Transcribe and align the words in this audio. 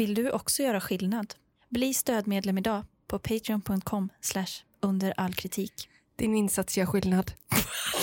Vill 0.00 0.14
du 0.14 0.30
också 0.30 0.62
göra 0.62 0.80
skillnad? 0.80 1.34
Bli 1.68 1.94
stödmedlem 1.94 2.58
idag 2.58 2.84
på 3.06 3.18
patreon.com 3.18 4.08
under 4.80 5.14
all 5.16 5.34
kritik. 5.34 5.88
Din 6.16 6.34
insats 6.34 6.78
gör 6.78 6.86
skillnad. 6.86 7.32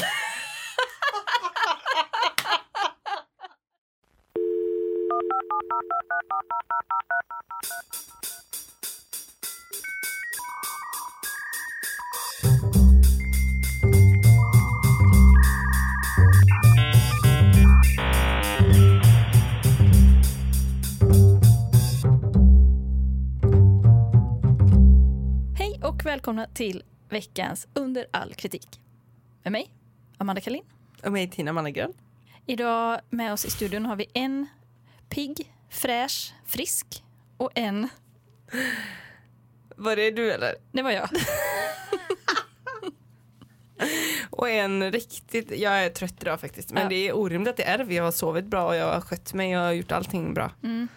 välkomna 26.07 26.47
till 26.53 26.83
veckans 27.09 27.67
Under 27.73 28.05
all 28.11 28.33
kritik. 28.33 28.79
Med 29.43 29.51
mig, 29.51 29.73
Amanda 30.17 30.41
Kalin. 30.41 30.63
Och 31.03 31.11
mig 31.11 31.29
Tina 31.29 31.53
Mannergren. 31.53 31.93
Idag 32.45 32.99
med 33.09 33.33
oss 33.33 33.45
i 33.45 33.49
studion 33.49 33.85
har 33.85 33.95
vi 33.95 34.05
en 34.13 34.47
pigg, 35.09 35.53
fräsch, 35.69 36.33
frisk 36.45 37.03
och 37.37 37.51
en... 37.55 37.89
Var 39.75 39.95
det 39.95 40.11
du 40.11 40.31
eller? 40.31 40.55
Det 40.71 40.81
var 40.81 40.91
jag. 40.91 41.09
Och 44.29 44.49
en 44.49 44.91
riktigt, 44.91 45.59
jag 45.59 45.85
är 45.85 45.89
trött 45.89 46.15
idag 46.21 46.39
faktiskt. 46.39 46.71
Men 46.71 46.83
Ja. 46.83 46.89
det 46.89 47.07
är 47.07 47.15
orimligt 47.15 47.49
att 47.49 47.57
det 47.57 47.63
är. 47.63 47.91
Jag 47.91 48.03
har 48.03 48.11
sovit 48.11 48.45
bra 48.45 48.67
och 48.67 48.75
jag 48.75 48.93
har 48.93 49.01
skött 49.01 49.33
mig 49.33 49.57
och 49.57 49.63
har 49.63 49.71
gjort 49.71 49.91
allting 49.91 50.33
bra. 50.33 50.51
Mm. 50.63 50.87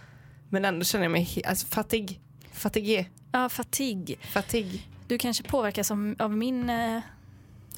Men 0.48 0.64
ändå 0.64 0.84
känner 0.84 1.04
jag 1.04 1.12
mig 1.12 1.42
alltså, 1.46 1.66
fattig. 1.66 2.20
Fatigué. 2.52 3.06
Ja, 3.32 3.48
fatig. 3.48 4.18
Fatig. 4.32 4.90
Du 5.10 5.18
kanske 5.18 5.42
påverkas 5.42 5.90
av, 5.90 6.14
av 6.18 6.36
min... 6.36 6.70
Eh, 6.70 7.00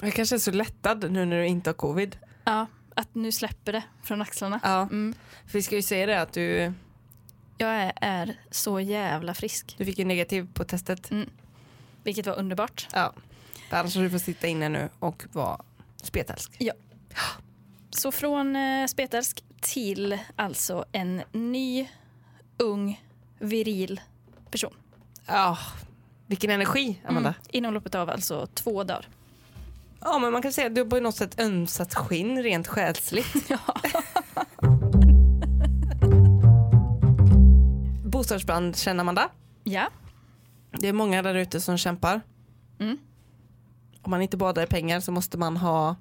Jag 0.00 0.14
kanske 0.14 0.36
är 0.36 0.38
så 0.38 0.50
lättad 0.50 1.12
nu 1.12 1.25
när 1.25 1.36
du 1.36 1.47
inte 1.47 1.70
har 1.70 1.74
covid. 1.74 2.16
ja, 2.44 2.66
att 2.94 3.14
nu 3.14 3.33
släpper 3.33 3.72
det 3.72 3.83
från 4.02 4.22
axlarna. 4.22 4.61
Ja. 4.62 4.80
Mm. 4.83 5.14
För 5.47 5.52
vi 5.52 5.62
ska 5.62 5.77
ju 5.77 5.83
säga 5.83 6.06
det 6.06 6.20
att 6.20 6.33
du, 6.33 6.72
Jag 7.58 7.70
är, 7.70 7.92
är 8.00 8.36
så 8.50 8.80
jävla 8.80 9.34
frisk, 9.34 9.74
du 9.78 9.84
fick 9.84 9.98
ju 9.98 10.05
negativ 10.05 10.48
på 10.55 10.64
testet. 10.64 11.11
vilket 12.05 12.27
var 12.27 12.39
underbart. 12.39 12.89
Ja. 12.92 13.12
För 13.70 13.77
annars 13.77 13.96
har 13.96 14.02
du 14.02 14.11
fått 14.11 14.22
sitta 14.22 14.46
inne 14.46 14.69
nu 14.69 14.89
och 14.98 15.24
vara 15.33 15.61
spetälsk. 16.02 16.58
Så 17.91 18.12
från 18.12 18.56
eh, 18.56 18.86
spetälsk 18.86 19.44
till 19.61 20.19
alltså 20.36 20.84
en 20.92 21.22
ny, 21.33 21.89
ung, 22.58 23.02
viril 23.39 24.00
person. 24.50 24.74
Ja. 25.27 25.58
Vilken 26.33 26.50
energi 26.50 27.00
Amanda. 27.08 27.28
Mm. 27.28 27.41
Inom 27.50 27.75
loppet 27.75 27.94
av 27.94 28.11
alltså 28.11 28.47
två 28.55 28.84
dagar. 28.84 29.08
Ja 30.00 30.19
men 30.19 30.33
man 30.33 30.42
kan 30.42 30.52
säga 30.52 30.66
att 30.66 30.74
du 30.74 30.84
på 30.84 31.00
något 31.00 31.16
sätt 31.16 31.41
ömsat 31.41 31.94
skinn 31.94 32.42
rent 32.42 32.66
själsligt. 32.69 33.27
Ja. 33.48 33.58
Bostadsbrand 38.05 38.77
känner 38.77 39.00
Amanda. 39.00 39.28
ja. 39.64 39.89
Det 40.80 40.89
är 40.89 40.92
många 40.92 41.22
där 41.22 41.34
ute 41.34 41.61
som 41.61 41.78
kämpar. 41.78 42.20
Mm. 42.78 42.98
Om 44.02 44.11
man 44.11 44.22
inte 44.22 44.36
badar 44.36 44.62
i 44.62 44.67
pengar 44.67 45.00
så 45.00 45.12
måste 45.12 45.39
man 45.39 45.56
ha 45.56 45.96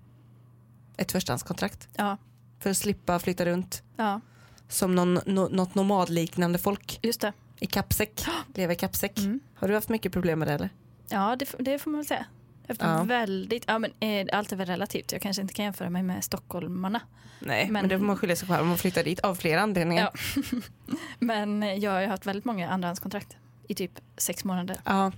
ett 0.98 1.12
förstahandskontrakt 1.12 1.88
Ja. 1.96 2.18
för 2.60 2.70
att 2.70 2.78
slippa 2.78 3.20
flytta 3.20 3.46
runt 3.46 3.84
Ja, 3.98 4.22
som 4.70 4.96
någon, 4.96 5.14
no, 5.14 5.50
något 5.52 5.76
nomadliknande 5.76 6.60
folk 6.60 7.00
just 7.02 7.22
det. 7.22 7.34
I 7.62 7.68
kappsäck. 7.68 8.26
Lever 8.56 8.74
i 8.74 8.78
kappsäck. 8.78 9.18
Mm. 9.18 9.40
Har 9.56 9.68
du 9.68 9.74
haft 9.74 9.90
mycket 9.90 10.12
problem 10.12 10.40
med 10.40 10.48
det 10.48 10.54
eller? 10.54 10.70
Ja, 11.10 11.36
det, 11.36 11.46
det 11.60 11.80
får 11.80 11.92
man 11.92 12.00
väl 12.00 12.06
säga. 12.08 12.26
Efter 12.68 12.88
Ja. 12.98 13.04
väldigt, 13.04 13.64
ja 13.68 13.80
men 13.80 13.92
eh, 14.00 14.38
allt 14.38 14.52
är 14.52 14.56
väl 14.56 14.68
relativt. 14.68 15.12
Jag 15.12 15.22
kanske 15.22 15.42
inte 15.42 15.54
kan 15.54 15.66
jämföra 15.66 15.90
mig 15.90 16.04
med 16.04 16.24
stockholmarna. 16.24 17.00
Nej, 17.40 17.64
men, 17.66 17.74
Men- 17.74 17.90
det 17.90 17.98
får 17.98 18.06
man 18.06 18.18
skylla 18.18 18.36
sig 18.36 18.48
själv. 18.48 18.66
Man 18.66 18.78
flyttar 18.78 19.04
dit 19.04 19.20
av 19.20 19.36
flera 19.36 19.62
anledningar. 19.62 20.10
Ja. 20.36 20.42
Men 21.20 21.64
eh, 21.64 21.74
jag 21.74 21.92
har 21.92 22.02
ju 22.02 22.08
haft 22.08 22.26
väldigt 22.26 22.46
många 22.46 22.70
andrahandskontrakt 22.70 23.38
i 23.68 23.76
typ 23.76 23.92
sex 24.18 24.44
månader. 24.44 24.78
Ja, 24.86 25.12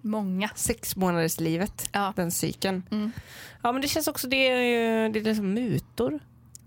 Många. 0.00 0.50
sex 0.54 0.96
månaders 0.96 1.40
livet, 1.40 1.88
Ja. 1.92 2.12
den 2.16 2.30
cykeln. 2.30 2.82
Mm. 2.90 3.12
Ja 3.62 3.72
men 3.72 3.82
det 3.82 3.88
känns 3.88 4.08
också, 4.08 4.28
det 4.28 4.36
är 4.36 5.08
det 5.08 5.20
är 5.20 5.24
liksom 5.24 5.54
mutor. 5.54 6.18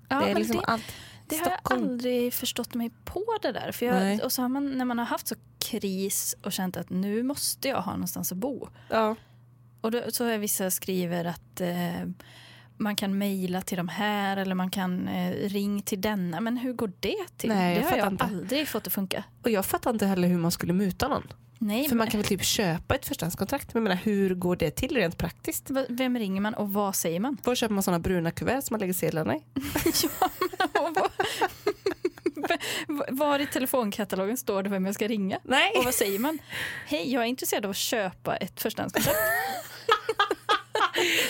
Ja, 0.10 0.20
det 0.20 0.32
är 0.32 0.36
liksom 0.36 0.58
det, 0.58 0.66
allt. 0.66 0.84
Det 1.28 1.36
har 1.38 1.52
jag 1.52 1.78
aldrig 1.78 2.34
förstått 2.34 2.74
mig 2.74 2.92
på 3.06 3.24
det 3.42 3.52
där. 3.52 3.72
För 3.72 3.86
jag, 3.86 4.24
och 4.24 4.32
så 4.32 4.42
har 4.42 4.50
man, 4.50 4.78
när 4.78 4.86
man 4.86 4.98
har 4.98 5.06
haft 5.06 5.28
så 5.28 5.36
kris 5.60 6.36
och 6.44 6.52
känt 6.52 6.78
att 6.78 6.90
nu 6.90 7.24
måste 7.24 7.68
jag 7.68 7.82
ha 7.82 7.92
någonstans 7.92 8.32
att 8.32 8.38
bo. 8.38 8.68
Ja. 8.90 9.16
Och 9.82 9.92
då, 9.92 10.02
så 10.10 10.24
är 10.24 10.38
vissa 10.38 10.72
skriver 10.72 11.26
att 11.26 11.62
eh, 11.62 12.10
man 12.78 12.96
kan 12.96 13.18
mejla 13.18 13.62
till 13.62 13.78
de 13.78 13.88
här 13.88 14.38
eller 14.38 14.56
man 14.56 14.70
kan 14.72 15.08
eh, 15.08 15.32
ring 15.50 15.82
till 15.82 16.02
denna. 16.02 16.42
Men 16.42 16.58
hur 16.58 16.74
går 16.74 16.92
det 17.00 17.26
till? 17.38 17.50
Nej, 17.50 17.76
jag 17.76 17.84
det 17.84 17.90
har 17.90 17.98
jag 17.98 18.12
inte. 18.12 18.24
aldrig 18.24 18.68
fått 18.68 18.88
att 18.88 18.94
funka. 18.94 19.24
Och 19.44 19.50
jag 19.50 19.66
fattar 19.66 19.92
inte 19.92 20.06
heller 20.06 20.28
hur 20.28 20.38
man 20.38 20.52
skulle 20.52 20.74
muta 20.74 21.08
någon. 21.08 21.34
Nej, 21.60 21.90
För 21.90 21.96
man 21.96 22.08
kan 22.08 22.20
väl 22.20 22.28
typ 22.28 22.44
köpa 22.44 22.96
ett 22.96 23.06
förstahandskontrakt. 23.06 23.74
Men 23.74 23.82
jag 23.84 23.90
menar, 23.90 24.02
hur 24.04 24.36
går 24.36 24.56
det 24.56 24.72
till 24.72 24.96
rent 24.96 25.18
praktiskt? 25.18 25.70
v- 25.70 25.86
vem 25.90 26.18
ringer 26.18 26.42
man 26.42 26.54
och 26.54 26.74
vad 26.74 26.96
säger 26.96 27.20
man? 27.20 27.38
Var 27.44 27.56
köper 27.56 27.74
man 27.74 27.84
sådana 27.84 28.00
bruna 28.00 28.32
kuvert 28.32 28.62
som 28.62 28.74
man 28.74 28.80
lägger 28.80 28.94
sedlarna 28.94 29.36
i? 29.36 29.44
ja, 30.20 30.30
var 33.10 33.40
i 33.40 33.48
telefonkatalogen 33.48 34.38
står 34.38 34.64
det 34.64 34.70
vem 34.70 34.86
jag 34.86 34.96
ska 34.96 35.08
ringa? 35.08 35.40
Nej! 35.44 35.72
Och 35.78 35.86
vad 35.86 35.94
säger 35.94 36.20
man? 36.20 36.40
Hej, 36.86 37.14
jag 37.14 37.24
är 37.24 37.28
intresserad 37.28 37.66
av 37.66 37.72
att 37.72 37.78
köpa 37.78 38.36
ett 38.36 38.62
förstahandskontrakt. 38.62 39.18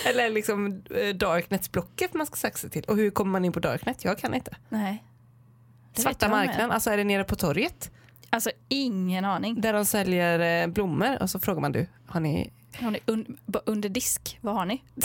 Eller 0.05 0.29
liksom 0.29 0.83
eh, 0.89 1.15
Darknets-blocket 1.15 2.13
man 2.13 2.25
ska 2.25 2.35
saxa 2.35 2.69
till. 2.69 2.83
Och 2.83 2.95
hur 2.97 3.09
kommer 3.11 3.31
man 3.31 3.45
in 3.45 3.51
på 3.51 3.59
Darknet? 3.59 4.03
Jag 4.03 4.17
kan 4.17 4.33
inte. 4.33 4.55
Nej. 4.69 5.03
Det 5.95 6.01
Svarta 6.01 6.29
marknaden, 6.29 6.71
alltså 6.71 6.89
är 6.89 6.97
det 6.97 7.03
nere 7.03 7.23
på 7.23 7.35
torget? 7.35 7.91
Alltså 8.29 8.51
ingen 8.67 9.25
aning. 9.25 9.61
Där 9.61 9.73
de 9.73 9.85
säljer 9.85 10.61
eh, 10.63 10.67
blommor 10.67 11.21
och 11.21 11.29
så 11.29 11.39
frågar 11.39 11.61
man 11.61 11.71
du, 11.71 11.87
har 12.07 12.19
ni, 12.19 12.53
Har 12.81 12.91
ni 12.91 12.99
un- 13.05 13.37
under 13.65 13.89
disk, 13.89 14.37
vad 14.41 14.55
har 14.55 14.65
ni? 14.65 14.83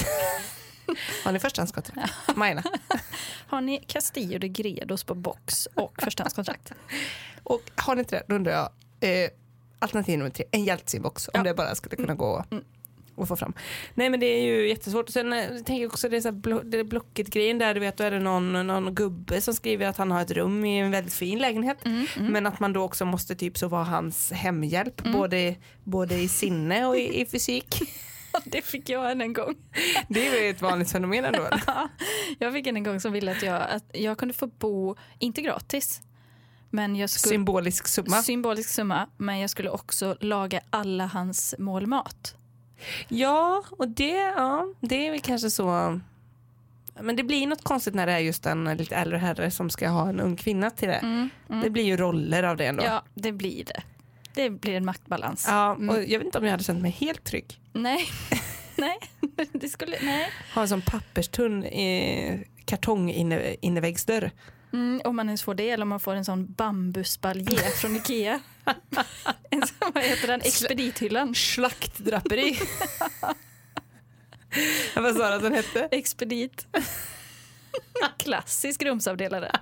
har 1.24 1.32
ni 1.32 1.38
förstahandskontrakt? 1.38 2.12
Majorna. 2.36 2.62
Har 3.46 3.60
ni 3.60 3.78
Castillo 3.86 4.38
de 4.38 4.48
Gredos 4.48 5.04
på 5.04 5.14
box 5.14 5.66
och 5.74 5.94
förstahandskontrakt? 6.02 6.72
Och 7.42 7.62
har 7.76 7.94
ni 7.94 7.98
inte 8.00 8.16
det, 8.16 8.22
då 8.28 8.34
undrar 8.34 8.52
jag, 8.52 8.68
eh, 9.24 9.30
alternativ 9.78 10.18
nummer 10.18 10.30
tre, 10.30 10.44
en 10.50 10.64
Jeltsin-box. 10.64 11.28
Om 11.28 11.32
Ja. 11.34 11.42
det 11.42 11.54
bara 11.54 11.74
skulle 11.74 11.96
kunna 11.96 12.14
gå 12.14 12.44
Mm. 12.50 12.64
att 13.16 13.28
få 13.28 13.36
fram. 13.36 13.52
Nej 13.94 14.10
men 14.10 14.20
det 14.20 14.26
är 14.26 14.42
ju 14.42 14.68
jättesvårt. 14.68 15.06
Och 15.06 15.12
sen 15.12 15.32
eh, 15.32 15.46
tänker 15.48 15.74
jag 15.82 15.92
också 15.92 16.08
det 16.08 16.16
är 16.16 16.20
så 16.20 16.28
här 16.28 16.36
blo- 16.36 16.64
det 16.64 16.78
är 16.78 16.84
Blocket-grejen 16.84 17.58
där, 17.58 17.74
du 17.74 17.80
vet, 17.80 17.96
då 17.96 18.04
är 18.04 18.10
det 18.10 18.18
någon, 18.20 18.66
någon 18.66 18.94
gubbe 18.94 19.40
som 19.40 19.54
skriver 19.54 19.86
att 19.86 19.96
han 19.96 20.10
har 20.10 20.22
ett 20.22 20.30
rum 20.30 20.64
i 20.64 20.78
en 20.78 20.90
väldigt 20.90 21.14
fin 21.14 21.38
lägenhet. 21.38 21.84
Mm, 21.84 22.06
mm. 22.16 22.32
Men 22.32 22.46
att 22.46 22.60
man 22.60 22.72
då 22.72 22.82
också 22.82 23.04
måste 23.04 23.34
typ 23.36 23.58
så 23.58 23.68
vara 23.68 23.84
hans 23.84 24.32
hemhjälp, 24.32 25.00
Mm. 25.00 25.12
både, 25.12 25.54
både 25.84 26.14
i 26.14 26.28
sinne 26.28 26.86
och 26.86 26.96
i, 26.98 27.20
i 27.20 27.26
fysik. 27.26 27.78
Det 28.44 28.62
fick 28.62 28.88
jag 28.88 29.10
en, 29.10 29.20
en 29.20 29.32
gång. 29.32 29.54
Det 30.08 30.28
är 30.28 30.42
ju 30.42 30.50
ett 30.50 30.62
vanligt 30.62 30.92
fenomen 30.92 31.24
ändå. 31.24 31.48
Jag 32.38 32.52
fick 32.52 32.66
en, 32.66 32.76
en 32.76 32.84
gång 32.84 33.00
som 33.00 33.12
ville 33.12 33.32
att 33.32 33.42
jag, 33.42 33.62
att 33.70 33.84
jag 33.92 34.18
kunde 34.18 34.34
få 34.34 34.46
bo, 34.46 34.96
inte 35.18 35.42
gratis, 35.42 36.00
men 36.70 36.96
jag 36.96 37.10
skulle, 37.10 37.30
Symbolisk 37.32 37.88
summa. 37.88 38.22
symbolisk 38.22 38.68
summa, 38.70 39.08
men 39.16 39.38
jag 39.38 39.50
skulle 39.50 39.70
också 39.70 40.16
laga 40.20 40.60
alla 40.70 41.06
hans 41.06 41.54
målmat. 41.58 42.34
Ja, 43.08 43.64
och 43.70 43.88
det, 43.88 44.16
ja, 44.36 44.74
det 44.80 45.06
är 45.06 45.10
väl 45.10 45.20
kanske 45.20 45.50
så. 45.50 46.00
Men 47.00 47.16
det 47.16 47.22
blir 47.22 47.46
något 47.46 47.64
konstigt 47.64 47.94
när 47.94 48.06
det 48.06 48.12
är 48.12 48.18
just 48.18 48.46
en 48.46 48.64
lite 48.64 48.96
äldre 48.96 49.18
herre 49.18 49.50
som 49.50 49.70
ska 49.70 49.88
ha 49.88 50.08
en 50.08 50.20
ung 50.20 50.36
kvinna 50.36 50.70
till 50.70 50.88
det. 50.88 50.94
Mm, 50.94 51.30
mm. 51.48 51.62
Det 51.62 51.70
blir 51.70 51.84
ju 51.84 51.96
roller 51.96 52.42
av 52.42 52.56
det 52.56 52.66
ändå. 52.66 52.84
Ja, 52.84 53.02
det 53.14 53.32
blir 53.32 53.64
det. 53.64 53.82
Det 54.34 54.50
blir 54.50 54.74
en 54.76 54.84
maktbalans. 54.84 55.44
Ja, 55.48 55.72
Mm. 55.74 55.88
och 55.88 55.96
jag 56.04 56.18
vet 56.18 56.24
inte 56.26 56.38
om 56.38 56.44
jag 56.44 56.50
hade 56.50 56.64
känt 56.64 56.82
mig 56.82 56.90
helt 56.90 57.24
trygg. 57.24 57.60
Nej, 57.72 58.08
nej, 58.76 58.98
det 59.52 59.68
skulle, 59.68 59.96
nej. 60.02 60.28
Ha 60.54 60.62
en 60.62 60.68
sån 60.68 60.82
papperstunn 60.82 61.64
eh, 61.64 62.40
kartonginneväggsdörr. 62.64 64.30
Mm, 64.72 65.00
om 65.04 65.16
man 65.16 65.28
ens 65.28 65.42
får 65.42 65.54
det 65.54 65.70
eller 65.70 65.82
om 65.82 65.88
man 65.88 66.00
får 66.00 66.14
en 66.14 66.24
sån 66.24 66.52
bambusbaljé 66.52 67.56
från 67.80 67.96
Ikea. 67.96 68.40
en 69.50 69.62
sån, 69.66 69.90
vad 69.94 70.02
heter 70.04 70.28
den? 70.28 70.40
Expedithyllan. 70.40 71.34
Slaktdraperi. 71.34 72.58
Vad 74.96 75.16
sa 75.16 75.28
du 75.28 75.34
att 75.34 75.42
den 75.42 75.54
hette? 75.54 75.88
Expedit. 75.90 76.66
Klassisk 78.18 78.82
rumsavdelare. 78.82 79.52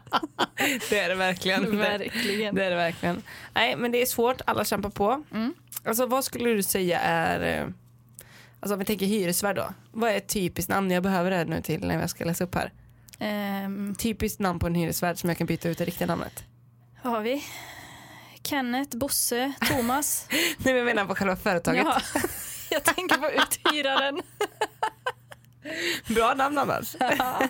Det 0.91 0.99
är 0.99 1.09
det 1.09 1.15
verkligen. 1.15 1.79
Verkligen. 1.79 2.55
Det 2.55 2.65
är 2.65 2.71
det 2.71 2.77
verkligen. 2.77 3.23
Nej, 3.55 3.77
men 3.77 3.93
det 3.93 4.03
är 4.03 4.07
svårt. 4.07 4.41
Alla 4.47 4.65
kämpar 4.65 4.91
på. 4.91 5.25
Mm. 5.33 5.55
Alltså, 5.85 6.07
vad 6.07 6.25
skulle 6.25 6.51
du 6.51 6.63
säga 6.63 7.01
är... 7.01 7.61
eh, 7.63 7.69
Alltså 8.61 8.75
om 8.75 8.79
vi 8.79 8.85
tänker 8.85 9.07
hyresvärd 9.07 9.57
då. 9.57 9.73
Vad 9.93 10.11
är 10.11 10.17
ett 10.17 10.29
typiskt 10.29 10.69
namn? 10.71 10.91
Jag 10.91 11.03
behöver 11.03 11.31
det 11.31 11.45
nu 11.45 11.63
till 11.63 11.81
när 11.87 12.01
jag 12.01 12.11
ska 12.11 12.25
läsa 12.25 12.45
upp 12.45 12.55
här. 12.55 12.73
Ehm, 13.19 13.95
Typiskt 13.99 14.39
namn 14.41 14.59
på 14.59 14.67
en 14.67 14.75
hyresvärd 14.75 15.19
som 15.19 15.29
jag 15.31 15.39
kan 15.39 15.47
byta 15.47 15.69
ut 15.69 15.79
det 15.79 15.85
riktiga 15.85 16.07
namnet. 16.07 16.45
vad 17.03 17.13
har 17.13 17.21
vi? 17.21 17.45
Kenneth, 18.43 18.97
Bosse, 18.97 19.53
Thomas. 19.69 20.27
Nej, 20.31 20.47
men 20.65 20.77
jag 20.77 20.85
menar 20.85 21.05
på 21.05 21.15
själva 21.15 21.37
företaget. 21.37 21.85
Ja, 21.87 22.01
jag 22.71 22.85
tänker 22.85 23.17
på 23.17 23.31
uthyraren. 23.31 24.21
Bra 26.15 26.35
namn 26.35 26.59
annars. 26.59 26.97
Ja. 27.19 27.41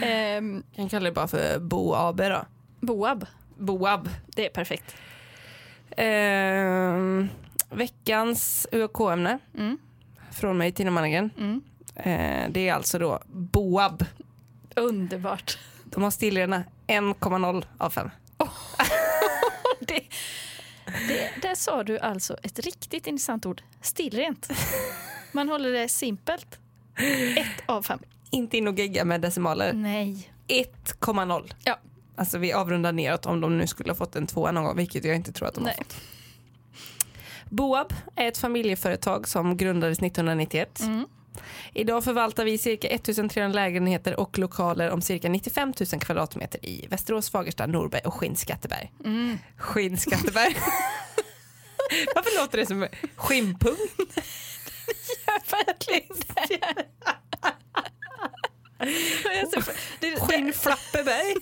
Jag 0.00 0.62
kan 0.76 0.88
kalla 0.88 1.04
det 1.04 1.12
bara 1.12 1.28
för 1.28 1.58
Bo 1.58 1.94
AB 1.94 2.16
då. 2.16 2.44
Boab, 2.80 3.26
Boab. 3.58 4.08
det 4.26 4.46
är 4.46 4.50
perfekt. 4.50 4.96
Ehm, 5.96 7.28
veckans 7.70 8.66
UAK-ämne 8.72 9.38
Mm. 9.58 9.78
från 10.32 10.58
mig, 10.58 10.72
Tina 10.72 10.90
Manningen. 10.90 11.30
Mm. 11.38 11.62
Eh, 11.96 12.50
det 12.50 12.68
är 12.68 12.74
alltså 12.74 12.98
då 12.98 13.22
Boab. 13.26 14.04
Underbart. 14.76 15.58
De 15.84 16.02
har 16.02 16.10
stilrena 16.10 16.64
1,0 16.86 17.64
av 17.78 17.90
5. 17.90 18.10
Det, 19.80 20.02
det, 21.08 21.30
där 21.42 21.54
sa 21.54 21.82
du 21.82 21.98
alltså 21.98 22.36
ett 22.42 22.58
riktigt 22.58 23.06
intressant 23.06 23.46
ord. 23.46 23.62
Stillrent. 23.80 24.48
Man 25.32 25.48
håller 25.48 25.72
det 25.72 25.88
simpelt. 25.88 26.58
Ett 27.36 27.62
av 27.66 27.82
fem. 27.82 27.98
Inte 28.30 28.56
in 28.56 28.68
och 28.68 28.78
gegga 28.78 29.04
med 29.04 29.20
decimaler. 29.20 29.72
Nej. 29.72 30.30
1,0. 30.48 31.54
Ja. 31.64 31.78
Alltså 32.16 32.38
vi 32.38 32.52
avrundar 32.52 32.92
neråt 32.92 33.26
om 33.26 33.40
de 33.40 33.58
nu 33.58 33.66
skulle 33.66 33.90
ha 33.90 33.96
fått 33.96 34.16
en 34.16 34.26
tvåa 34.26 34.52
någon 34.52 34.64
gång, 34.64 34.76
vilket 34.76 35.04
jag 35.04 35.16
inte 35.16 35.32
tror 35.32 35.48
att 35.48 35.54
de 35.54 35.64
Nej. 35.64 35.74
har 35.78 35.84
fått. 35.84 35.96
Boab 37.50 37.92
är 38.16 38.28
ett 38.28 38.38
familjeföretag 38.38 39.28
som 39.28 39.56
grundades 39.56 39.98
1991. 39.98 40.80
Mm. 40.80 41.06
Idag 41.74 42.04
förvaltar 42.04 42.44
vi 42.44 42.58
cirka 42.58 42.88
1300 42.88 43.54
lägenheter 43.54 44.20
och 44.20 44.38
lokaler 44.38 44.90
om 44.90 45.02
cirka 45.02 45.28
95 45.28 45.72
000 45.92 46.00
kvadratmeter 46.00 46.64
i 46.66 46.86
Västerås, 46.90 47.30
Fagersta, 47.30 47.66
Norberg 47.66 48.02
och 48.04 48.14
Skinnskatteberg. 48.14 48.92
Mm. 49.04 49.38
Skinnskatteberg. 49.56 50.56
Varför 52.14 52.40
låter 52.40 52.58
det 52.58 52.66
som 52.66 52.86
skinnpung? 53.16 53.76
Verkligen. 55.50 56.16
Det, 60.00 60.20
Skinnflappeberg. 60.20 61.34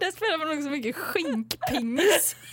där 0.00 0.10
spelar 0.10 0.38
man 0.38 0.58
också 0.58 0.70
mycket 0.70 0.96
skinkpingis. 0.96 2.36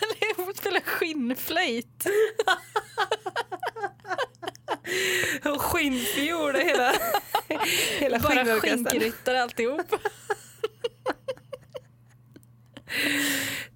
Eller 0.00 0.54
spela 0.54 0.80
skinnflöjt. 0.80 2.06
Och 5.44 5.62
skinnfiol, 5.62 6.54
hela, 6.54 6.92
hela 7.98 8.18
Bara 8.18 8.60
skinkryttare 8.60 9.42
alltihop. 9.42 9.94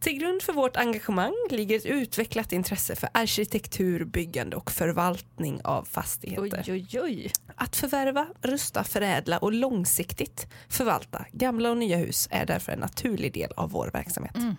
Till 0.01 0.19
grund 0.19 0.43
för 0.43 0.53
vårt 0.53 0.77
engagemang 0.77 1.35
ligger 1.51 1.77
ett 1.77 1.87
utvecklat 1.87 2.53
intresse 2.53 2.97
för 2.97 3.09
arkitektur, 3.13 4.05
byggande 4.05 4.57
och 4.57 4.71
förvaltning 4.71 5.61
av 5.65 5.85
fastigheter. 5.85 6.65
Oj, 6.67 6.87
oj, 6.93 7.01
oj. 7.01 7.33
Att 7.55 7.77
förvärva, 7.77 8.27
rusta, 8.43 8.85
förädla 8.85 9.39
och 9.39 9.53
långsiktigt 9.53 10.47
förvalta 10.69 11.27
gamla 11.33 11.71
och 11.71 11.77
nya 11.77 11.97
hus 11.97 12.29
är 12.31 12.47
därför 12.47 12.73
en 12.73 12.79
naturlig 12.79 13.33
del 13.33 13.53
av 13.57 13.71
vår 13.71 13.91
verksamhet. 13.93 14.37
Mm. 14.37 14.57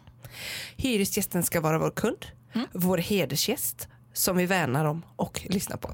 Hyresgästen 0.76 1.44
ska 1.44 1.62
vara 1.62 1.80
vår 1.80 1.92
kund, 1.92 2.26
vår 2.74 2.98
hedersgäst 2.98 3.88
som 4.14 4.38
vi 4.38 4.46
värnar 4.46 4.86
om 4.86 5.06
och 5.16 5.42
lyssnar 5.50 5.78
på. 5.78 5.90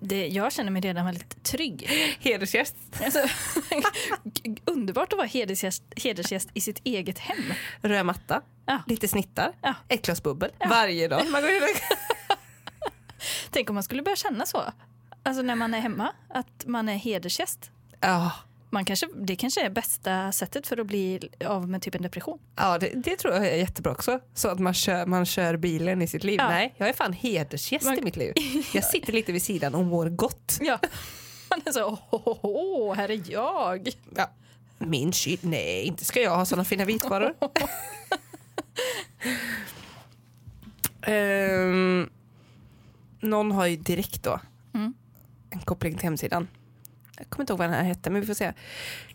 Det, 0.00 0.26
jag 0.28 0.52
känner 0.52 0.70
mig 0.70 0.82
redan 0.82 1.04
väldigt 1.06 1.42
trygg. 1.42 1.88
Hedersgäst. 2.20 2.76
Alltså, 3.04 3.18
underbart 4.64 5.12
att 5.12 5.16
vara 5.16 5.26
hedersgäst, 5.28 5.82
hedersgäst 5.96 6.48
i 6.54 6.60
sitt 6.60 6.80
eget 6.84 7.18
hem. 7.18 7.44
Röd 7.82 8.06
matta, 8.06 8.42
Ja. 8.66 8.82
lite 8.86 9.08
snittar, 9.08 9.52
Ja. 9.62 9.74
ett 9.88 10.02
glas 10.06 10.22
bubbel 10.22 10.50
varje 10.68 11.08
dag. 11.08 11.22
Man 11.30 11.42
går. 11.42 11.50
Tänk 13.50 13.70
om 13.70 13.74
man 13.74 13.82
skulle 13.82 14.02
börja 14.02 14.16
känna 14.16 14.46
så. 14.46 14.62
Alltså 15.22 15.42
när 15.42 15.54
man 15.54 15.74
är 15.74 15.80
hemma, 15.80 16.12
att 16.28 16.66
man 16.66 16.88
är 16.88 16.94
hedersgäst. 16.96 17.70
ja, 18.00 18.32
Man 18.72 18.84
kanske, 18.84 19.08
det 19.14 19.36
kanske 19.36 19.60
är 19.66 19.70
bästa 19.70 20.32
sättet 20.32 20.66
för 20.66 20.76
att 20.80 20.86
bli 20.86 21.28
av 21.46 21.68
med 21.68 21.82
typ 21.82 21.94
en 21.94 22.02
depression. 22.02 22.38
ja 22.56 22.78
det, 22.78 22.92
det 22.94 23.16
tror 23.16 23.34
jag 23.34 23.46
är 23.48 23.56
jättebra 23.56 23.92
också. 23.92 24.20
Så 24.34 24.48
att 24.48 24.58
man 24.58 24.74
kör, 24.74 25.06
man 25.06 25.26
kör 25.26 25.56
bilen 25.56 26.02
i 26.02 26.06
sitt 26.06 26.24
liv. 26.24 26.36
Ja. 26.38 26.48
Nej, 26.48 26.74
jag 26.76 26.88
är 26.88 26.92
fan 26.92 27.12
hedersgäst 27.12 27.84
Man- 27.84 27.98
i 27.98 28.02
mitt 28.02 28.16
liv. 28.16 28.32
Jag 28.74 28.84
sitter 28.84 29.12
lite 29.12 29.32
vid 29.32 29.42
sidan 29.42 29.74
och 29.74 29.84
mår 29.84 30.08
gott. 30.08 30.58
Ja. 30.60 30.78
Man 31.50 31.60
är 31.64 31.72
så, 31.72 31.98
åh, 32.10 32.94
här 32.94 33.10
är 33.10 33.20
jag. 33.32 33.90
Ja. 34.16 34.30
Min 34.78 35.12
kyl? 35.12 35.38
Nej, 35.42 35.82
inte 35.84 36.04
ska 36.04 36.20
jag 36.20 36.36
ha 36.36 36.44
såna 36.44 36.64
fina 36.64 36.84
vitvaror. 36.84 37.34
Ehm, 41.02 42.10
någon 43.20 43.52
har 43.52 43.66
ju 43.66 43.76
direkt 43.76 44.22
då 44.22 44.40
Mm. 44.74 44.94
en 45.50 45.58
koppling 45.60 45.94
till 45.94 46.02
hemsidan. 46.02 46.48
Jag 47.20 47.30
kommer 47.30 47.42
inte 47.42 47.52
ihåg 47.52 47.58
vad 47.58 47.68
den 47.68 47.76
här 47.76 47.84
hette, 47.84 48.10
men 48.10 48.20
vi 48.20 48.26
får 48.26 48.34
se. 48.34 48.52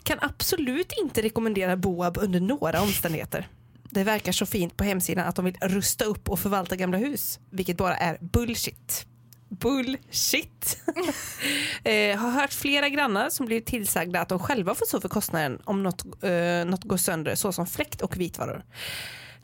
Kan 0.03 0.17
absolut 0.21 0.93
inte 1.03 1.21
rekommendera 1.21 1.77
Boab 1.77 2.17
under 2.17 2.39
några 2.39 2.81
omständigheter. 2.81 3.47
Det 3.89 4.03
verkar 4.03 4.31
så 4.31 4.45
fint 4.45 4.77
på 4.77 4.83
hemsidan 4.83 5.27
att 5.27 5.35
de 5.35 5.45
vill 5.45 5.57
rusta 5.61 6.05
upp 6.05 6.29
och 6.29 6.39
förvalta 6.39 6.75
gamla 6.75 6.97
hus, 6.97 7.39
vilket 7.49 7.77
bara 7.77 7.97
är 7.97 8.17
bullshit. 8.21 9.05
Bullshit! 9.49 10.77
eh, 11.83 12.17
har 12.17 12.31
hört 12.31 12.53
flera 12.53 12.89
grannar 12.89 13.29
som 13.29 13.45
blivit 13.45 13.65
tillsagda 13.65 14.21
att 14.21 14.29
de 14.29 14.39
själva 14.39 14.75
får 14.75 14.85
stå 14.85 15.01
för 15.01 15.09
kostnaden 15.09 15.61
om 15.63 15.83
något, 15.83 16.23
eh, 16.23 16.65
något 16.65 16.83
går 16.83 16.97
sönder, 16.97 17.35
såsom 17.35 17.67
fläkt 17.67 18.01
och 18.01 18.17
vitvaror. 18.17 18.63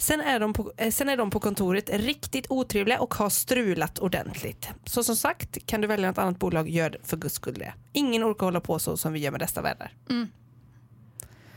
Sen 0.01 0.21
är, 0.21 0.39
de 0.39 0.53
på, 0.53 0.71
eh, 0.77 0.91
sen 0.91 1.09
är 1.09 1.17
de 1.17 1.29
på 1.29 1.39
kontoret 1.39 1.89
riktigt 1.89 2.45
otrevliga 2.49 2.99
och 2.99 3.13
har 3.13 3.29
strulat 3.29 3.99
ordentligt. 3.99 4.69
Så 4.85 5.03
som 5.03 5.15
sagt, 5.15 5.65
kan 5.65 5.81
du 5.81 5.87
välja 5.87 6.07
något 6.07 6.17
annat 6.17 6.39
bolag, 6.39 6.69
gör 6.69 6.97
för 7.03 7.17
guds 7.17 7.35
skull 7.35 7.53
det. 7.53 7.73
Ingen 7.93 8.23
orkar 8.23 8.45
hålla 8.45 8.61
på 8.61 8.79
så 8.79 8.97
som 8.97 9.13
vi 9.13 9.19
gör 9.19 9.31
med 9.31 9.39
dessa 9.39 9.61
värdar. 9.61 9.93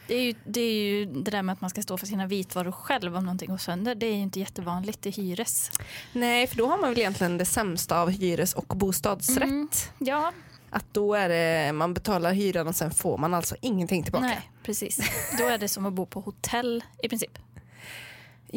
Det 0.07 0.15
är, 0.15 0.23
ju, 0.23 0.35
det 0.45 0.61
är 0.61 0.73
ju 0.73 1.07
det 1.07 1.31
där 1.31 1.43
med 1.43 1.53
att 1.53 1.61
man 1.61 1.71
ska 1.71 1.83
stå 1.83 1.99
för 1.99 2.07
sina 2.07 2.27
vitvaror 2.27 2.73
själv 2.73 3.17
om 3.17 3.25
någonting 3.25 3.51
går 3.51 3.59
sönder. 3.59 3.95
Det 3.95 4.07
är 4.07 4.15
ju 4.15 4.21
inte 4.21 4.41
jättevanligt 4.41 5.07
i 5.07 5.11
hyres. 5.11 5.71
Nej, 6.13 6.47
för 6.47 6.57
då 6.57 6.67
har 6.67 6.79
man 6.79 6.91
väl 6.91 6.99
egentligen 6.99 7.39
det 7.39 7.45
sämsta 7.47 8.01
av 8.01 8.11
hyres 8.11 8.55
och 8.55 8.67
bostadsrätt. 8.77 9.43
Mm. 9.43 9.69
Ja, 9.99 10.33
Att 10.71 10.87
då 10.93 11.15
är 11.15 11.29
det, 11.29 11.73
man 11.73 11.95
betalar 11.95 12.33
hyran 12.33 12.69
och 12.69 12.77
sen 12.77 12.91
får 12.91 13.19
man 13.19 13.35
alltså 13.35 13.57
ingenting 13.61 14.03
tillbaka. 14.03 14.27
nej, 14.27 14.51
precis. 14.63 14.99
Då 15.39 15.45
är 15.47 15.59
det 15.59 15.69
som 15.69 15.87
att 15.87 15.93
bo 15.93 16.07
på 16.07 16.21
hotell 16.21 16.85
i 17.03 17.09
princip. 17.09 17.39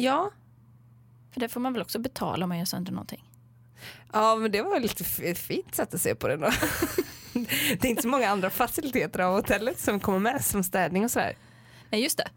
Ja, 0.00 0.30
För 1.32 1.40
det 1.40 1.48
får 1.48 1.60
man 1.60 1.72
väl 1.72 1.82
också 1.82 1.98
betala 1.98 2.44
om 2.44 2.48
man 2.48 2.58
gör 2.58 2.64
sönder 2.64 2.92
någonting. 2.92 3.24
Ja, 4.12 4.36
men 4.36 4.52
det 4.52 4.62
var 4.62 4.70
väl 4.70 4.82
lite 4.82 5.04
fint 5.34 5.74
sätt 5.74 5.94
att 5.94 6.00
se 6.00 6.14
på 6.14 6.28
det 6.28 6.36
då. 6.36 6.50
det 7.80 7.84
är 7.84 7.86
inte 7.86 8.02
så 8.02 8.08
många 8.08 8.28
andra 8.28 8.50
faciliteter 8.50 9.20
av 9.20 9.34
hotellet 9.34 9.80
som 9.80 10.00
kommer 10.00 10.18
med 10.18 10.44
som 10.44 10.64
städning 10.64 11.04
och 11.04 11.10
sådär. 11.10 11.36
Nej, 11.90 12.02
just 12.02 12.18
det. 12.18 12.28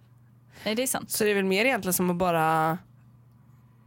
Nej, 0.65 0.75
det 0.75 0.83
är 0.83 0.87
sant. 0.87 1.11
Så 1.11 1.23
det 1.23 1.29
är 1.29 1.35
väl 1.35 1.45
mer 1.45 1.65
egentligen 1.65 1.93
som 1.93 2.09
att 2.09 2.15
bara... 2.15 2.77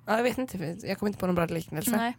Ja, 0.07 0.17
jag 0.17 0.23
vet 0.23 0.39
inte, 0.39 0.77
jag 0.83 0.99
kommer 0.99 1.09
inte 1.09 1.21
på 1.21 1.27
någon 1.27 1.35
bra 1.35 1.47
liknelse. 1.47 1.97
Nej. 1.97 2.17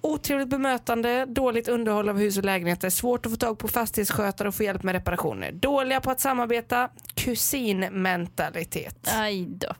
Otrevligt 0.00 0.48
bemötande, 0.48 1.26
dåligt 1.26 1.68
underhåll 1.68 2.08
av 2.08 2.18
hus 2.18 2.38
och 2.38 2.44
lägenheter, 2.44 2.90
svårt 2.90 3.26
att 3.26 3.32
få 3.32 3.36
tag 3.36 3.58
på 3.58 3.68
fastighetsskötare 3.68 4.48
och 4.48 4.54
få 4.54 4.62
hjälp 4.62 4.82
med 4.82 4.92
reparationer. 4.92 5.52
Dåliga 5.52 6.00
på 6.00 6.10
att 6.10 6.20
samarbeta, 6.20 6.88
kusinmentalitet. 7.24 9.08
Aj 9.08 9.46
då. 9.46 9.74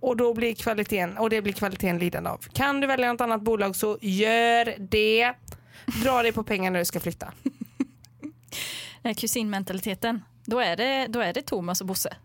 Och, 0.00 0.16
då 0.16 0.34
blir 0.34 0.54
kvaliteten, 0.54 1.18
och 1.18 1.30
det 1.30 1.42
blir 1.42 1.52
kvaliteten 1.52 1.98
lidande 1.98 2.30
av. 2.30 2.38
Kan 2.52 2.80
du 2.80 2.86
välja 2.86 3.12
något 3.12 3.20
annat 3.20 3.42
bolag 3.42 3.76
så 3.76 3.98
gör 4.00 4.74
det. 4.78 5.32
Dra 6.02 6.22
dig 6.22 6.32
på 6.32 6.42
pengar 6.42 6.70
när 6.70 6.78
du 6.78 6.84
ska 6.84 7.00
flytta. 7.00 7.32
Den 9.02 9.14
kusinmentaliteten. 9.14 10.22
Då 10.44 10.60
är 10.60 10.76
det, 10.76 11.06
då 11.06 11.20
är 11.20 11.32
det 11.32 11.42
Thomas 11.42 11.80
och 11.80 11.86
Bosse. 11.86 12.16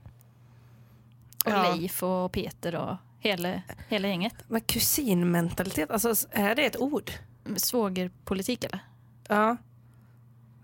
Och 1.45 1.51
Ja. 1.51 1.73
Leif 1.75 2.03
och 2.03 2.31
Peter 2.31 2.75
och 2.75 2.95
hela, 3.19 3.61
hela 3.87 4.07
gänget. 4.07 4.33
Men 4.47 4.61
kusinmentalitet, 4.61 5.91
alltså 5.91 6.27
är 6.31 6.55
det 6.55 6.65
ett 6.65 6.77
ord? 6.77 7.11
Svågerpolitik 7.55 8.63
eller? 8.63 8.79
Ja. 9.27 9.57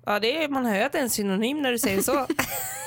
Ja, 0.06 0.20
det 0.20 0.44
är, 0.44 0.50
man 0.50 0.66
hör 0.66 0.82
att 0.86 0.92
det 0.92 0.98
är 0.98 1.04
en 1.04 1.10
synonym 1.10 1.62
när 1.62 1.72
du 1.72 1.80
säger 1.80 2.02
så. 2.02 2.28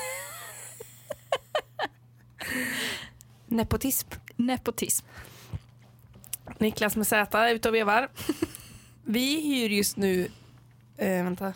Nepotism. 3.47 4.07
Nepotism. 4.35 5.05
Niklas 6.57 6.95
med 6.95 7.07
Z 7.07 7.39
är 7.39 7.53
ute 7.53 7.69
och 7.69 7.75
vevar. 7.75 8.09
Vi 9.03 9.41
hyr 9.41 9.69
just 9.69 9.97
nu... 9.97 10.27
Eh, 10.97 11.23
vänta. 11.23 11.53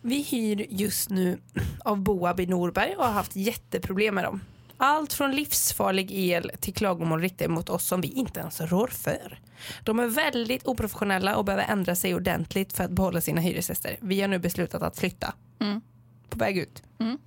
Vi 0.00 0.22
hyr 0.22 0.66
just 0.70 1.10
nu 1.10 1.38
av 1.84 1.98
Boab 1.98 2.40
i 2.40 2.46
Norberg 2.46 2.96
och 2.96 3.04
har 3.04 3.12
haft 3.12 3.36
jätteproblem 3.36 4.14
med 4.14 4.24
dem. 4.24 4.40
Allt 4.76 5.12
från 5.12 5.36
livsfarlig 5.36 6.12
el 6.12 6.50
till 6.60 6.74
klagomål 6.74 7.20
riktade 7.20 7.48
mot 7.48 7.68
oss 7.68 7.84
som 7.84 8.00
vi 8.00 8.08
inte 8.08 8.40
ens 8.40 8.60
rår 8.60 8.86
för. 8.86 9.40
De 9.84 9.98
är 9.98 10.06
väldigt 10.06 10.66
oprofessionella 10.66 11.36
och 11.36 11.44
behöver 11.44 11.64
ändra 11.64 11.94
sig 11.94 12.14
ordentligt 12.14 12.72
för 12.72 12.84
att 12.84 12.90
behålla 12.90 13.20
sina 13.20 13.40
hyresgäster. 13.40 13.96
Vi 14.00 14.20
har 14.20 14.28
nu 14.28 14.38
beslutat 14.38 14.82
att 14.82 14.98
flytta. 14.98 15.34
Mm. 15.60 15.80
På 16.28 16.38
väg 16.38 16.58
ut. 16.58 16.82
Mm. 17.00 17.18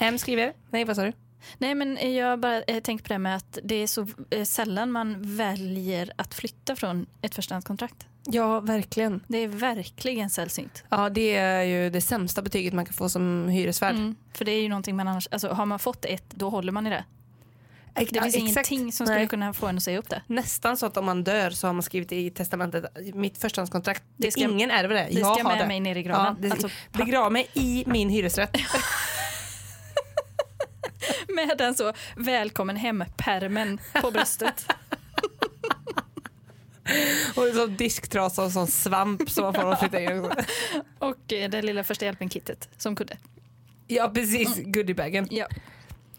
M 0.00 0.18
skriver, 0.18 0.52
nej 0.70 0.84
vad 0.84 0.96
sa 0.96 1.02
du? 1.02 1.12
Nej, 1.58 1.74
men 1.74 2.14
jag 2.14 2.40
bara 2.40 2.62
eh, 2.62 2.80
tänker 2.80 3.04
på 3.04 3.12
det 3.12 3.18
med 3.18 3.36
att 3.36 3.58
det 3.64 3.74
är 3.74 3.86
så 3.86 4.06
eh, 4.30 4.44
sällan 4.44 4.92
man 4.92 5.36
väljer 5.36 6.12
att 6.16 6.34
flytta 6.34 6.76
från 6.76 7.06
ett 7.22 7.34
förstahandskontrakt. 7.34 8.06
Ja, 8.24 8.60
verkligen. 8.60 9.24
Det 9.28 9.38
är 9.38 9.48
verkligen 9.48 10.30
sällsynt. 10.30 10.84
Ja, 10.88 11.08
det 11.10 11.36
är 11.36 11.62
ju 11.62 11.90
det 11.90 12.00
sämsta 12.00 12.42
betyget 12.42 12.72
man 12.72 12.84
kan 12.84 12.94
få 12.94 13.08
som 13.08 13.48
hyresvärd. 13.48 13.94
Mm, 13.94 14.16
för 14.34 14.44
det 14.44 14.52
är 14.52 14.62
ju 14.62 14.68
någonting 14.68 14.96
man 14.96 15.08
annars, 15.08 15.28
alltså 15.30 15.48
har 15.48 15.66
man 15.66 15.78
fått 15.78 16.04
ett, 16.04 16.30
då 16.30 16.50
håller 16.50 16.72
man 16.72 16.86
i 16.86 16.90
det. 16.90 17.04
Det 17.94 18.00
finns 18.00 18.12
ja, 18.12 18.26
exakt. 18.26 18.70
ingenting 18.70 18.92
som 18.92 19.06
skulle 19.06 19.18
Nej. 19.18 19.28
kunna 19.28 19.52
få 19.52 19.66
en 19.66 19.76
att 19.76 19.82
säga 19.82 19.98
upp 19.98 20.08
det. 20.08 20.22
Nästan 20.26 20.76
så 20.76 20.86
att 20.86 20.96
om 20.96 21.04
man 21.04 21.24
dör 21.24 21.50
så 21.50 21.66
har 21.66 21.74
man 21.74 21.82
skrivit 21.82 22.12
i 22.12 22.30
testamentet 22.30 22.84
mitt 23.14 23.38
förstahandskontrakt. 23.38 24.02
Det 24.16 24.30
ska- 24.30 24.40
ingen 24.40 24.70
ärver 24.70 24.94
det. 24.94 25.08
Det 25.10 25.20
jag 25.20 25.36
ska 25.36 25.44
har 25.44 25.50
med 25.50 25.64
det. 25.64 25.68
mig 25.68 25.80
ner 25.80 25.96
i 25.96 26.02
graven. 26.02 26.36
Ja, 26.40 26.48
det, 26.48 26.50
alltså, 26.50 26.68
begrav 26.92 27.32
mig 27.32 27.48
i 27.54 27.84
min 27.86 28.08
hyresrätt. 28.08 28.56
med 31.28 31.58
den 31.58 31.74
så 31.74 31.92
välkommen 32.16 32.76
hem-pärmen 32.76 33.80
på 34.02 34.10
bröstet. 34.10 34.66
och 37.34 37.46
en 37.46 37.54
sån 37.54 37.76
disktrasa 37.76 38.44
och 38.44 38.52
sån 38.52 38.66
svamp 38.66 39.30
som 39.30 39.44
man 39.44 39.54
får 39.54 39.72
att 39.72 39.80
flytta 39.80 40.00
in. 40.00 40.30
Och 40.98 41.32
eh, 41.32 41.50
det 41.50 41.62
lilla 41.62 41.84
första 41.84 42.04
hjälpen-kittet 42.04 42.68
som 42.76 42.96
kudde. 42.96 43.16
Ja 43.86 44.10
precis, 44.14 44.60
goodiebagen. 44.64 45.28
Ja. 45.30 45.46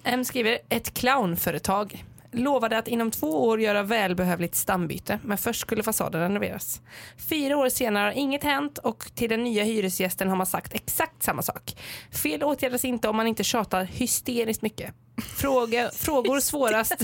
M 0.03 0.25
skriver 0.25 0.59
ett 0.69 0.93
clownföretag. 0.93 2.05
Lovade 2.31 2.77
att 2.77 2.87
inom 2.87 3.11
två 3.11 3.47
år 3.47 3.61
göra 3.61 3.83
välbehövligt 3.83 4.55
stambyte, 4.55 5.19
men 5.23 5.37
först 5.37 5.61
skulle 5.61 5.83
fasaden 5.83 6.21
renoveras. 6.21 6.81
Fyra 7.17 7.57
år 7.57 7.69
senare 7.69 8.05
har 8.05 8.11
inget 8.11 8.43
hänt 8.43 8.77
och 8.77 9.11
till 9.15 9.29
den 9.29 9.43
nya 9.43 9.63
hyresgästen 9.63 10.29
har 10.29 10.35
man 10.35 10.45
sagt 10.45 10.73
exakt 10.73 11.23
samma 11.23 11.41
sak. 11.41 11.75
Fel 12.11 12.43
åtgärdas 12.43 12.85
inte 12.85 13.09
om 13.09 13.15
man 13.15 13.27
inte 13.27 13.43
tjatar 13.43 13.83
hysteriskt 13.83 14.61
mycket. 14.61 14.93
Fråga, 15.37 15.89
frågor 15.93 16.39
svårast... 16.39 16.95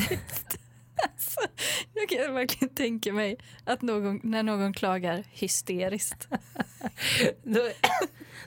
Jag 1.94 2.10
kan 2.10 2.34
verkligen 2.34 2.76
tänka 2.76 3.14
mig 3.14 3.38
att 3.66 3.82
någon, 3.82 4.20
när 4.24 4.44
någon 4.44 4.74
klagar 4.74 5.24
hysteriskt. 5.32 6.28
Då, 7.44 7.70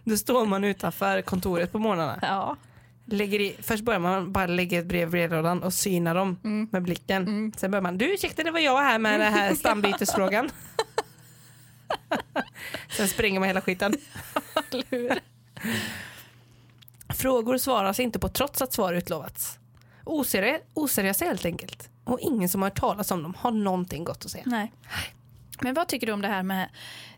då 0.04 0.16
står 0.16 0.46
man 0.46 0.64
utanför 0.64 1.22
kontoret 1.22 1.72
på 1.72 1.78
morgnarna. 1.78 2.18
Ja. 2.22 2.56
Lägger 3.10 3.40
i, 3.40 3.56
först 3.60 3.84
börjar 3.84 4.00
man 4.00 4.32
bara 4.32 4.46
lägga 4.46 4.78
ett 4.78 4.86
brev 4.86 5.08
i 5.08 5.10
brevlådan 5.10 5.62
och 5.62 5.74
synar 5.74 6.14
dem 6.14 6.36
Mm. 6.44 6.68
med 6.72 6.82
blicken. 6.82 7.52
Sen 7.56 7.70
börjar 7.70 7.82
man, 7.82 7.98
du 7.98 8.14
ursäkta 8.14 8.42
det 8.42 8.50
var 8.50 8.60
jag 8.60 8.78
här 8.78 8.98
med 8.98 9.20
den 9.20 9.32
här 9.32 9.54
stambytesfrågan. 9.60 10.50
Sen 12.96 13.08
springer 13.08 13.40
man 13.40 13.46
hela 13.46 13.60
skiten. 13.60 13.94
Frågor 17.14 17.58
svaras 17.58 18.00
inte 18.00 18.18
på 18.18 18.28
trots 18.28 18.62
att 18.62 18.72
svar 18.72 18.92
utlovats. 18.94 19.58
Oseri- 20.04 20.60
oseriösa 20.74 21.24
helt 21.24 21.44
enkelt. 21.44 21.88
Och 22.04 22.20
ingen 22.20 22.48
som 22.48 22.62
har 22.62 22.68
hört 22.70 22.78
talas 22.80 23.10
om 23.10 23.22
dem 23.22 23.34
har 23.38 23.50
någonting 23.50 24.04
gott 24.04 24.24
att 24.24 24.30
säga. 24.30 24.44
Nej. 24.46 24.72
Men 25.62 25.74
vad 25.74 25.88
tycker 25.88 26.06
du 26.06 26.12
om 26.12 26.22
det 26.22 26.28
här 26.28 26.42
med, 26.42 26.68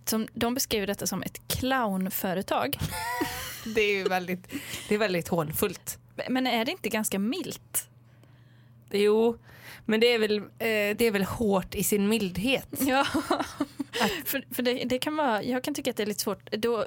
som 0.05 0.29
de 0.35 0.55
beskriver 0.55 0.87
detta 0.87 1.07
som 1.07 1.23
ett 1.23 1.49
clownföretag. 1.49 2.77
Det 3.75 3.81
är 3.81 3.93
ju 3.97 4.05
väldigt, 4.05 4.49
det 4.89 4.95
är 4.95 4.99
väldigt 4.99 5.29
hånfullt. 5.29 5.99
Men 6.29 6.47
är 6.47 6.65
det 6.65 6.71
inte 6.73 6.89
ganska 6.89 7.19
milt? 7.19 7.89
Jo, 8.91 9.39
men 9.85 10.01
det 10.01 10.07
är 10.07 10.19
väl, 10.19 10.37
eh, 10.39 10.45
det 10.97 11.01
är 11.03 11.11
väl 11.11 11.25
hårt 11.25 11.75
i 11.75 11.85
sin 11.85 12.09
mildhet. 12.09 12.69
Ja, 12.81 13.07
för, 14.25 14.55
för 14.55 14.63
det, 14.63 14.85
det 14.85 14.99
kan 14.99 15.17
vara, 15.17 15.43
jag 15.43 15.65
kan 15.65 15.75
tycka 15.75 15.91
att 15.91 15.97
det 15.97 16.03
är 16.03 16.07
lite 16.07 16.21
svårt 16.21 16.51
då, 16.53 16.87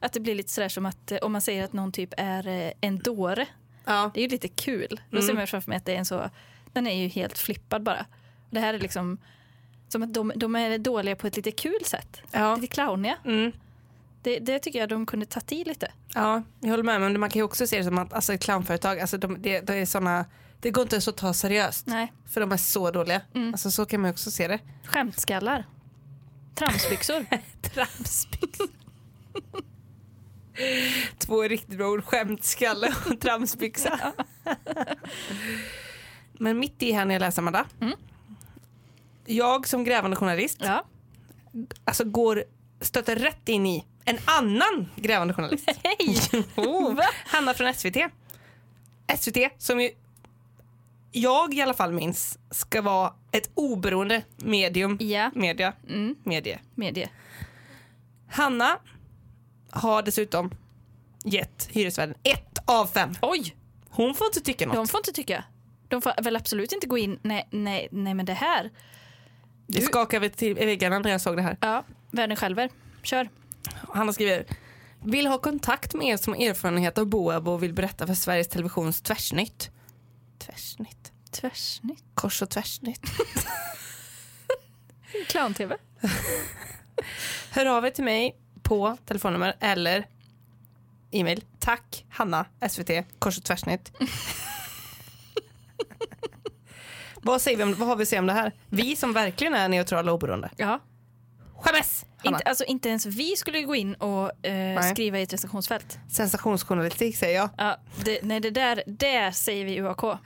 att 0.00 0.12
det 0.12 0.20
blir 0.20 0.34
lite 0.34 0.50
sådär 0.52 0.68
som 0.68 0.86
att 0.86 1.12
eh, 1.12 1.18
om 1.18 1.32
man 1.32 1.42
säger 1.42 1.64
att 1.64 1.72
någon 1.72 1.92
typ 1.92 2.14
är 2.16 2.46
eh, 2.48 2.72
en 2.80 2.98
dåre, 2.98 3.46
Ja. 3.84 4.10
det 4.14 4.20
är 4.20 4.22
ju 4.22 4.28
lite 4.28 4.48
kul. 4.48 5.00
Då 5.10 5.16
Mm. 5.16 5.26
ser 5.26 5.34
man 5.34 5.42
ju 5.42 5.46
framför 5.46 5.70
mig 5.70 5.76
att 5.76 5.84
det 5.84 5.92
är 5.94 5.98
en 5.98 6.06
så, 6.06 6.30
den 6.72 6.86
är 6.86 7.02
ju 7.02 7.08
helt 7.08 7.38
flippad 7.38 7.82
bara. 7.82 8.06
Det 8.50 8.60
här 8.60 8.74
är 8.74 8.78
liksom 8.78 9.18
som 9.88 10.02
att 10.02 10.14
de, 10.14 10.32
de 10.36 10.56
är 10.56 10.78
dåliga 10.78 11.16
på 11.16 11.26
ett 11.26 11.36
lite 11.36 11.50
kul 11.50 11.84
sätt, 11.84 12.20
Ja. 12.32 12.56
lite 12.56 12.74
clowniga. 12.74 13.16
Mm. 13.24 13.52
Det, 14.22 14.38
det 14.38 14.58
tycker 14.58 14.78
jag 14.78 14.88
de 14.88 15.06
kunde 15.06 15.26
tagit 15.26 15.52
i 15.52 15.64
lite. 15.64 15.92
Ja, 16.14 16.42
jag 16.60 16.70
håller 16.70 16.84
med. 16.84 17.00
Men 17.00 17.20
man 17.20 17.30
kan 17.30 17.40
ju 17.40 17.44
också 17.44 17.66
se 17.66 17.78
det 17.78 17.84
som 17.84 17.98
att 17.98 18.12
alltså, 18.12 18.38
clownföretag, 18.38 19.00
alltså, 19.00 19.18
de, 19.18 19.42
det, 19.42 19.60
det 19.60 19.74
är 19.74 19.86
såna, 19.86 20.24
det 20.60 20.70
går 20.70 20.82
inte 20.82 20.96
ens 20.96 21.08
att 21.08 21.16
ta 21.16 21.34
seriöst. 21.34 21.86
Nej, 21.86 22.12
För 22.26 22.40
de 22.40 22.52
är 22.52 22.56
så 22.56 22.90
dåliga. 22.90 23.20
Mm. 23.34 23.48
Alltså, 23.54 23.70
så 23.70 23.86
kan 23.86 24.00
man 24.00 24.10
också 24.10 24.30
se 24.30 24.48
det. 24.48 24.58
skämtskallar. 24.84 25.64
Tramsbyxor. 26.54 27.26
Tramsbyxor. 27.62 28.68
Två 31.18 31.42
riktigt 31.42 31.78
bra 31.78 31.88
ord. 31.88 32.04
Skämtskalle 32.04 32.94
och 33.10 33.20
tramsbyxa. 33.20 34.00
Men 36.32 36.58
mitt 36.58 36.82
i 36.82 36.92
här 36.92 37.04
när 37.04 37.14
jag 37.14 37.20
läser 37.20 37.42
Amanda. 37.42 37.66
Mm. 37.80 37.94
Jag 39.30 39.68
som 39.68 39.84
grävande 39.84 40.16
journalist 40.16 40.58
Ja. 40.60 40.84
alltså 41.84 42.04
går, 42.04 42.44
stöter 42.80 43.16
rätt 43.16 43.48
in 43.48 43.66
i 43.66 43.84
en 44.04 44.18
annan 44.24 44.88
grävande 44.96 45.34
journalist. 45.34 45.70
Hej! 45.84 46.16
Oh? 46.56 47.00
Hanna 47.26 47.54
från 47.54 47.74
SVT. 47.74 47.96
SVT 49.18 49.36
som 49.58 49.80
ju 49.80 49.90
jag 51.12 51.54
i 51.54 51.60
alla 51.62 51.74
fall 51.74 51.92
minns 51.92 52.38
ska 52.50 52.82
vara 52.82 53.12
ett 53.32 53.50
oberoende 53.54 54.22
medium. 54.36 54.96
Ja, 55.00 55.30
Media. 55.34 55.72
mm, 55.88 56.14
Medie. 56.24 56.58
medie. 56.74 57.08
Hanna 58.30 58.78
har 59.70 60.02
dessutom 60.02 60.50
gett 61.24 61.68
hyresvärden 61.72 62.14
ett 62.22 62.58
av 62.64 62.86
fem. 62.86 63.14
Oj! 63.22 63.56
Hon 63.90 64.14
får 64.14 64.26
inte 64.26 64.40
tycka 64.40 64.66
något. 64.66 64.74
De 64.76 64.88
får 64.88 65.00
inte 65.00 65.12
tycka. 65.12 65.44
De 65.88 66.02
får 66.02 66.22
väl 66.22 66.36
absolut 66.36 66.72
inte 66.72 66.86
gå 66.86 66.98
in, 66.98 67.18
nej, 67.22 67.48
nej, 67.50 67.88
nej 67.92 68.14
men 68.14 68.26
det 68.26 68.32
här. 68.32 68.70
Det 69.70 69.80
skakade 69.80 70.28
till 70.28 70.54
väggarna 70.54 70.98
när 70.98 71.10
jag 71.10 71.20
såg 71.20 71.36
det 71.36 71.42
här. 71.42 71.56
Ja, 71.60 71.84
världen 72.10 72.36
själver. 72.36 72.70
Kör. 73.02 73.28
Hanna 73.88 74.12
skriver 74.12 74.44
vill 75.04 75.26
ha 75.26 75.38
kontakt 75.38 75.94
med 75.94 76.06
er 76.06 76.16
som 76.16 76.32
har 76.32 76.40
erfarenhet 76.40 76.98
av 76.98 77.06
Boab 77.06 77.48
och 77.48 77.62
vill 77.62 77.72
berätta 77.74 78.06
för 78.06 78.14
Sveriges 78.14 78.48
Televisions 78.48 79.02
Tvärsnytt. 79.02 79.70
Tvärsnytt? 80.38 81.12
Tvärsnitt. 81.30 82.04
Kors 82.14 82.42
och 82.42 82.50
tvärsnytt. 82.50 83.02
Clown-tv. 85.28 85.76
Hör 87.50 87.66
av 87.66 87.86
er 87.86 87.90
till 87.90 88.04
mig 88.04 88.36
på 88.62 88.96
telefonnummer 89.06 89.56
eller 89.60 90.06
e-mail. 91.10 91.44
Tack 91.58 92.04
Hanna, 92.08 92.46
SVT, 92.70 92.90
kors 93.18 93.38
och 93.38 93.44
tvärsnitt. 93.44 93.92
vad, 97.22 97.42
säger 97.42 97.56
vi 97.56 97.62
om, 97.62 97.74
vad 97.74 97.88
har 97.88 97.96
vi 97.96 98.02
att 98.02 98.08
säga 98.08 98.20
om 98.20 98.26
det 98.26 98.32
här? 98.32 98.52
Vi 98.68 98.96
som 98.96 99.12
verkligen 99.12 99.54
är 99.54 99.68
neutrala 99.68 100.12
och 100.12 100.16
oberoende. 100.16 100.50
Ja. 100.56 100.80
Skämmes! 101.60 102.04
Hanna. 102.16 102.36
Inte, 102.36 102.48
alltså, 102.48 102.64
inte 102.64 102.88
ens 102.88 103.06
vi 103.06 103.36
skulle 103.36 103.62
gå 103.62 103.74
in 103.74 103.94
och 103.94 104.46
eh, 104.46 104.82
skriva 104.92 105.18
i 105.18 105.22
ett 105.22 105.32
recensionsfält. 105.32 105.98
Sensationsjournalistik 106.10 107.16
säger 107.16 107.36
jag. 107.36 107.50
Ja, 107.56 107.76
det, 108.04 108.18
nej, 108.22 108.40
det 108.40 108.50
där, 108.50 108.82
där 108.86 109.30
säger 109.30 109.64
vi 109.64 109.80
UAK. 109.80 110.00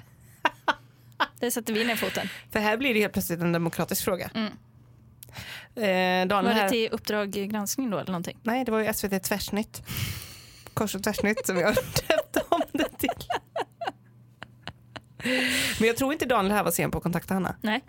Där 1.40 1.50
sätter 1.50 1.72
vi 1.72 1.84
ner 1.84 1.96
foten. 1.96 2.28
För 2.50 2.60
här 2.60 2.76
blir 2.76 2.94
det 2.94 3.00
helt 3.00 3.12
plötsligt 3.12 3.40
en 3.40 3.52
demokratisk 3.52 4.04
fråga. 4.04 4.30
Mm. 4.34 4.52
Eh, 5.74 6.28
Daniel 6.28 6.28
Var 6.28 6.42
det 6.42 6.60
här... 6.60 6.68
till 6.68 6.88
Uppdrag 6.92 7.30
granskning 7.30 7.90
då 7.90 7.98
eller 7.98 8.12
någonting? 8.12 8.38
Nej, 8.42 8.64
det 8.64 8.72
var 8.72 8.80
ju 8.80 8.92
SVT 8.92 9.22
Tvärsnytt. 9.22 9.82
Kors 10.74 10.94
och 10.94 11.02
tvärsnytt 11.02 11.46
som 11.46 11.56
jag 11.56 11.74
döpte 12.08 12.42
om 12.48 12.62
det 12.72 12.98
till. 12.98 13.21
Men 15.78 15.86
jag 15.86 15.96
tror 15.96 16.12
inte 16.12 16.26
Daniel 16.26 16.52
här 16.52 16.64
var 16.64 16.70
sen 16.70 16.90
på 16.90 16.98
att 16.98 17.02
kontakta 17.02 17.34
Hanna. 17.34 17.56
Nej. 17.60 17.84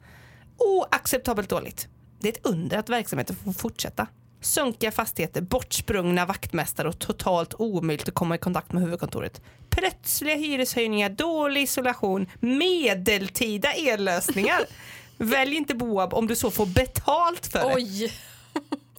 Oacceptabelt 0.57 1.49
dåligt. 1.49 1.87
Det 2.19 2.27
är 2.27 2.31
ett 2.31 2.45
under 2.45 2.77
att 2.77 2.89
verksamheten 2.89 3.35
får 3.35 3.53
fortsätta. 3.53 4.07
Sunkiga 4.41 4.91
fastigheter, 4.91 5.41
bortsprungna 5.41 6.25
vaktmästare 6.25 6.87
och 6.87 6.99
totalt 6.99 7.53
omöjligt 7.57 8.07
att 8.07 8.13
komma 8.13 8.35
i 8.35 8.37
kontakt 8.37 8.73
med 8.73 8.83
huvudkontoret. 8.83 9.41
Plötsliga 9.69 10.35
hyreshöjningar, 10.35 11.09
dålig 11.09 11.61
isolation, 11.61 12.29
medeltida 12.39 13.73
ellösningar. 13.73 14.59
Välj 15.17 15.55
inte 15.55 15.75
Boab 15.75 16.13
om 16.13 16.27
du 16.27 16.35
så 16.35 16.51
får 16.51 16.65
betalt 16.65 17.47
för 17.47 17.59
det. 17.59 17.75
Oj! 17.75 18.13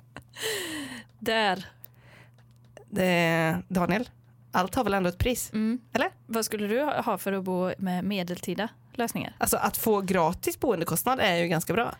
där. 1.18 1.66
Eh, 2.96 3.56
Daniel, 3.68 4.08
allt 4.54 4.74
har 4.74 4.84
väl 4.84 4.94
ändå 4.94 5.08
ett 5.08 5.18
pris? 5.18 5.50
Mm. 5.52 5.80
Eller? 5.92 6.10
Vad 6.26 6.44
skulle 6.44 6.66
du 6.66 6.80
ha 6.84 7.18
för 7.18 7.32
att 7.32 7.44
bo 7.44 7.72
med 7.78 8.04
medeltida 8.04 8.68
lösningar? 8.94 9.34
Alltså 9.38 9.56
att 9.56 9.76
få 9.76 10.00
gratis 10.00 10.60
boendekostnad 10.60 11.20
är 11.20 11.36
ju 11.36 11.48
ganska 11.48 11.72
bra. 11.72 11.94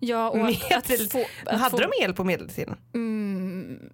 Ja, 0.00 0.30
och 0.30 0.38
att, 0.48 0.72
att 0.72 0.88
Medel- 0.88 1.10
få... 1.10 1.24
Att 1.46 1.60
hade 1.60 1.70
få 1.70 1.76
de 1.78 2.04
el 2.04 2.14
på 2.14 2.24
medeltiden? 2.24 2.76
mm, 2.94 3.90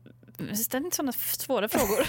ställ 0.55 0.85
inte 0.85 0.97
sådana 0.97 1.13
svåra 1.13 1.69
frågor. 1.69 2.01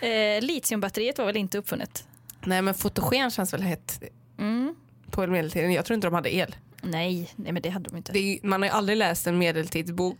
eh, 0.00 0.40
litiumbatteriet 0.42 1.18
var 1.18 1.26
väl 1.26 1.36
inte 1.36 1.58
uppfunnet? 1.58 2.06
Nej 2.44 2.62
men 2.62 2.74
fotogen 2.74 3.30
känns 3.30 3.52
väl 3.54 3.62
hett 3.62 4.02
Mm. 4.38 4.74
på 5.10 5.26
medeltiden. 5.26 5.72
Jag 5.72 5.84
tror 5.84 5.94
inte 5.94 6.06
de 6.06 6.14
hade 6.14 6.34
el. 6.34 6.56
Nej, 6.82 7.30
nej, 7.36 7.52
men 7.52 7.62
det 7.62 7.68
hade 7.70 7.90
de 7.90 7.96
inte. 7.96 8.18
Är, 8.18 8.46
man 8.46 8.62
har 8.62 8.68
ju 8.68 8.74
aldrig 8.74 8.98
läst 8.98 9.26
en 9.26 9.38
medeltidsbok 9.38 10.16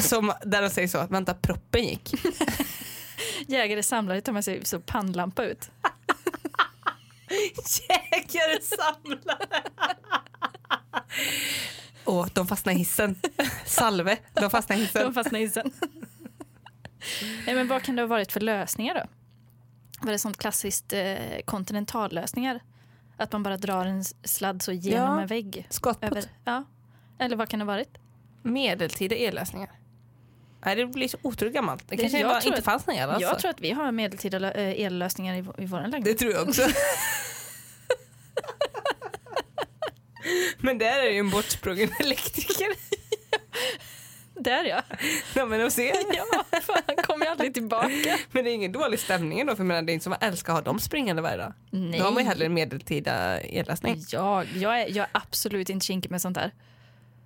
som, 0.00 0.32
där 0.42 0.62
de 0.62 0.70
säger 0.70 0.88
så 0.88 0.98
att 0.98 1.10
vänta 1.10 1.34
proppen 1.34 1.84
gick. 1.84 2.14
Jägare 3.46 3.82
samlare 3.82 4.20
tar 4.20 4.32
med 4.32 4.44
sig 4.44 4.64
så 4.64 4.80
pannlampa 4.80 5.44
ut. 5.44 5.70
Jägare 7.88 8.60
samlare. 8.62 9.62
Åh, 12.04 12.26
de 12.32 12.46
fastnar 12.46 12.72
i 12.72 12.76
hissen. 12.76 13.16
Salve, 13.66 14.18
de 14.34 14.50
fastnar 14.50 14.76
i 14.76 14.80
hissen. 14.80 15.02
De 15.04 15.14
fastnar 15.14 15.40
i 15.40 15.42
isen. 15.42 15.72
Nej, 17.46 17.54
men 17.54 17.68
vad 17.68 17.82
kan 17.82 17.96
det 17.96 18.02
ha 18.02 18.06
varit 18.06 18.32
för 18.32 18.40
lösningar 18.40 18.94
då? 18.94 19.02
Var 20.06 20.12
det 20.12 20.18
sånt 20.18 20.36
klassiskt 20.38 20.92
eh, 20.92 21.16
kontinentallösningar? 21.44 22.60
Att 23.16 23.32
man 23.32 23.42
bara 23.42 23.56
drar 23.56 23.84
en 23.86 24.04
sladd 24.04 24.62
så 24.62 24.72
genom 24.72 25.14
Ja. 25.16 25.20
en 25.20 25.26
vägg? 25.26 25.66
Skottput. 25.70 26.10
Över, 26.10 26.24
ja. 26.44 26.64
Eller 27.18 27.36
vad 27.36 27.48
kan 27.48 27.58
det 27.58 27.64
ha 27.64 27.72
varit? 27.72 27.98
Medeltida 28.52 29.16
ellösningar. 29.16 29.70
Nej, 30.64 30.76
det 30.76 30.86
blir 30.86 31.08
så 31.08 31.18
otroligt 31.22 31.54
gammalt. 31.54 31.88
Det, 31.88 31.96
Det- 31.96 32.02
kanske 32.02 32.18
jag 32.18 32.28
bara 32.30 32.40
inte 32.42 32.58
att- 32.58 32.64
fanns 32.64 32.86
några 32.86 33.00
el, 33.02 33.10
alltså. 33.10 33.28
Jag 33.28 33.38
tror 33.38 33.50
att 33.50 33.60
vi 33.60 33.70
har 33.70 33.92
medeltida 33.92 34.38
lö- 34.38 34.56
eh, 34.56 34.84
ellösningar 34.86 35.34
i, 35.34 35.38
i 35.38 35.66
vår 35.66 35.78
lägenhet. 35.80 36.04
Det 36.04 36.14
tror 36.14 36.32
jag 36.32 36.48
också. 36.48 36.62
Men 40.58 40.78
där 40.78 40.98
är 41.06 41.10
ju 41.10 41.18
en 41.18 41.30
bortsprungen 41.30 41.90
elektriker. 42.00 42.66
Där 44.40 44.64
ja. 44.64 44.82
Ja, 45.34 45.46
men 45.46 45.66
att 45.66 45.72
se. 45.72 45.92
ja 46.12 46.44
fan, 46.62 46.82
han 46.86 46.96
kommer 46.96 47.26
ju 47.26 47.30
aldrig 47.32 47.54
tillbaka. 47.54 48.18
Men 48.32 48.44
det 48.44 48.50
är 48.50 48.54
ingen 48.54 48.72
dålig 48.72 49.00
stämning 49.00 49.46
då, 49.46 49.56
för 49.56 49.62
jag 49.62 49.66
menar, 49.66 49.82
det 49.82 49.92
är 49.92 49.94
inte 49.94 50.04
som 50.04 50.12
att 50.12 50.22
älskar 50.22 50.52
att 50.52 50.58
ha 50.58 50.62
dem 50.72 50.80
springande 50.80 51.22
varje 51.22 51.36
dag. 51.36 51.52
Nej. 51.70 51.98
Då 51.98 52.04
har 52.04 52.12
man 52.12 52.22
ju 52.22 52.28
hellre 52.28 52.46
en 52.46 52.54
medeltida 52.54 53.40
ellösning. 53.40 54.04
Ja, 54.08 54.44
jag 54.44 54.80
är, 54.80 54.86
jag 54.88 54.96
är 54.96 55.08
absolut 55.12 55.70
inte 55.70 55.86
kinkig 55.86 56.10
med 56.10 56.22
sånt 56.22 56.34
där. 56.34 56.52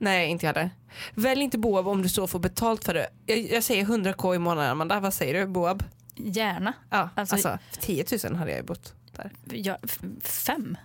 Nej, 0.03 0.29
inte 0.31 0.47
jag 0.47 0.55
heller. 0.55 0.71
Välj 1.15 1.43
inte 1.43 1.59
Boab 1.59 1.89
om 1.89 2.03
du 2.03 2.09
så 2.09 2.27
får 2.27 2.39
betalt 2.39 2.85
för 2.85 2.95
det. 2.95 3.09
Jag, 3.27 3.39
jag 3.39 3.65
säger 3.65 3.85
100k 3.85 4.35
i 4.35 4.39
månaden, 4.39 4.71
Amanda. 4.71 5.01
Vad 5.01 5.15
säger 5.15 5.35
du? 5.35 5.47
Boab? 5.47 5.85
Gärna. 6.17 6.73
Ja, 6.91 7.09
Alltså- 7.15 7.35
alltså, 7.35 7.59
för 7.73 7.81
10 7.81 8.05
000 8.25 8.35
hade 8.37 8.51
jag 8.51 8.59
ju 8.59 8.65
bott 8.65 8.95
där. 9.17 9.31
Jag, 9.45 9.77
f- 9.83 10.01
fem? 10.21 10.77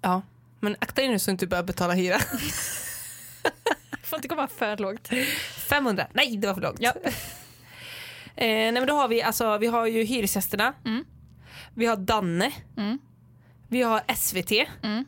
Ja, 0.00 0.22
men 0.60 0.76
akta 0.80 1.00
dig 1.02 1.10
nu 1.10 1.18
så 1.18 1.30
du 1.30 1.32
inte 1.32 1.46
börjar 1.46 1.64
betala 1.64 1.92
hyra. 1.94 2.18
Får 4.02 4.16
inte 4.18 4.28
komma 4.28 4.48
för 4.48 4.76
lågt. 4.76 5.08
500, 5.68 6.06
nej 6.12 6.36
det 6.36 6.46
var 6.46 6.54
för 6.54 6.60
lågt. 6.62 6.76
Ja. 6.80 6.90
eh, 7.04 7.12
nej 8.46 8.72
men 8.72 8.86
då 8.86 8.94
har 8.94 9.08
vi, 9.08 9.22
alltså, 9.22 9.58
vi 9.58 9.66
har 9.66 9.86
ju 9.86 10.02
Hyresgästerna, 10.04 10.72
Mm. 10.84 11.04
vi 11.74 11.86
har 11.86 11.96
Danne, 11.96 12.52
Mm. 12.76 12.98
vi 13.68 13.82
har 13.82 14.02
SVT. 14.16 14.52
Mm. 14.82 15.04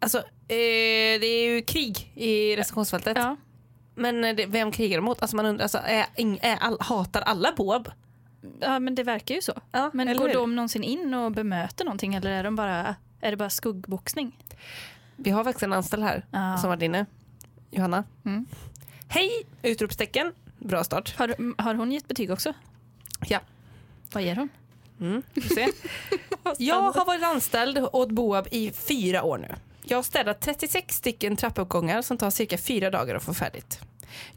Alltså, 0.00 0.22
eh, 0.48 1.20
det 1.20 1.26
är 1.26 1.54
ju 1.54 1.62
krig 1.62 2.12
i 2.14 2.56
recensionsfältet. 2.56 3.16
Ja. 3.16 3.36
Men 3.94 4.24
eh, 4.24 4.34
det, 4.36 4.46
vem 4.46 4.72
krigar 4.72 4.98
de 4.98 5.04
mot? 5.04 5.22
Alltså 5.22 5.36
man 5.36 5.46
undrar, 5.46 5.62
alltså, 5.62 5.78
är, 5.78 6.06
är 6.40 6.56
all, 6.56 6.76
hatar 6.80 7.20
alla 7.22 7.52
Boab? 7.56 7.90
ja, 8.60 8.78
men 8.78 8.94
det 8.94 9.02
verkar 9.02 9.34
ju 9.34 9.42
så. 9.42 9.52
Ja, 9.72 9.90
Men 9.94 10.16
går 10.16 10.28
de 10.28 10.56
någonsin 10.56 10.84
in 10.84 11.14
och 11.14 11.32
bemöter 11.32 11.84
någonting 11.84 12.14
eller 12.14 12.30
är, 12.30 12.44
de 12.44 12.56
bara, 12.56 12.94
är 13.20 13.30
det 13.30 13.36
bara 13.36 13.50
skuggboxning? 13.50 14.38
Vi 15.16 15.30
har 15.30 15.44
faktiskt 15.44 15.62
en 15.62 15.72
anställd 15.72 16.02
här 16.02 16.24
Ja. 16.30 16.58
som 16.58 16.70
varit 16.70 16.82
inne. 16.82 17.06
Johanna. 17.70 18.04
Mm. 18.24 18.46
Hej! 19.08 19.30
Utropstecken. 19.62 20.32
Bra 20.58 20.84
start. 20.84 21.14
Har, 21.18 21.62
har 21.62 21.74
hon 21.74 21.92
gett 21.92 22.08
betyg 22.08 22.30
också? 22.30 22.52
Ja. 23.26 23.40
Vad 24.12 24.22
ger 24.22 24.36
hon? 24.36 24.48
Mm. 25.00 25.22
Jag 26.58 26.92
har 26.92 27.04
varit 27.04 27.22
anställd 27.22 27.78
åt 27.92 28.10
Boab 28.10 28.48
i 28.50 28.70
fyra 28.72 29.22
år 29.22 29.38
nu. 29.38 29.54
Jag 29.88 29.98
har 29.98 30.02
städat 30.02 30.40
36 30.40 30.94
stycken 30.96 31.36
trappuppgångar 31.36 32.02
som 32.02 32.18
tar 32.18 32.30
cirka 32.30 32.58
fyra 32.58 32.90
dagar 32.90 33.14
att 33.14 33.22
få 33.22 33.34
färdigt. 33.34 33.80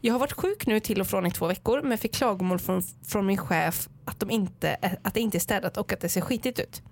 Jag 0.00 0.14
har 0.14 0.18
varit 0.18 0.32
sjuk 0.32 0.66
nu 0.66 0.80
till 0.80 1.00
och 1.00 1.06
från 1.06 1.26
i 1.26 1.30
två 1.30 1.46
veckor 1.46 1.82
men 1.82 1.98
fick 1.98 2.14
klagomål 2.14 2.58
från, 2.58 2.82
från 3.06 3.26
min 3.26 3.38
chef 3.38 3.88
att, 4.04 4.20
de 4.20 4.30
inte, 4.30 4.76
att 5.02 5.14
det 5.14 5.20
inte 5.20 5.38
är 5.38 5.40
städat 5.40 5.76
och 5.76 5.92
att 5.92 6.00
det 6.00 6.08
ser 6.08 6.20
skitigt 6.20 6.58
ut. 6.58 6.82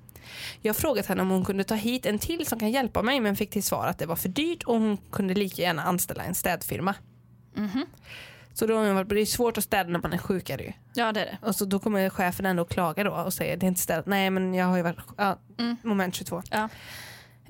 Jag 0.61 0.75
har 0.75 0.79
frågat 0.81 1.07
henne 1.07 1.23
om 1.23 1.31
hon 1.31 1.45
kunde 1.45 1.65
ta 1.65 1.75
hit 1.75 2.07
en 2.07 2.19
till 2.19 2.47
som 2.47 2.59
kan 2.59 2.71
hjälpa 2.71 3.03
mig 3.03 3.21
men 3.21 3.37
fick 3.37 3.51
till 3.51 3.63
svar 3.63 3.87
att 3.87 3.99
det 3.99 4.07
var 4.07 4.17
för 4.17 4.29
dyrt 4.29 4.63
och 4.63 4.75
hon 4.75 4.97
kunde 4.97 5.35
lika 5.35 5.63
gärna 5.63 5.83
anställa 5.83 6.25
en 6.25 6.35
städfirma. 6.35 6.95
Mhm. 7.55 7.87
Så 8.55 8.67
då 8.67 8.77
har 8.77 8.87
hon 8.87 8.95
varit, 8.95 9.09
det 9.09 9.21
är 9.21 9.27
svårt 9.27 9.59
att 9.59 9.65
städa 9.65 9.91
när 9.91 10.01
man 10.01 10.13
är 10.13 10.19
sjukare 10.19 10.63
ju. 10.63 10.73
Ja, 10.95 11.13
det 11.13 11.21
är 11.21 11.25
det. 11.27 11.39
Och 11.47 11.55
så 11.57 11.65
då 11.65 11.79
kommer 11.79 12.11
chefen 12.11 12.47
ändå 12.47 12.63
och 12.63 12.71
klaga 12.71 13.05
då 13.05 13.11
och 13.11 13.35
säger 13.35 13.57
det 13.57 13.67
är 13.67 13.69
inte 13.69 13.81
städat. 13.81 14.07
Nej 14.07 14.31
men 14.31 14.55
jag 14.55 14.67
har 14.67 14.77
ju 14.77 14.83
varit, 14.83 14.99
ja, 15.17 15.39
Mm. 15.59 15.77
moment 15.83 16.15
22. 16.15 16.43
Ja. 16.51 16.69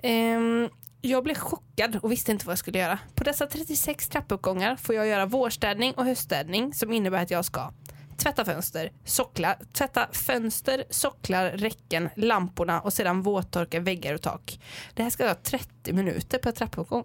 Ehm, 0.03 0.69
jag 1.01 1.25
blev 1.25 1.35
chockad 1.35 1.97
och 2.03 2.13
visste 2.13 2.33
inte 2.33 2.47
vad 2.47 2.53
jag 2.53 2.59
skulle 2.59 2.79
göra. 2.79 2.99
På 3.15 3.25
dessa 3.25 3.47
36 3.47 4.09
trappuppgångar 4.09 4.77
får 4.77 4.95
jag 4.95 5.07
göra 5.07 5.27
vårstädning 5.27 5.95
och 5.95 6.05
höststädning 6.05 6.75
som 6.75 6.93
innebär 6.93 7.23
att 7.23 7.31
jag 7.31 7.45
ska 7.45 7.73
tvätta 8.17 8.45
fönster, 8.45 8.93
sockla, 9.05 9.57
tvätta 9.73 10.09
fönster, 10.13 10.85
socklar, 10.91 11.51
räcken, 11.51 12.09
lamporna 12.17 12.81
och 12.81 12.93
sedan 12.93 13.23
våttorka 13.23 13.81
väggar 13.81 14.15
och 14.15 14.23
tak. 14.23 14.61
Det 14.95 15.03
här 15.03 15.11
ska 15.11 15.35
ta 15.35 15.41
30 15.43 15.93
minuter 15.93 16.39
per 16.39 16.53
trappuppgång. 16.53 17.05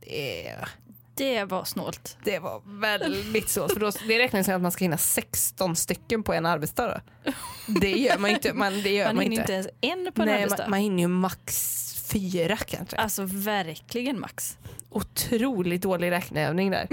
Det, 0.00 0.48
är- 0.48 0.68
Det 1.14 1.44
var 1.44 1.64
snålt. 1.64 2.16
det 2.24 2.38
var 2.38 2.62
väldigt 2.80 3.48
svårt 3.48 3.72
för 3.72 3.80
då, 3.80 3.90
det 4.08 4.18
räknas 4.18 4.46
som 4.46 4.54
att 4.54 4.62
man 4.62 4.72
ska 4.72 4.84
hinna 4.84 4.98
16 4.98 5.76
stycken 5.76 6.22
på 6.22 6.32
en 6.32 6.46
arbetsdag. 6.46 7.00
Då. 7.24 7.32
Det 7.80 7.90
gör 7.90 8.18
man 8.18 8.30
inte. 8.30 8.52
Man, 8.54 8.82
det 8.82 8.90
gör 8.94 9.06
Man 9.06 9.14
man, 9.16 9.22
hinner 9.22 9.40
inte 9.40 9.52
ens 9.52 9.68
en 9.80 10.12
på 10.12 10.22
en 10.22 10.28
Nej, 10.28 10.42
arbetsdag. 10.42 10.62
man, 10.62 10.70
man 10.70 10.80
hinner 10.80 11.02
ju 11.02 11.08
max 11.08 11.78
fyra 12.12 12.56
kanske. 12.56 12.96
Alltså 12.96 13.22
verkligen 13.24 14.20
max. 14.20 14.56
Otroligt 14.90 15.82
dålig 15.82 16.10
räkneövning 16.10 16.70
där. 16.70 16.88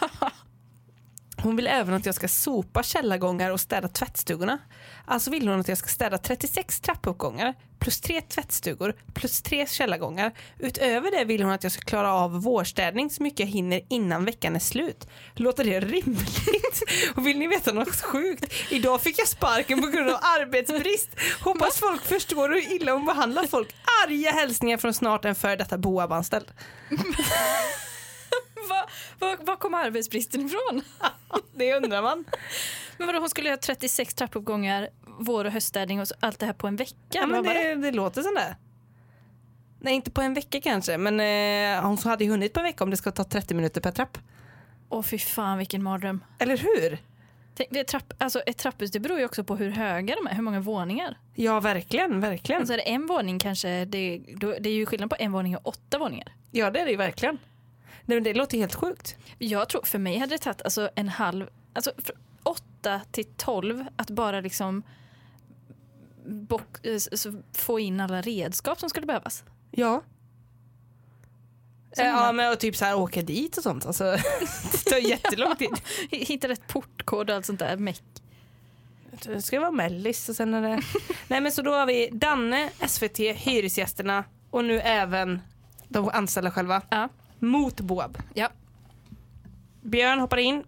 Hon 1.48 1.56
vill 1.56 1.66
även 1.66 1.94
att 1.94 2.06
jag 2.06 2.14
ska 2.14 2.28
sopa 2.28 2.82
källargångar 2.82 3.50
och 3.50 3.60
städa 3.60 3.88
tvättstugorna. 3.88 4.58
Alltså 5.04 5.30
vill 5.30 5.48
hon 5.48 5.60
att 5.60 5.68
jag 5.68 5.78
ska 5.78 5.88
städa 5.88 6.18
36 6.18 6.80
trappuppgångar 6.80 7.54
plus 7.78 8.00
tre 8.00 8.20
tvättstugor 8.20 8.94
plus 9.14 9.42
tre 9.42 9.66
källargångar. 9.66 10.32
Utöver 10.58 11.10
det 11.10 11.24
vill 11.24 11.42
hon 11.42 11.52
att 11.52 11.62
jag 11.62 11.72
ska 11.72 11.82
klara 11.82 12.12
av 12.12 12.42
vårstädning 12.42 13.10
så 13.10 13.22
mycket 13.22 13.40
jag 13.40 13.46
hinner 13.46 13.80
innan 13.88 14.24
veckan 14.24 14.56
är 14.56 14.60
slut. 14.60 15.08
Låter 15.34 15.64
det 15.64 15.80
rimligt? 15.80 16.82
Och 17.16 17.26
vill 17.26 17.38
ni 17.38 17.46
veta 17.46 17.72
något 17.72 18.00
sjukt? 18.00 18.54
Idag 18.70 19.02
fick 19.02 19.18
jag 19.18 19.28
sparken 19.28 19.80
på 19.82 19.86
grund 19.86 20.10
av 20.10 20.18
arbetsbrist. 20.22 21.08
Hoppas 21.40 21.78
folk 21.78 22.04
förstår 22.04 22.48
hur 22.48 22.72
illa 22.72 22.92
hon 22.92 23.06
behandlar 23.06 23.46
folk. 23.46 23.74
Arga 24.06 24.30
hälsningar 24.30 24.76
från 24.76 24.94
snart 24.94 25.24
en 25.24 25.34
före 25.34 25.56
detta 25.56 25.78
Boab-anställd. 25.78 26.46
Var, 28.68 28.90
var, 29.18 29.44
var 29.44 29.56
kom 29.56 29.74
arbetsbristen 29.74 30.46
ifrån? 30.46 30.82
Det 31.54 31.74
undrar 31.74 32.02
man. 32.02 32.24
Men 32.96 33.06
vadå, 33.06 33.18
hon 33.18 33.28
skulle 33.30 33.48
göra 33.48 33.58
36 33.58 34.14
trappuppgångar, 34.14 34.88
vår 35.18 35.44
och 35.44 35.52
höststädning 35.52 36.00
och 36.00 36.06
allt 36.20 36.38
det 36.38 36.46
här 36.46 36.52
på 36.52 36.66
en 36.66 36.76
vecka? 36.76 36.94
Ja, 37.10 37.26
men 37.26 37.44
det, 37.44 37.74
det 37.74 37.92
låter 37.92 38.22
som 38.22 38.34
det. 38.34 38.56
Nej, 39.80 39.94
inte 39.94 40.10
på 40.10 40.20
en 40.20 40.34
vecka 40.34 40.60
kanske, 40.60 40.98
men 40.98 41.20
eh, 41.20 41.82
hon 41.84 41.98
hade 41.98 42.24
ju 42.24 42.30
hunnit 42.30 42.52
på 42.52 42.60
en 42.60 42.64
vecka 42.64 42.84
om 42.84 42.90
det 42.90 42.96
ska 42.96 43.10
ta 43.10 43.24
30 43.24 43.54
minuter 43.54 43.80
per 43.80 43.92
trapp. 43.92 44.18
Åh 44.88 45.02
fy 45.02 45.18
fan 45.18 45.58
vilken 45.58 45.82
mardröm. 45.82 46.24
Eller 46.38 46.56
hur? 46.56 46.98
Tänk, 47.54 47.70
det 47.70 47.84
trapp, 47.84 48.12
alltså 48.18 48.40
ett 48.40 48.56
trapphus 48.58 48.90
det 48.90 49.00
beror 49.00 49.18
ju 49.18 49.24
också 49.24 49.44
på 49.44 49.56
hur 49.56 49.70
höga 49.70 50.14
de 50.14 50.26
är, 50.26 50.34
hur 50.34 50.42
många 50.42 50.60
våningar. 50.60 51.18
Ja, 51.34 51.60
verkligen, 51.60 52.20
verkligen. 52.20 52.60
Alltså 52.60 52.74
är 52.74 52.78
det 52.78 52.88
en 52.88 53.06
våning 53.06 53.38
kanske, 53.38 53.84
det, 53.84 54.20
då, 54.36 54.54
det 54.60 54.68
är 54.68 54.74
ju 54.74 54.86
skillnad 54.86 55.10
på 55.10 55.16
en 55.18 55.32
våning 55.32 55.56
och 55.56 55.66
åtta 55.66 55.98
våningar. 55.98 56.32
Ja, 56.50 56.70
det 56.70 56.80
är 56.80 56.84
det 56.84 56.90
ju 56.90 56.96
verkligen. 56.96 57.38
Nej, 58.08 58.16
men 58.16 58.22
det 58.24 58.34
låter 58.34 58.58
helt 58.58 58.74
sjukt. 58.74 59.16
Jag 59.38 59.68
tror, 59.68 59.82
för 59.82 59.98
mig 59.98 60.18
hade 60.18 60.34
det 60.34 60.38
tagit 60.38 60.62
alltså 60.62 60.90
en 60.94 61.08
halv, 61.08 61.48
alltså 61.72 61.92
från 61.98 62.16
åtta 62.42 63.00
till 63.12 63.24
tolv 63.36 63.84
att 63.96 64.10
bara 64.10 64.40
liksom 64.40 64.82
bock, 66.26 66.86
eh, 66.86 66.94
s- 66.94 67.20
så 67.22 67.42
få 67.52 67.80
in 67.80 68.00
alla 68.00 68.20
redskap 68.20 68.80
som 68.80 68.90
skulle 68.90 69.06
behövas. 69.06 69.44
Ja. 69.70 70.02
Som 71.94 72.04
Eh, 72.04 72.10
ja, 72.10 72.16
man- 72.16 72.36
men 72.36 72.52
och 72.52 72.58
typ 72.58 72.76
så 72.76 72.84
här 72.84 72.94
åka 72.96 73.22
dit 73.22 73.56
och 73.56 73.62
sånt. 73.62 73.86
Alltså, 73.86 74.04
det 74.72 74.90
tar 74.90 74.96
jättelång 75.08 75.56
tid. 75.56 75.70
Hitta 76.10 76.48
rätt 76.48 76.66
portkod 76.68 77.30
och 77.30 77.36
allt 77.36 77.46
sånt 77.46 77.58
där 77.58 77.76
meck. 77.76 78.02
Det 79.24 79.42
ska 79.42 79.60
vara 79.60 79.70
mellis 79.70 80.28
och 80.28 80.36
sen 80.36 80.54
är 80.54 80.62
det... 80.62 80.80
Nej, 81.28 81.40
men 81.40 81.52
så 81.52 81.62
då 81.62 81.70
har 81.72 81.86
vi 81.86 82.08
Danne, 82.12 82.70
SVT, 82.86 83.18
Hyresgästerna 83.18 84.24
och 84.50 84.64
nu 84.64 84.80
även 84.80 85.40
de 85.88 86.08
anställda 86.08 86.50
själva 86.50 86.82
Ja. 86.90 87.08
Mot 87.38 87.80
Boab. 87.80 88.18
Ja. 88.34 88.48
Björn 89.82 90.18
hoppar 90.20 90.36
in, 90.36 90.64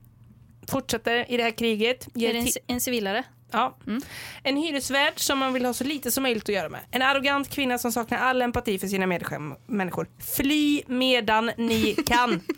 fortsätter 0.69 1.31
i 1.31 1.37
det 1.37 1.43
här 1.43 1.51
kriget. 1.51 2.07
Är 2.15 2.33
det 2.33 2.39
en, 2.39 2.47
en 2.67 2.81
civilare? 2.81 3.25
Ja. 3.51 3.77
Mm. 3.87 4.03
En 4.43 4.57
hyresvärd 4.57 5.13
som 5.21 5.39
man 5.39 5.53
vill 5.53 5.65
ha 5.65 5.73
så 5.73 5.85
lite 5.85 6.11
som 6.11 6.23
möjligt 6.23 6.43
att 6.43 6.55
göra 6.55 6.69
med. 6.69 6.81
En 6.91 7.03
arrogant 7.03 7.49
kvinna 7.51 7.79
som 7.79 7.93
saknar 7.93 8.19
all 8.19 8.43
empati 8.43 8.79
för 8.79 8.87
sina 8.87 9.07
medmänniskor. 9.07 10.07
Fly 10.37 10.83
medan 10.87 11.51
ni 11.57 11.95
kan. 12.07 12.41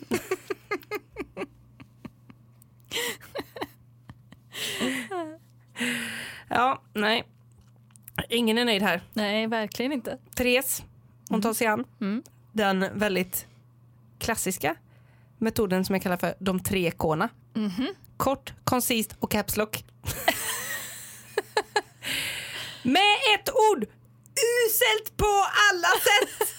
ja, 6.49 6.81
nej. 6.93 7.23
Ingen 8.29 8.57
är 8.57 8.65
nöjd 8.65 8.81
här. 8.81 9.01
Nej, 9.13 9.47
verkligen 9.47 9.91
inte. 9.91 10.17
Therese, 10.35 10.83
hon 11.29 11.41
tar 11.41 11.53
sig 11.53 11.67
an 11.67 11.85
Mm. 12.01 12.23
den 12.51 12.85
väldigt 12.93 13.45
klassiska 14.23 14.75
metoden 15.37 15.85
som 15.85 15.95
jag 15.95 16.03
kallar 16.03 16.17
för 16.17 16.35
de 16.39 16.59
tre 16.59 16.91
K'na. 16.91 17.29
Mm 17.55 17.69
-hmm. 17.69 17.87
Kort, 18.17 18.53
koncist 18.63 19.15
och 19.19 19.31
caps 19.31 19.57
lock. 19.57 19.83
Med 22.83 23.15
ett 23.35 23.49
ord! 23.49 23.85
Uselt 24.65 25.17
på 25.17 25.45
alla 25.71 25.87
sätt! 25.87 26.52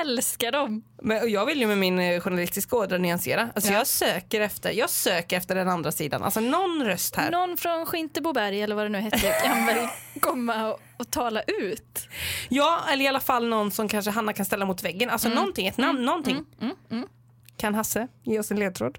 Älskar 0.00 0.52
dem! 0.52 0.84
Men 1.02 1.22
och 1.22 1.28
jag 1.28 1.46
vill 1.46 1.60
ju 1.60 1.66
med 1.66 1.78
min 1.78 1.98
eh, 1.98 2.20
journalistiska 2.20 2.76
ådra 2.76 2.98
nyansera. 2.98 3.48
Alltså 3.54 3.72
Ja. 3.72 3.78
jag, 3.78 3.86
söker 3.86 4.40
efter, 4.40 4.70
jag 4.70 4.90
söker 4.90 5.36
efter 5.36 5.54
den 5.54 5.68
andra 5.68 5.92
sidan. 5.92 6.22
Alltså 6.22 6.40
någon 6.40 6.84
röst 6.84 7.16
här. 7.16 7.30
Någon 7.30 7.56
från 7.56 7.86
Skinteboberg 7.86 8.62
eller 8.62 8.74
vad 8.74 8.84
det 8.84 8.88
nu 8.88 8.98
hette 8.98 9.34
kan 9.44 9.66
väl 9.66 9.88
komma 10.20 10.68
och, 10.72 10.80
och 10.98 11.10
tala 11.10 11.42
ut. 11.42 12.08
Ja, 12.48 12.80
eller 12.92 13.04
i 13.04 13.08
alla 13.08 13.20
fall 13.20 13.48
någon 13.48 13.70
som 13.70 13.88
kanske 13.88 14.10
Hanna 14.10 14.32
kan 14.32 14.46
ställa 14.46 14.64
mot 14.66 14.82
väggen. 14.84 15.10
Alltså 15.10 15.28
någonting, 15.28 15.66
ett 15.66 15.78
namn, 15.78 16.04
någonting. 16.04 16.44
Mm, 16.60 16.76
mm. 16.90 17.08
Kan 17.56 17.74
Hasse 17.74 18.08
ge 18.22 18.38
oss 18.38 18.50
en 18.50 18.58
ledtråd? 18.58 18.98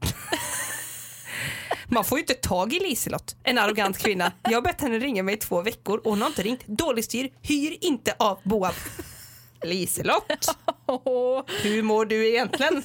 Man 1.88 2.04
får 2.04 2.18
ju 2.18 2.22
inte 2.22 2.34
tag 2.34 2.72
i 2.72 2.80
Liselott, 2.80 3.36
en 3.42 3.58
arrogant 3.58 3.98
kvinna. 3.98 4.32
Jag 4.42 4.52
har 4.52 4.62
bett 4.62 4.80
henne 4.80 4.98
ringa 4.98 5.22
mig 5.22 5.34
i 5.34 5.38
två 5.38 5.62
veckor 5.62 5.98
och 5.98 6.10
hon 6.10 6.20
har 6.20 6.28
inte 6.28 6.42
ringt. 6.42 6.66
Dålig 6.66 7.04
styr, 7.04 7.30
hyr 7.42 7.76
inte 7.80 8.14
av 8.18 8.38
Boab. 8.42 8.74
Liselott, 9.62 10.32
hur 11.62 11.82
mår 11.82 12.04
du 12.04 12.28
egentligen? 12.28 12.82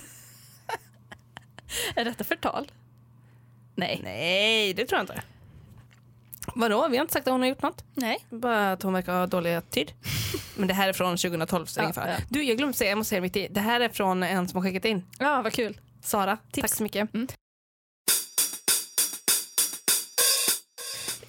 är 1.95 2.05
detta 2.05 2.23
förtal? 2.23 2.71
Nej. 3.75 3.99
Nej, 4.03 4.73
det 4.73 4.85
tror 4.85 4.97
jag 4.97 5.03
inte. 5.03 5.21
Vadå, 6.55 6.87
vi 6.87 6.97
har 6.97 7.01
inte 7.01 7.13
sagt 7.13 7.27
att 7.27 7.31
hon 7.31 7.41
har 7.41 7.47
gjort 7.49 7.61
något. 7.61 7.83
Nej. 7.93 8.25
Bara 8.29 8.71
att 8.71 8.83
hon 8.83 8.93
verkar 8.93 9.13
ha 9.19 9.27
dålig 9.27 9.53
attityd. 9.53 9.91
Men 10.55 10.67
det 10.67 10.73
här 10.73 10.89
är 10.89 10.93
från 10.93 11.17
2012 11.17 11.65
så 11.65 11.79
Ja, 11.79 11.83
ingen 11.83 11.93
fara. 11.93 12.09
ja. 12.09 12.17
Du, 12.29 12.43
jag 12.43 12.57
glömde 12.57 12.77
säga, 12.77 12.89
jag 12.91 12.97
måste 12.97 13.09
säga 13.09 13.21
mitt 13.21 13.35
i. 13.35 13.47
Det 13.47 13.59
här 13.59 13.79
är 13.79 13.89
från 13.89 14.23
en 14.23 14.47
som 14.47 14.57
har 14.57 14.63
skickat 14.69 14.85
in. 14.85 15.05
Ja, 15.19 15.41
vad 15.41 15.53
kul. 15.53 15.77
Sara, 16.03 16.37
Tips. 16.51 16.61
tack 16.61 16.77
så 16.77 16.83
mycket. 16.83 17.13
Mm. 17.13 17.27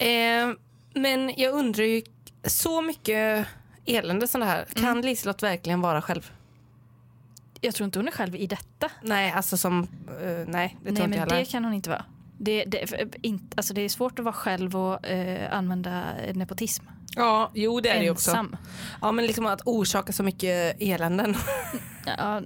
Eh, 0.03 0.55
men 0.95 1.33
jag 1.37 1.55
undrar 1.55 1.85
ju, 1.85 2.03
så 2.45 2.83
mycket 2.83 3.47
elände 3.85 4.29
som 4.29 4.41
det 4.41 4.47
här, 4.47 4.65
kan 4.75 4.85
Mm. 4.85 5.05
Liselott 5.05 5.43
verkligen 5.43 5.81
vara 5.81 6.03
själv? 6.03 6.33
Jag 7.61 7.75
tror 7.75 7.85
inte 7.85 7.99
hon 7.99 8.09
är 8.09 8.13
själv 8.13 8.37
i 8.37 8.47
detta. 8.47 8.91
Nej, 9.03 9.33
alltså 9.33 9.57
som, 9.57 9.83
eh, 9.83 9.87
nej 10.47 10.77
det 10.85 10.89
tror 10.89 10.93
Nej, 10.93 11.05
inte 11.05 11.19
jag 11.19 11.29
men 11.29 11.39
det 11.39 11.45
kan 11.45 11.65
hon 11.65 11.75
inte 11.75 11.91
vara. 11.91 12.05
Det, 12.39 12.65
det, 12.65 12.87
inte, 13.23 13.57
alltså 13.57 13.75
det 13.75 13.81
är 13.81 13.89
svårt 13.89 14.19
att 14.19 14.25
vara 14.25 14.35
själv 14.35 14.77
och 14.77 15.07
eh, 15.07 15.57
använda 15.57 16.05
nepotism. 16.35 16.85
Ja, 17.17 17.51
jo 17.55 17.81
det 17.81 17.89
är 17.89 17.99
det 17.99 18.05
ju 18.05 18.11
också. 18.11 18.47
Ja, 19.01 19.13
men 19.13 19.27
liksom 19.27 19.47
att 19.47 19.61
orsaka 19.65 20.13
så 20.13 20.23
mycket 20.23 20.77
eländen. 20.83 21.35
Ja, 22.19 22.43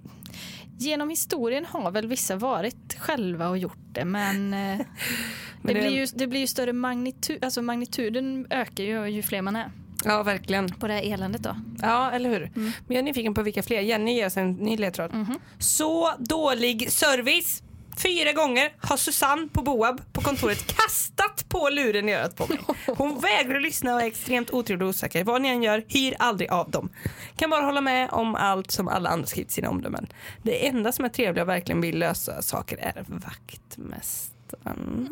genom 0.79 1.11
historien 1.11 1.67
har 1.67 1.91
väl 1.91 2.07
vissa 2.07 2.37
varit 2.37 2.97
själva 2.99 3.49
och 3.49 3.59
gjort 3.59 3.79
det 3.93 4.05
men, 4.05 4.55
eh, 4.55 4.81
det, 5.63 5.73
det- 5.73 5.81
blir 5.81 5.91
ju, 5.91 6.07
det 6.15 6.27
blir 6.27 6.41
ju 6.41 6.47
större 6.47 6.73
magnitud, 6.73 7.45
alltså 7.45 7.63
magnituden 7.63 8.47
ökar 8.51 8.85
ju 8.85 9.07
ju 9.07 9.23
fler 9.23 9.43
man 9.43 9.57
är 9.57 9.71
Ja, 10.05 10.23
verkligen. 10.23 10.69
på 10.69 10.87
det 10.87 10.93
här 10.95 11.13
eländet 11.13 11.43
då. 11.43 11.57
Ja, 11.83 12.11
eller 12.11 12.31
hur? 12.31 12.43
Mm. 12.43 12.53
Men 12.55 12.73
jag 12.89 12.97
är 12.97 13.03
nyfiken 13.03 13.35
på 13.35 13.43
vilka 13.43 13.63
fler. 13.63 13.81
Jenny 13.81 14.15
ger 14.15 14.27
oss 14.27 14.37
en 14.37 14.53
ny 14.53 14.77
ledtråd. 14.77 15.15
Mhm. 15.15 15.39
Så 15.59 16.13
dålig 16.19 16.93
service! 16.93 17.63
Fyra 17.99 18.33
gånger 18.33 18.73
har 18.79 18.97
Susanne 18.97 19.49
på 19.53 19.63
Boab 19.63 20.13
på 20.13 20.21
kontoret 20.21 20.67
kastat 20.77 21.49
på 21.49 21.69
luren 21.69 22.09
i 22.09 22.13
örat 22.15 22.37
på 22.37 22.47
mig. 22.47 22.59
Hon 22.87 23.21
vägrar 23.21 23.61
lyssna 23.61 23.95
och 23.95 24.03
är 24.03 24.07
extremt 24.07 24.51
otrevlig 24.51 24.85
och 24.87 24.91
osäker. 24.91 25.25
Vad 25.25 25.43
ni 25.43 25.49
än 25.49 25.63
gör, 25.63 25.85
hyr 25.89 26.15
aldrig 26.19 26.51
av 26.51 26.71
dem. 26.71 26.89
Kan 27.37 27.51
bara 27.51 27.63
hålla 27.65 27.81
med 27.81 28.11
om 28.11 28.35
allt 28.35 28.71
som 28.71 28.89
alla 28.89 29.11
andra 29.11 29.27
skrivit 29.27 29.51
sina 29.51 29.69
omdömen. 29.71 30.07
Det 30.43 30.67
enda 30.67 30.93
som 30.93 31.05
är 31.05 31.09
trevliga 31.09 31.43
och 31.43 31.49
verkligen 31.49 31.81
vill 31.81 31.99
lösa 31.99 32.43
saker 32.43 32.77
är 32.77 33.05
vaktmästaren. 33.09 34.36
Mm. 34.67 35.07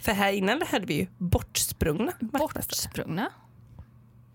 För 0.00 0.12
här 0.12 0.32
innan 0.32 0.62
hade 0.62 0.86
vi 0.86 0.94
ju 0.94 1.06
bortsprungna 1.18 2.12
vaktmästare. 2.20 2.62
Bortsprungna. 2.68 3.30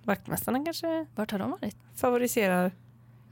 Vaktmästarna 0.04 0.66
kanske 0.66 1.06
Vart 1.16 1.32
har 1.32 1.40
de 1.40 1.52
varit? 1.52 1.78
favoriserar 1.96 2.72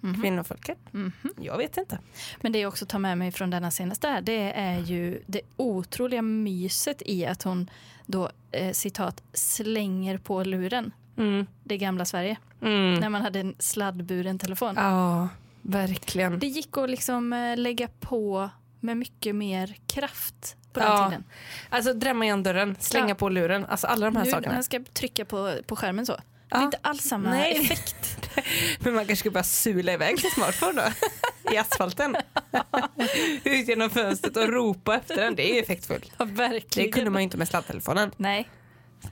Mhm. 0.01 0.21
kvinnofolket. 0.21 0.77
Mhm. 0.91 1.11
Jag 1.41 1.57
vet 1.57 1.77
inte. 1.77 1.99
Men 2.41 2.51
det 2.51 2.59
jag 2.59 2.69
också 2.69 2.85
tar 2.85 2.99
med 2.99 3.17
mig 3.17 3.31
från 3.31 3.49
denna 3.49 3.71
senaste 3.71 4.07
här, 4.07 4.21
det 4.21 4.51
är 4.53 4.79
ju 4.79 5.21
det 5.25 5.41
otroliga 5.57 6.21
myset 6.21 7.01
i 7.05 7.25
att 7.25 7.43
hon 7.43 7.69
då 8.05 8.29
eh, 8.51 8.71
citat 8.71 9.23
slänger 9.33 10.17
på 10.17 10.43
luren. 10.43 10.91
Mm. 11.17 11.45
Det 11.63 11.77
gamla 11.77 12.05
Sverige. 12.05 12.37
Mm. 12.61 12.93
När 12.93 13.09
man 13.09 13.21
hade 13.21 13.39
en 13.39 13.55
sladdburen 13.59 14.39
telefon. 14.39 14.73
Ja, 14.77 15.29
verkligen. 15.61 16.39
Det 16.39 16.47
gick 16.47 16.77
att 16.77 16.89
liksom 16.89 17.33
eh, 17.33 17.57
lägga 17.57 17.87
på 17.99 18.49
med 18.83 18.97
mycket 18.97 19.35
mer 19.35 19.75
kraft 19.87 20.55
på 20.73 20.79
den 20.79 20.89
Ja, 20.89 21.07
tiden. 21.09 21.23
Alltså 21.69 21.93
drämma 21.93 22.25
igen 22.25 22.43
dörren, 22.43 22.75
slänga 22.79 23.09
Ja. 23.09 23.15
på 23.15 23.29
luren, 23.29 23.65
alltså 23.65 23.87
alla 23.87 24.05
de 24.05 24.15
här 24.15 24.25
Nu 24.25 24.31
sakerna. 24.31 24.55
jag 24.55 24.65
ska 24.65 24.79
trycka 24.93 25.25
på, 25.25 25.55
på 25.67 25.75
skärmen 25.75 26.05
så. 26.05 26.19
Det 26.49 26.55
är 26.55 26.63
inte 26.63 26.77
alls 26.81 27.01
samma 27.03 27.29
Nej. 27.29 27.57
effekt. 27.61 28.29
Men 28.79 28.93
man 28.93 29.05
kanske 29.05 29.15
ska 29.21 29.31
börja 29.31 29.43
sula 29.43 29.93
iväg 29.93 30.19
sin 30.19 30.31
smartphone 30.31 30.81
då. 30.81 31.53
I 31.53 31.57
asfalten. 31.57 32.15
Ut 33.43 33.67
genom 33.67 33.89
fönstret 33.89 34.37
och 34.37 34.47
ropa 34.49 34.95
efter 34.95 35.15
den. 35.15 35.35
Det 35.35 35.57
är 35.57 35.63
effektfullt. 35.63 36.11
Ja, 36.17 36.25
Det 36.25 36.31
verkligen. 36.31 36.91
kunde 36.91 37.09
man 37.09 37.21
ju 37.21 37.23
inte 37.23 37.37
med 37.37 37.47
sladdtelefonen. 37.47 38.11
Nej, 38.17 38.49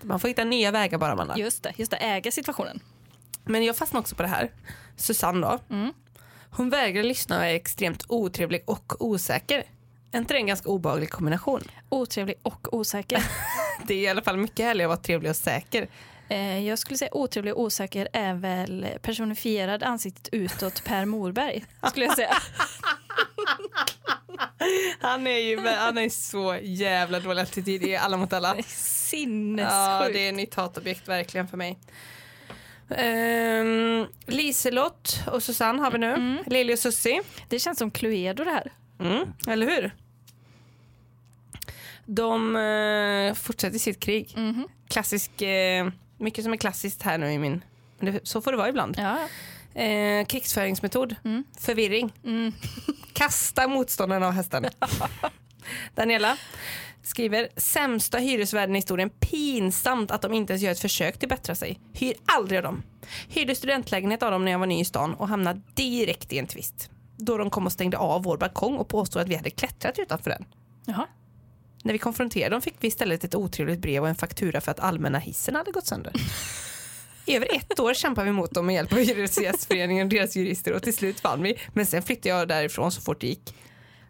Man 0.02 0.20
får 0.20 0.28
hitta 0.28 0.44
nya 0.44 0.72
vägar 0.72 0.98
bara 0.98 1.16
man 1.16 1.38
just 1.38 1.64
det. 1.64 1.74
Just 1.78 1.92
det, 1.92 1.98
äga 1.98 2.32
situationen. 2.32 2.80
Men 3.44 3.64
jag 3.66 3.76
fastnade 3.78 4.02
också 4.02 4.16
på 4.16 4.22
det 4.22 4.28
här. 4.30 4.52
Susanne 4.98 5.42
då. 5.48 5.60
Mm. 5.76 5.94
Hon 6.54 6.70
vägrar 6.70 7.04
lyssna 7.04 7.38
och 7.38 7.46
är 7.46 7.54
extremt 7.54 8.06
otrevlig 8.08 8.64
och 8.66 9.02
osäker. 9.02 9.64
Är 10.12 10.18
inte 10.18 10.34
det 10.34 10.38
en 10.38 10.48
ganska 10.48 10.70
obehaglig 10.70 11.10
kombination? 11.10 11.62
Otrevlig 11.90 12.36
och 12.44 12.74
osäker. 12.74 13.24
Det 13.88 13.94
är 13.94 13.98
i 13.98 14.08
alla 14.08 14.22
fall 14.22 14.38
mycket 14.38 14.66
härligare 14.66 14.88
att 14.94 14.98
vara 14.98 15.04
trevlig 15.04 15.30
och 15.30 15.36
säker. 15.36 15.88
Eh, 16.30 16.68
jag 16.68 16.80
skulle 16.80 16.98
säga 16.98 17.14
otrevlig 17.14 17.54
och 17.54 17.62
osäker 17.62 18.08
är 18.14 18.34
väl 18.34 18.88
personifierad 19.02 19.84
ansiktet 19.84 20.30
utåt 20.32 20.84
Per 20.84 21.06
Morberg. 21.06 21.66
Skulle 21.90 22.06
jag 22.06 22.16
säga. 22.16 22.34
Han 25.00 25.28
är 25.28 25.38
ju 25.38 25.68
han 25.68 25.98
är 25.98 26.10
så 26.10 26.58
jävla 26.62 27.20
dålig 27.20 27.42
attityd 27.42 27.84
i 27.84 27.96
Alla 27.96 28.18
mot 28.18 28.34
alla. 28.34 28.56
Sinnessjukt. 28.68 29.72
Ja, 29.74 30.10
det 30.14 30.26
är 30.26 30.30
ett 30.30 30.36
nytt 30.36 30.56
hatobjekt 30.56 31.08
verkligen 31.08 31.48
för 31.48 31.58
mig. 31.58 31.80
Um, 32.98 34.08
Liselott 34.26 35.24
och 35.32 35.44
Susanne 35.44 35.82
har 35.82 35.92
vi 35.92 35.98
nu. 35.98 36.14
Mm. 36.14 36.38
Lili 36.46 36.74
och 36.76 36.80
Susie. 36.80 37.22
Det 37.50 37.60
känns 37.60 37.78
som 37.78 37.92
Cluedo 37.92 38.44
det 38.44 38.52
här. 38.52 38.72
Mm, 39.00 39.34
eller 39.48 39.68
hur? 39.68 39.92
De 42.06 42.56
eh, 42.56 43.34
fortsätter 43.34 43.80
sitt 43.80 44.00
krig. 44.00 44.34
Mhm. 44.38 44.68
Klassisk, 44.90 45.42
eh, 45.42 45.88
mycket 46.18 46.44
som 46.44 46.54
är 46.54 46.58
klassiskt 46.58 47.02
här 47.02 47.18
nu 47.18 47.32
i 47.32 47.38
min... 47.38 47.64
det, 48.00 48.28
Så 48.28 48.42
får 48.42 48.52
det 48.52 48.58
vara 48.58 48.70
ibland. 48.70 48.96
Ja. 49.00 49.18
Eh, 49.82 50.26
krigsföringsmetod. 50.26 51.16
Mm. 51.24 51.44
Förvirring. 51.60 52.14
Mm. 52.26 52.52
Kasta 53.14 53.68
motståndaren 53.68 54.24
av 54.24 54.32
hästen. 54.32 54.66
Daniela 55.96 56.38
skriver 57.04 57.50
sämsta 57.58 58.18
hyresvärden 58.18 58.76
i 58.76 58.78
historien. 58.78 59.10
Pinsamt 59.10 60.12
att 60.12 60.22
de 60.22 60.34
inte 60.34 60.54
ens 60.54 60.64
gör 60.64 60.72
ett 60.72 60.80
försök 60.80 61.20
till 61.20 61.30
bättra 61.30 61.56
sig. 61.56 61.80
Hyr 61.94 62.14
aldrig 62.26 62.58
av 62.58 62.64
dem. 62.64 62.84
Hyrde 63.28 63.56
studentlägenhet 63.56 64.24
av 64.24 64.32
dem 64.32 64.46
när 64.46 64.52
jag 64.52 64.60
var 64.60 64.68
ny 64.68 64.80
i 64.80 64.86
stan 64.86 65.14
och 65.14 65.28
hamnade 65.28 65.62
direkt 65.74 66.34
i 66.34 66.38
en 66.38 66.48
tvist. 66.48 66.90
Då 67.18 67.38
de 67.38 67.50
kom 67.50 67.66
och 67.66 67.72
stängde 67.72 67.98
av 67.98 68.24
vår 68.24 68.38
balkong 68.38 68.78
och 68.78 68.88
påstod 68.88 69.22
att 69.22 69.28
vi 69.28 69.36
hade 69.36 69.50
klättrat 69.50 70.00
utanför 70.00 70.30
den. 70.30 70.46
Jaha. 70.86 71.08
När 71.84 71.94
vi 71.94 72.00
konfronterade 72.00 72.56
dem 72.56 72.62
fick 72.62 72.76
vi 72.80 72.88
istället 72.88 73.24
ett 73.24 73.36
otrevligt 73.36 73.80
brev 73.80 74.04
och 74.04 74.10
en 74.10 74.16
faktura 74.16 74.62
för 74.62 74.72
att 74.72 74.80
allmänna 74.80 75.20
hissen 75.20 75.56
hade 75.56 75.72
gått 75.72 75.88
sönder. 75.88 76.14
I 77.26 77.36
över 77.36 77.56
ett 77.56 77.80
år 77.80 77.94
kämpade 77.94 78.26
vi 78.26 78.32
mot 78.32 78.52
dem 78.52 78.66
med 78.66 78.76
hjälp 78.76 78.94
av 78.94 79.00
Hyresgästföreningen 79.00 80.08
och 80.08 80.14
deras 80.14 80.36
jurister 80.36 80.74
och 80.74 80.84
till 80.84 80.96
slut 80.96 81.24
vann 81.24 81.44
vi. 81.44 81.60
Men 81.74 81.86
sen 81.86 82.02
flyttade 82.04 82.30
jag 82.30 82.48
därifrån 82.48 82.92
så 82.92 83.02
fort 83.02 83.22
det 83.22 83.28
gick. 83.28 83.56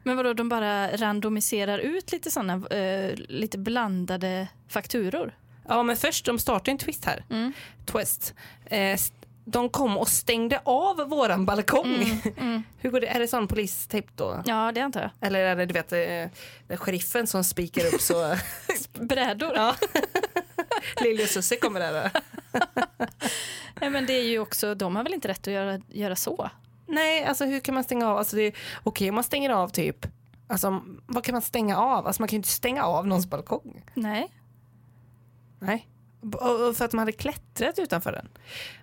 Men 0.03 0.17
vadå, 0.17 0.33
de 0.33 0.49
bara 0.49 0.97
randomiserar 0.97 1.77
ut 1.79 2.11
lite 2.11 2.31
sådana 2.31 2.67
eh, 2.67 3.13
lite 3.15 3.57
blandade 3.57 4.47
fakturor? 4.67 5.35
Ja 5.67 5.83
men 5.83 5.95
först, 5.97 6.25
de 6.25 6.39
startade 6.39 6.71
en 6.71 6.77
twist 6.77 7.05
här. 7.05 7.25
Mm. 7.29 7.53
Twist. 7.85 8.33
Eh, 8.65 8.99
de 9.45 9.69
kom 9.69 9.97
och 9.97 10.07
stängde 10.07 10.59
av 10.63 10.97
våran 10.97 11.45
balkong. 11.45 12.21
Mm. 12.37 12.63
Hur 12.79 12.89
går 12.89 12.99
det? 13.01 13.07
Är 13.07 13.19
det 13.19 13.27
sån 13.27 13.47
polistejp 13.47 14.07
då? 14.15 14.43
Ja, 14.45 14.71
det 14.71 14.81
antar 14.81 15.01
jag. 15.01 15.27
Eller 15.27 15.39
är 15.39 15.55
det 15.55 15.65
du 15.65 15.73
vet, 15.73 15.91
eh, 15.91 16.37
den 16.67 16.77
sheriffen 16.77 17.27
som 17.27 17.43
spikar 17.43 17.93
upp 17.93 18.01
så 18.01 18.35
Brädor. 18.93 19.51
ja. 19.55 19.75
Lille 21.03 21.23
och 21.23 21.29
Susse 21.29 21.55
kommer 21.55 21.79
där. 21.79 22.11
Nej, 23.81 23.89
men 23.89 24.05
det 24.05 24.13
är 24.13 24.23
ju 24.23 24.39
också, 24.39 24.75
de 24.75 24.95
har 24.95 25.03
väl 25.03 25.13
inte 25.13 25.27
rätt 25.27 25.47
att 25.47 25.53
göra, 25.53 25.79
göra 25.89 26.15
så? 26.15 26.49
Nej, 26.91 27.25
alltså 27.25 27.45
hur 27.45 27.59
kan 27.59 27.73
man 27.75 27.83
stänga 27.83 28.07
av? 28.09 28.17
Alltså, 28.17 28.35
det 28.35 28.41
är 28.41 28.53
okej 28.83 29.09
om 29.09 29.15
man 29.15 29.23
stänger 29.23 29.49
av 29.49 29.69
typ, 29.69 30.07
alltså 30.47 30.81
vad 31.05 31.23
kan 31.23 31.33
man 31.33 31.41
stänga 31.41 31.77
av? 31.77 32.07
Alltså 32.07 32.21
man 32.21 32.27
kan 32.27 32.35
ju 32.35 32.37
inte 32.37 32.49
stänga 32.49 32.83
av 32.83 33.07
någons 33.07 33.27
balkong. 33.27 33.83
Nej. 33.93 34.27
Nej. 35.59 35.87
Och 36.21 36.75
För 36.77 36.85
att 36.85 36.93
man 36.93 36.99
hade 36.99 37.11
klättrat 37.11 37.79
utanför 37.79 38.11
den. 38.11 38.27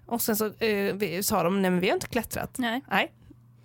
Och 0.07 0.23
sen 0.23 0.37
så 0.37 0.47
eh, 0.47 0.95
vi, 0.95 1.23
sa 1.23 1.43
de, 1.43 1.63
nej 1.63 1.71
men 1.71 1.81
vi 1.81 1.89
har 1.89 1.95
inte 1.95 2.09
klättrat. 2.09 2.59
Nej. 2.59 2.83
Nej. 2.91 3.13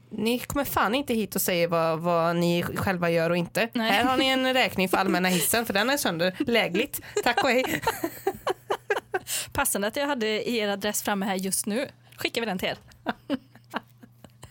ni 0.10 0.40
kommer 0.40 0.66
fan 0.66 0.96
inte 0.96 1.14
hit 1.14 1.36
och 1.36 1.42
säger 1.42 1.68
vad, 1.68 2.00
vad 2.00 2.36
ni 2.36 2.64
själva 2.64 3.10
gör 3.10 3.30
och 3.30 3.38
inte. 3.38 3.70
Nej. 3.74 3.92
Här 3.92 4.04
har 4.04 4.18
ni 4.18 4.28
en 4.28 4.54
räkning 4.54 4.90
för 4.90 4.98
allmänna 4.98 5.28
hissen 5.30 5.66
för 5.66 5.74
den 5.74 5.90
är 5.90 5.98
sönder. 5.98 6.36
Lägligt. 6.40 7.02
Tack 7.24 7.44
och 7.44 7.50
hej. 7.50 7.82
Passande 9.54 9.88
att 9.88 9.96
jag 9.96 10.08
hade 10.08 10.50
er 10.50 10.68
adress 10.68 11.04
framme 11.04 11.26
här 11.26 11.36
just 11.36 11.66
nu. 11.66 11.88
Skickar 12.18 12.42
vi 12.42 12.46
den 12.46 12.58
till 12.58 12.68
er. 12.68 12.78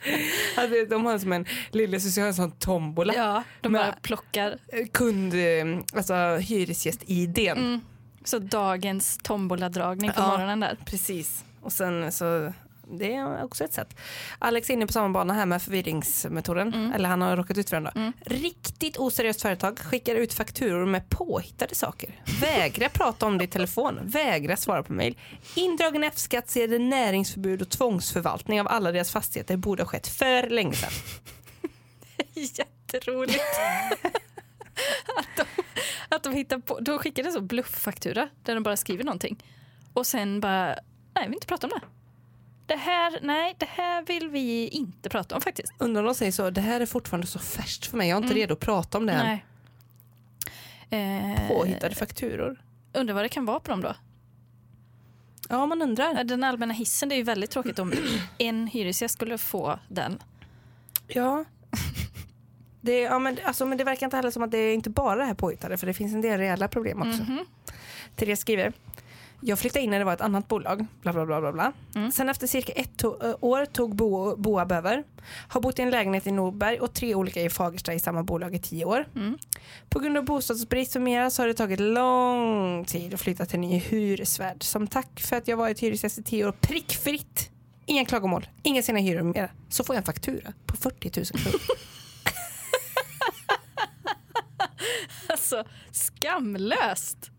Alltså, 0.56 0.84
de 0.90 1.06
har 1.06 1.18
som 1.18 1.32
en 1.32 1.46
lille 1.70 2.00
social 2.00 2.26
en 2.26 2.34
sån 2.34 2.50
tombola. 2.50 3.14
Ja, 3.14 3.42
de 3.60 3.72
bara 3.72 3.92
plockar. 4.02 4.58
Kund, 4.92 5.34
eh, 5.34 5.78
alltså 5.94 6.36
hyresgäst-idén. 6.40 7.58
Mm. 7.58 7.80
Så 8.24 8.38
dagens 8.38 9.18
tomboladragning 9.22 10.10
på 10.12 10.20
Ja. 10.20 10.26
morgonen 10.28 10.60
där. 10.60 10.76
Precis. 10.86 11.44
Och 11.62 11.72
sen 11.72 12.12
så, 12.12 12.52
det 12.98 13.14
är 13.14 13.44
också 13.44 13.64
ett 13.64 13.72
sätt. 13.72 13.96
Alex 14.38 14.70
är 14.70 14.74
inne 14.74 14.86
på 14.86 14.92
samma 14.92 15.08
bana 15.08 15.34
här 15.34 15.46
med 15.46 15.62
förvirringsmetoden. 15.62 16.92
Eller 16.94 17.08
han 17.08 17.22
har 17.22 17.36
råkat 17.36 17.58
ut 17.58 17.70
för 17.70 17.80
den 17.80 17.84
då. 17.94 18.12
Riktigt 18.20 18.96
oseriöst 18.96 19.42
företag 19.42 19.78
skickar 19.78 20.14
ut 20.14 20.34
fakturor 20.34 20.86
med 20.86 21.08
påhittade 21.08 21.74
saker. 21.74 22.22
Vägra 22.40 22.88
prata 22.92 23.26
om 23.26 23.38
det 23.38 23.44
i 23.44 23.46
telefon. 23.46 24.00
Vägra 24.02 24.56
svara 24.56 24.82
på 24.82 24.92
mejl. 24.92 25.18
Indragen 25.54 26.04
F-skattsedel, 26.04 26.82
näringsförbud 26.82 27.62
och 27.62 27.68
tvångsförvaltning 27.68 28.60
av 28.60 28.68
alla 28.68 28.92
deras 28.92 29.10
fastigheter 29.10 29.56
borde 29.56 29.82
ha 29.82 29.88
skett 29.88 30.08
för 30.08 30.50
länge 30.50 30.72
sedan. 30.72 30.92
Jätteroligt. 32.34 33.38
att, 35.16 35.36
de, 35.36 35.44
att 36.08 36.22
de 36.22 36.32
hittar 36.32 36.58
på, 36.58 36.80
de 36.80 36.98
skickade 36.98 37.28
en 37.28 37.46
blufffaktura 37.46 38.28
där 38.42 38.54
de 38.54 38.62
bara 38.62 38.76
skriver 38.76 39.04
någonting. 39.04 39.44
Och 39.92 40.06
sen 40.06 40.40
bara, 40.40 40.66
nej 40.66 41.24
vi 41.24 41.26
vill 41.26 41.34
inte 41.34 41.46
prata 41.46 41.66
om 41.66 41.70
det. 41.80 42.01
Det 42.72 42.78
här, 42.78 43.18
nej 43.22 43.54
det 43.58 43.68
här 43.68 44.02
vill 44.02 44.28
vi 44.28 44.68
inte 44.68 45.08
prata 45.08 45.34
om 45.34 45.40
faktiskt. 45.40 45.72
Undrar 45.78 46.02
om 46.02 46.06
de 46.06 46.14
säger 46.14 46.32
så, 46.32 46.50
det 46.50 46.60
här 46.60 46.80
är 46.80 46.86
fortfarande 46.86 47.26
så 47.26 47.38
färskt 47.38 47.86
för 47.86 47.96
mig. 47.96 48.08
Jag 48.08 48.18
är 48.18 48.22
inte 48.22 48.34
redo 48.34 48.52
att 48.54 48.60
prata 48.60 48.98
om 48.98 49.06
det 49.06 49.12
än. 49.12 49.26
Nej. 50.90 51.32
Eh, 51.34 51.48
Påhittade 51.48 51.94
fakturor. 51.94 52.60
Undrar 52.92 53.14
vad 53.14 53.24
det 53.24 53.28
kan 53.28 53.44
vara 53.44 53.60
på 53.60 53.70
dem 53.70 53.80
då? 53.80 53.94
Ja, 55.48 55.66
man 55.66 55.82
undrar. 55.82 56.24
Den 56.24 56.44
allmänna 56.44 56.74
hissen, 56.74 57.08
det 57.08 57.14
är 57.14 57.16
ju 57.16 57.22
väldigt 57.22 57.50
tråkigt 57.50 57.78
om 57.78 57.92
en 58.38 58.66
hyresgäst 58.66 59.14
skulle 59.14 59.38
få 59.38 59.78
den. 59.88 60.22
Ja. 61.06 61.44
Det, 62.80 63.00
ja 63.00 63.18
men, 63.18 63.38
alltså, 63.44 63.66
men 63.66 63.78
det 63.78 63.84
verkar 63.84 64.06
inte 64.06 64.16
heller 64.16 64.30
som 64.30 64.42
att 64.42 64.50
det 64.50 64.58
är 64.58 64.74
inte 64.74 64.90
bara 64.90 65.16
det 65.16 65.24
här 65.24 65.34
påhittade 65.34 65.76
för 65.76 65.86
det 65.86 65.94
finns 65.94 66.14
en 66.14 66.20
del 66.20 66.38
reella 66.38 66.68
problem 66.68 67.02
också. 67.02 67.22
Mhm. 67.22 67.44
Therese 68.16 68.40
skriver 68.40 68.72
jag 69.44 69.58
flyttade 69.58 69.84
in 69.84 69.90
när 69.90 69.98
det 69.98 70.04
var 70.04 70.12
ett 70.12 70.20
annat 70.20 70.48
bolag. 70.48 70.86
Bla, 71.02 71.12
bla, 71.12 71.26
bla, 71.26 71.40
bla, 71.40 71.52
bla. 71.52 71.72
Mm. 71.94 72.12
Sen 72.12 72.28
efter 72.28 72.46
cirka 72.46 72.72
ett 72.72 73.02
to- 73.02 73.36
år 73.40 73.66
tog 73.66 73.94
Bo, 73.96 74.36
Boab 74.36 74.72
över. 74.72 75.04
Har 75.48 75.60
bott 75.60 75.78
i 75.78 75.82
en 75.82 75.90
lägenhet 75.90 76.26
i 76.26 76.30
Norberg 76.30 76.80
och 76.80 76.92
tre 76.94 77.14
olika 77.14 77.42
i 77.42 77.50
Fagersta 77.50 77.94
i 77.94 77.98
samma 78.00 78.22
bolag 78.22 78.54
i 78.54 78.58
tio 78.58 78.84
år. 78.84 79.08
Mm. 79.16 79.38
På 79.88 79.98
grund 79.98 80.16
av 80.16 80.24
bostadsbrist 80.24 80.96
och 80.96 81.02
mera 81.02 81.30
så 81.30 81.42
har 81.42 81.46
det 81.48 81.54
tagit 81.54 81.80
lång 81.80 82.84
tid 82.84 83.14
att 83.14 83.20
flytta 83.20 83.46
till 83.46 83.54
en 83.54 83.60
ny 83.60 83.78
hyresvärd. 83.78 84.62
Som 84.62 84.86
tack 84.86 85.20
för 85.20 85.36
att 85.36 85.48
jag 85.48 85.56
varit 85.56 85.80
hyresgäst 85.82 86.18
i 86.18 86.22
tio 86.22 86.46
år 86.48 86.52
prickfritt. 86.52 87.50
Inga 87.86 88.04
klagomål, 88.04 88.46
inga 88.62 88.82
sena 88.82 88.98
hyror 88.98 89.22
mer. 89.22 89.52
Så 89.68 89.84
får 89.84 89.94
jag 89.96 90.00
en 90.00 90.06
faktura 90.06 90.52
på 90.66 90.76
40 90.76 91.10
000 91.16 91.24
kronor. 91.26 91.60
Alltså 95.28 95.64
skamlöst. 95.92 97.30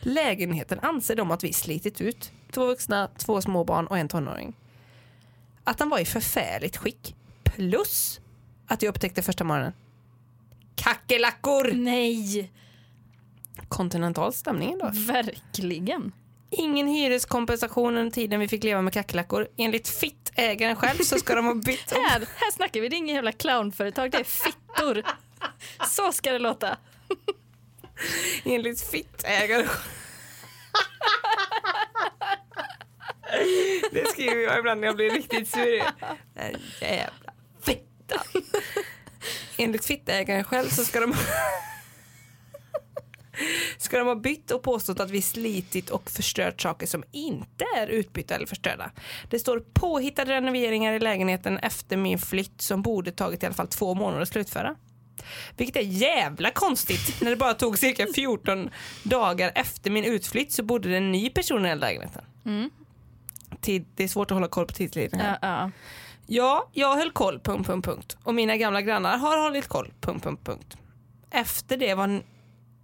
Lägenheten 0.00 0.78
anser 0.82 1.16
de 1.16 1.30
att 1.30 1.44
vi 1.44 1.52
slitit 1.52 2.00
ut. 2.00 2.32
Två 2.52 2.66
vuxna, 2.66 3.10
två 3.18 3.40
små 3.40 3.64
barn 3.64 3.86
och 3.86 3.98
en 3.98 4.08
tonåring. 4.08 4.56
Att 5.64 5.78
den 5.78 5.88
var 5.88 5.98
i 5.98 6.04
förfärligt 6.04 6.76
skick. 6.76 7.16
Plus 7.44 8.20
att 8.66 8.82
jag 8.82 8.90
upptäckte 8.90 9.22
första 9.22 9.44
morgonen. 9.44 9.72
Kackerlackor! 10.74 11.72
Nej, 11.72 12.52
Kontinental 13.68 14.32
stämning 14.32 14.78
då. 14.78 14.90
verkligen. 14.92 16.12
Ingen 16.50 16.88
hyreskompensation 16.88 17.96
under 17.96 18.10
tiden 18.12 18.40
vi 18.40 18.48
fick 18.48 18.64
leva 18.64 18.82
med 18.82 18.92
kackerlackor. 18.92 19.48
Enligt 19.56 19.88
fittägaren 19.88 20.76
själv 20.76 20.98
så 20.98 21.18
ska 21.18 21.34
de 21.34 21.44
ha 21.46 21.54
bytt 21.54 21.92
om. 21.92 22.04
Här, 22.10 22.20
här 22.20 22.50
snackar 22.52 22.80
vi, 22.80 22.88
det 22.88 22.96
är 22.96 22.98
inget 22.98 23.14
jävla 23.14 23.32
clownföretag, 23.32 24.10
det 24.10 24.18
är 24.18 24.24
fittor. 24.24 25.02
Så 25.88 26.12
ska 26.12 26.32
det 26.32 26.38
låta. 26.38 26.76
Enligt 28.44 28.80
fittägaren 28.80 29.68
Det 33.92 34.08
skriver 34.08 34.42
jag 34.42 34.58
ibland 34.58 34.80
när 34.80 34.88
jag 34.88 34.96
blir 34.96 35.10
riktigt 35.10 35.48
sur. 35.48 35.82
Den 36.34 36.60
jävla 36.80 37.32
fittan. 37.62 38.42
Enligt 39.56 39.84
fittägaren 39.84 40.44
själv 40.44 40.68
så 40.68 40.84
ska 40.84 41.00
de 41.00 41.14
ska 43.78 43.98
de 43.98 44.06
ha 44.06 44.14
bytt 44.14 44.50
och 44.50 44.62
påstått 44.62 45.00
att 45.00 45.10
vi 45.10 45.22
slitit 45.22 45.90
och 45.90 46.10
förstört 46.10 46.60
saker 46.60 46.86
som 46.86 47.04
inte 47.12 47.64
är 47.76 47.86
utbytta 47.86 48.34
eller 48.34 48.46
förstörda. 48.46 48.90
Det 49.30 49.38
står 49.38 49.64
påhittade 49.72 50.32
renoveringar 50.32 50.92
i 50.92 50.98
lägenheten 50.98 51.58
efter 51.58 51.96
min 51.96 52.18
flytt 52.18 52.60
som 52.60 52.82
borde 52.82 53.12
tagit 53.12 53.42
i 53.42 53.46
alla 53.46 53.54
fall 53.54 53.68
två 53.68 53.94
månader 53.94 54.22
att 54.22 54.28
slutföra. 54.28 54.76
Vilket 55.56 55.76
är 55.76 55.80
jävla 55.86 56.50
konstigt 56.50 57.20
när 57.20 57.30
det 57.30 57.36
bara 57.36 57.54
tog 57.54 57.78
cirka 57.78 58.06
14 58.14 58.70
dagar 59.02 59.52
efter 59.54 59.90
min 59.90 60.04
utflytt 60.04 60.52
så 60.52 60.62
bodde 60.62 60.88
det 60.88 60.96
en 60.96 61.12
ny 61.12 61.30
person 61.30 61.66
i 61.66 61.68
den 61.68 61.78
lägenheten. 61.78 62.24
Mm. 62.46 62.70
Tid, 63.60 63.86
det 63.94 64.04
är 64.04 64.08
svårt 64.08 64.30
att 64.30 64.34
hålla 64.34 64.48
koll 64.48 64.66
på 64.66 64.72
tidslinjen. 64.72 65.20
här. 65.20 65.38
Ja, 65.42 65.48
ja. 65.48 65.70
Ja, 66.30 66.68
jag 66.72 66.96
höll 66.96 67.10
koll, 67.10 67.40
punkt, 67.40 67.66
punkt, 67.66 67.84
punkt. 67.84 68.16
Och 68.22 68.34
mina 68.34 68.56
gamla 68.56 68.82
grannar 68.82 69.18
har 69.18 69.38
hållit 69.42 69.68
koll, 69.68 69.92
punkt, 70.00 70.24
punkt, 70.24 70.44
punkt. 70.44 70.76
Efter 71.30 71.76
det 71.76 71.94
var, 71.94 72.22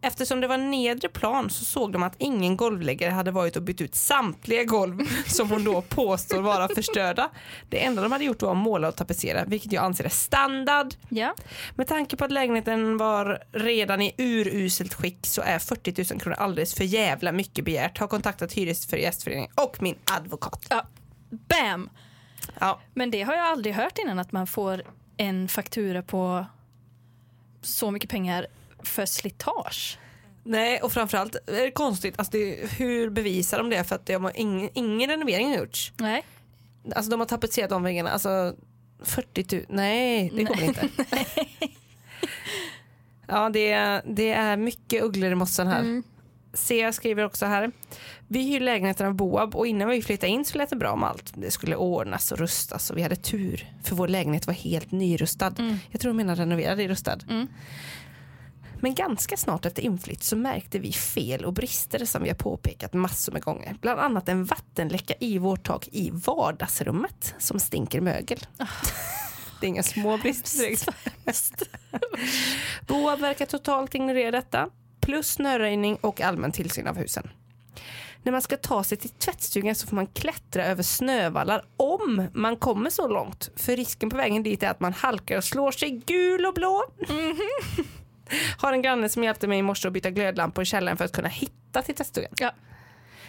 eftersom 0.05 0.41
det 0.41 0.47
var 0.47 0.59
nedre 0.59 1.09
plan 1.09 1.51
så 1.51 1.65
såg 1.65 1.93
de 1.93 2.03
att 2.03 2.15
ingen 2.19 2.57
golvläggare 2.57 3.11
hade 3.11 3.31
varit 3.31 3.57
och 3.57 3.63
bytt 3.63 3.81
ut 3.81 3.95
samtliga 3.95 4.65
golv 4.65 4.99
som 5.27 5.51
hon 5.51 5.65
då 5.65 5.83
påstår 5.83 6.41
vara 6.43 6.69
förstörda. 6.69 7.31
Det 7.69 7.85
enda 7.85 8.03
de 8.03 8.13
hade 8.13 8.25
gjort 8.25 8.43
var 8.43 8.51
att 8.51 8.57
måla 8.57 8.89
och 8.89 8.97
tapetsera, 8.97 9.45
vilket 9.45 9.73
jag 9.73 9.85
anser 9.85 10.05
är 10.05 10.09
standard. 10.09 10.95
ja. 11.09 11.35
Med 11.75 11.87
tanke 11.89 12.17
på 12.17 12.25
att 12.25 12.33
lägenheten 12.33 12.97
var 12.97 13.43
redan 13.53 14.03
i 14.03 14.15
uruselt 14.19 14.95
skick 14.95 15.27
så 15.27 15.43
är 15.43 15.59
40 15.59 16.13
000 16.13 16.21
kronor 16.21 16.37
alldeles 16.39 16.75
för 16.75 16.85
jävla 16.85 17.33
mycket 17.33 17.65
begärt. 17.65 17.99
Har 17.99 18.09
kontaktat 18.09 18.53
Hyresgästföreningen 18.53 19.51
och 19.55 19.83
min 19.83 19.97
advokat. 20.05 20.67
ja. 20.71 20.87
Bam! 21.49 21.91
Ja, 22.61 22.81
Men 22.95 23.11
det 23.11 23.23
har 23.23 23.35
jag 23.35 23.47
aldrig 23.47 23.75
hört 23.75 23.99
innan 23.99 24.19
att 24.19 24.33
man 24.33 24.47
får 24.47 24.83
en 25.17 25.49
faktura 25.49 26.03
på 26.03 26.47
så 27.63 27.91
mycket 27.91 28.11
pengar 28.11 28.47
för 28.85 29.07
slitage. 29.07 29.99
Nej, 30.45 30.81
och 30.81 30.93
framförallt 30.93 31.35
är 31.35 31.65
det 31.65 31.71
konstigt. 31.71 32.15
Alltså 32.19 32.33
det, 32.33 32.71
hur 32.79 33.11
bevisar 33.11 33.59
de 33.59 33.71
det? 33.71 33.85
För 33.85 33.95
att 33.95 34.07
det 34.07 34.15
har 34.15 34.33
ingen, 34.35 34.71
ingen 34.75 35.11
renovering 35.11 35.49
har 35.49 35.57
gjorts. 35.57 35.93
Nej. 35.97 36.25
Alltså 36.95 37.11
de 37.11 37.21
har 37.21 37.27
tapetserat 37.27 37.71
de 37.71 37.83
väggarna. 37.83 38.11
Alltså 38.11 38.55
40 39.03 39.57
000. 39.57 39.65
Nej, 39.69 40.33
det 40.37 40.45
kommer 40.45 40.65
inte. 40.65 40.89
ja, 43.27 43.51
det, 43.51 43.75
det 44.07 44.33
är 44.33 44.57
mycket 44.57 45.03
ugglor 45.03 45.33
i 45.33 45.35
mossen 45.35 45.67
här. 45.67 45.81
Mm. 45.81 46.03
Sia 46.55 46.93
skriver 46.93 47.25
också 47.25 47.47
här. 47.47 47.73
Vi 48.29 48.43
hyr 48.43 48.61
lägenheten 48.61 49.07
av 49.07 49.15
Boab 49.15 49.57
och 49.57 49.67
innan 49.67 49.89
vi 49.89 50.03
flyttade 50.03 50.33
in 50.33 50.45
så 50.45 50.59
lät 50.59 50.71
det 50.71 50.77
bra 50.77 50.97
med 50.97 51.09
allt. 51.09 51.33
Det 51.35 51.51
skulle 51.51 51.77
ordnas 51.77 52.33
och 52.33 52.39
rustas 52.39 52.91
och 52.91 52.99
vi 52.99 53.03
hade 53.03 53.17
tur 53.17 53.71
för 53.83 53.97
vår 53.97 54.09
lägenhet 54.09 54.47
var 54.47 54.55
helt 54.55 54.93
nyrustad. 54.93 55.55
Mm. 55.59 55.79
Jag 55.91 56.01
tror 56.01 56.11
de 56.11 56.17
menar 56.17 56.37
renoverad 56.37 56.81
i 56.81 56.89
rustad. 56.89 57.19
Mm. 57.31 57.49
Men 58.85 58.95
ganska 58.95 59.37
snart 59.37 59.67
efter 59.67 59.83
inflytt 59.83 60.23
så 60.23 60.37
märkte 60.37 60.79
vi 60.79 60.93
fel 60.93 61.45
och 61.45 61.53
brister 61.53 62.05
som 62.05 62.23
vi 62.23 62.29
har 62.29 62.37
påpekat 62.37 62.93
massor 62.93 63.33
med 63.33 63.43
gånger. 63.43 63.77
Bland 63.81 64.01
annat 64.01 64.29
en 64.29 64.45
vattenläcka 64.45 65.15
i 65.21 65.39
vårt 65.39 65.67
tak 65.67 65.89
i 65.93 66.11
vardagsrummet 66.11 67.35
som 67.39 67.61
stinker 67.61 68.01
mögel. 68.01 68.39
Det 69.61 69.67
är 69.67 69.69
inga 69.69 69.83
små 69.83 70.19
brister. 70.19 70.77
Boab 72.87 73.21
verkar 73.21 73.47
totalt 73.47 73.95
ignorera 73.95 74.31
detta. 74.31 74.69
Plus 75.01 75.33
snöröjning 75.33 75.97
och 76.01 76.21
allmän 76.21 76.53
tillsyn 76.53 76.87
av 76.87 76.97
husen. 76.97 77.29
När 78.23 78.33
man 78.33 78.43
ska 78.43 78.57
ta 78.57 78.85
sig 78.85 78.99
till 78.99 79.11
tvättstugan 79.11 79.75
så 79.75 79.87
får 79.87 79.97
man 79.97 80.07
klättra 80.07 80.65
över 80.65 80.83
snövallar 80.83 81.65
om 81.77 82.29
man 82.35 82.57
kommer 82.57 82.91
så 82.91 83.09
långt. 83.09 83.51
För 83.57 83.77
risken 83.77 84.11
på 84.11 84.17
vägen 84.17 84.43
dit 84.43 84.63
är 84.63 84.71
att 84.71 84.81
man 84.81 84.93
halkar 84.93 85.37
och 85.37 85.45
slår 85.45 85.73
sig 85.73 85.91
gul 86.07 86.47
och 86.47 86.55
blå. 86.55 86.85
Har 88.59 88.73
en 88.73 88.83
granne 88.83 89.09
som 89.09 89.25
hjälpte 89.25 89.47
mig 89.47 89.59
i 89.59 89.63
morse 89.63 89.89
att 89.89 89.95
byta 89.95 90.11
glödlampor 90.11 90.63
i 90.63 90.65
källaren 90.65 90.97
för 90.97 91.05
att 91.05 91.13
kunna 91.13 91.29
hitta 91.29 91.83
till 91.83 91.95
tvättstugan. 91.95 92.31
Ja. 92.37 92.51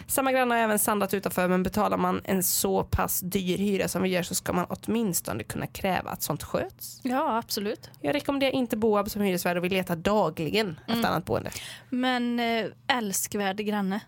Samma 0.08 0.32
granne 0.32 0.54
har 0.54 0.62
även 0.62 0.78
sandat 0.78 1.14
utanför 1.14 1.48
men 1.48 1.62
betalar 1.62 1.96
man 1.96 2.20
en 2.24 2.42
så 2.42 2.84
pass 2.84 3.20
dyr 3.20 3.58
hyra 3.58 3.88
som 3.88 4.02
vi 4.02 4.08
gör 4.08 4.22
så 4.22 4.34
ska 4.34 4.52
man 4.52 4.66
åtminstone 4.68 5.42
kunna 5.42 5.66
kräva 5.66 6.10
att 6.10 6.22
sånt 6.22 6.42
sköts. 6.42 7.00
ja, 7.02 7.38
absolut. 7.38 7.90
Jag 8.00 8.14
rekommenderar 8.14 8.52
inte 8.52 8.76
Boab 8.76 9.10
som 9.10 9.22
hyresvärd 9.22 9.56
och 9.56 9.64
vi 9.64 9.68
letar 9.68 9.96
dagligen 9.96 10.80
efter 10.86 11.08
annat 11.08 11.24
boende. 11.24 11.50
Men 11.90 12.40
eh, 12.40 12.66
älskvärd 12.86 13.56
granne. 13.56 14.00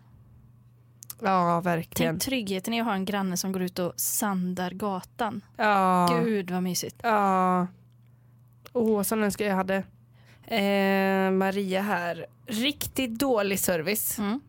Ja, 1.22 1.61
verkligen. 1.61 2.14
Tänk 2.14 2.22
tryggheten 2.22 2.74
i 2.74 2.81
att 2.81 2.87
ha 2.87 2.94
en 2.94 3.05
granne 3.05 3.37
som 3.37 3.53
går 3.53 3.62
ut 3.62 3.79
och 3.79 3.92
sandar 3.96 4.70
gatan. 4.70 5.44
Ja. 5.57 6.20
Gud 6.24 6.51
vad 6.51 6.62
mysigt. 6.62 6.96
Ja. 7.03 7.66
Åh, 8.72 9.03
sån 9.03 9.22
önskar 9.24 9.44
jag 9.44 9.57
hade. 9.57 9.83
Eh, 10.51 11.31
Maria 11.31 11.83
här. 11.83 12.27
Riktigt 12.47 13.19
dålig 13.19 13.61
service. 13.61 14.19
Mm. 14.19 14.41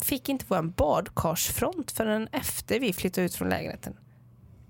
Fick 0.00 0.28
inte 0.28 0.44
vår 0.48 0.62
badkarsfront 0.62 1.90
förrän 1.90 2.28
efter 2.32 2.80
vi 2.80 2.92
flyttade 2.92 3.24
ut 3.24 3.34
från 3.34 3.48
lägenheten. 3.48 3.96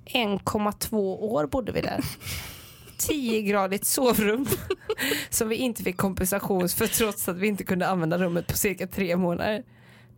1,2 0.06 1.18
år 1.18 1.46
bodde 1.46 1.72
vi 1.72 1.80
där. 1.80 2.00
10-gradigt 2.98 3.84
sovrum 3.84 4.46
som 5.30 5.48
vi 5.48 5.56
inte 5.56 5.82
fick 5.82 5.96
kompensation 5.96 6.68
för 6.68 6.86
trots 6.86 7.28
att 7.28 7.36
vi 7.36 7.46
inte 7.46 7.64
kunde 7.64 7.88
använda 7.88 8.18
rummet 8.18 8.46
på 8.46 8.56
cirka 8.56 8.86
tre 8.86 9.16
månader. 9.16 9.62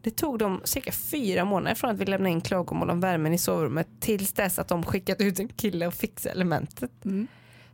Det 0.03 0.11
tog 0.11 0.39
dem 0.39 0.61
cirka 0.65 0.93
fyra 0.93 1.45
månader 1.45 1.75
från 1.75 1.91
att 1.91 1.99
vi 1.99 2.05
lämnade 2.05 2.31
in 2.31 2.41
klagomål 2.41 2.91
om 2.91 3.01
värmen 3.01 3.33
i 3.33 3.39
sovrummet 3.39 3.89
tills 4.01 4.33
dess 4.33 4.59
att 4.59 4.69
de 4.69 4.83
skickat 4.83 5.21
ut 5.21 5.39
en 5.39 5.49
kille 5.49 5.87
och 5.87 5.95
fixade 5.95 6.35
elementet. 6.35 7.05
Mm. 7.05 7.27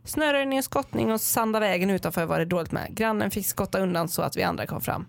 Snöröjning 0.03 0.57
och 0.59 0.65
skottning 0.65 1.11
och 1.11 1.21
sanda 1.21 1.59
vägen 1.59 1.89
utanför 1.89 2.25
var 2.25 2.39
det 2.39 2.45
dåligt 2.45 2.71
med. 2.71 2.95
Grannen 2.95 3.31
fick 3.31 3.47
skotta 3.47 3.79
undan 3.79 4.09
så 4.09 4.21
att 4.21 4.37
vi 4.37 4.43
andra 4.43 4.65
kom 4.67 4.81
fram. 4.81 5.05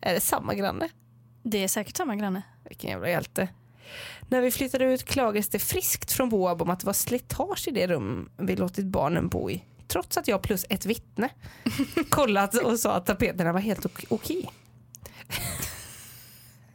Är 0.00 0.14
det 0.14 0.20
samma 0.20 0.54
granne? 0.54 0.88
Det 1.42 1.64
är 1.64 1.68
säkert 1.68 1.96
samma 1.96 2.16
granne. 2.16 2.42
Vilken 2.68 2.90
jävla 2.90 3.08
hjälte. 3.08 3.48
När 4.28 4.40
vi 4.40 4.50
flyttade 4.50 4.84
ut 4.84 5.04
klagades 5.04 5.48
det 5.48 5.58
friskt 5.58 6.12
från 6.12 6.28
Boab 6.28 6.62
om 6.62 6.70
att 6.70 6.80
det 6.80 6.86
var 6.86 6.92
slitage 6.92 7.68
i 7.68 7.70
det 7.70 7.86
rum 7.86 8.30
vi 8.36 8.56
låtit 8.56 8.86
barnen 8.86 9.28
bo 9.28 9.50
i. 9.50 9.64
Trots 9.88 10.16
att 10.16 10.28
jag 10.28 10.42
plus 10.42 10.66
ett 10.68 10.86
vittne 10.86 11.28
kollat 12.08 12.54
och 12.54 12.78
sa 12.78 12.92
att 12.92 13.06
tapeterna 13.06 13.52
var 13.52 13.60
helt 13.60 13.86
ok- 13.86 14.04
okej. 14.08 14.50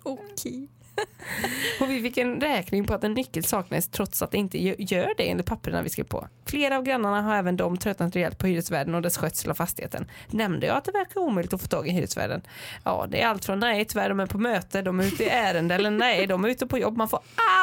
Okej. 0.04 0.70
Och 1.80 1.90
vi 1.90 2.02
fick 2.02 2.18
en 2.18 2.42
räkning 2.42 2.86
på 2.86 2.94
att 2.94 3.04
en 3.04 3.14
nyckel 3.14 3.44
saknades 3.44 3.88
trots 3.90 4.22
att 4.22 4.32
det 4.32 4.38
inte 4.38 4.58
gör 4.78 5.14
det 5.18 5.30
enligt 5.30 5.46
papperna 5.46 5.82
vi 5.82 5.90
skrev 5.90 6.04
på. 6.04 6.28
Flera 6.46 6.78
av 6.78 6.84
grannarna 6.84 7.22
har 7.22 7.36
även 7.36 7.58
de 7.58 7.78
tröttnat 7.78 8.16
rejält 8.16 8.38
på 8.38 8.48
hyresvärden 8.48 8.96
och 8.96 9.02
dess 9.02 9.18
skötsel 9.18 9.52
av 9.52 9.56
fastigheten. 9.56 10.12
Nämnde 10.28 10.68
jag 10.68 10.78
att 10.78 10.86
det 10.86 10.92
verkar 10.92 11.22
omöjligt 11.22 11.54
att 11.54 11.62
få 11.62 11.68
tag 11.68 11.88
i 11.88 11.92
hyresvärden? 11.92 12.42
Ja, 12.84 13.06
det 13.10 13.22
är 13.22 13.28
allt 13.28 13.46
från 13.46 13.60
nej 13.60 13.86
tyvärr 13.86 14.10
de 14.10 14.20
är 14.20 14.26
på 14.26 14.38
möte, 14.38 14.82
de 14.82 15.00
är 15.00 15.04
ute 15.04 15.24
i 15.24 15.30
ärende 15.30 15.76
eller 15.76 15.92
nej 15.92 16.28
de 16.28 16.46
är 16.46 16.50
ute 16.50 16.68
på 16.68 16.78
jobb. 16.78 16.98
Man 16.98 17.10
får 17.10 17.20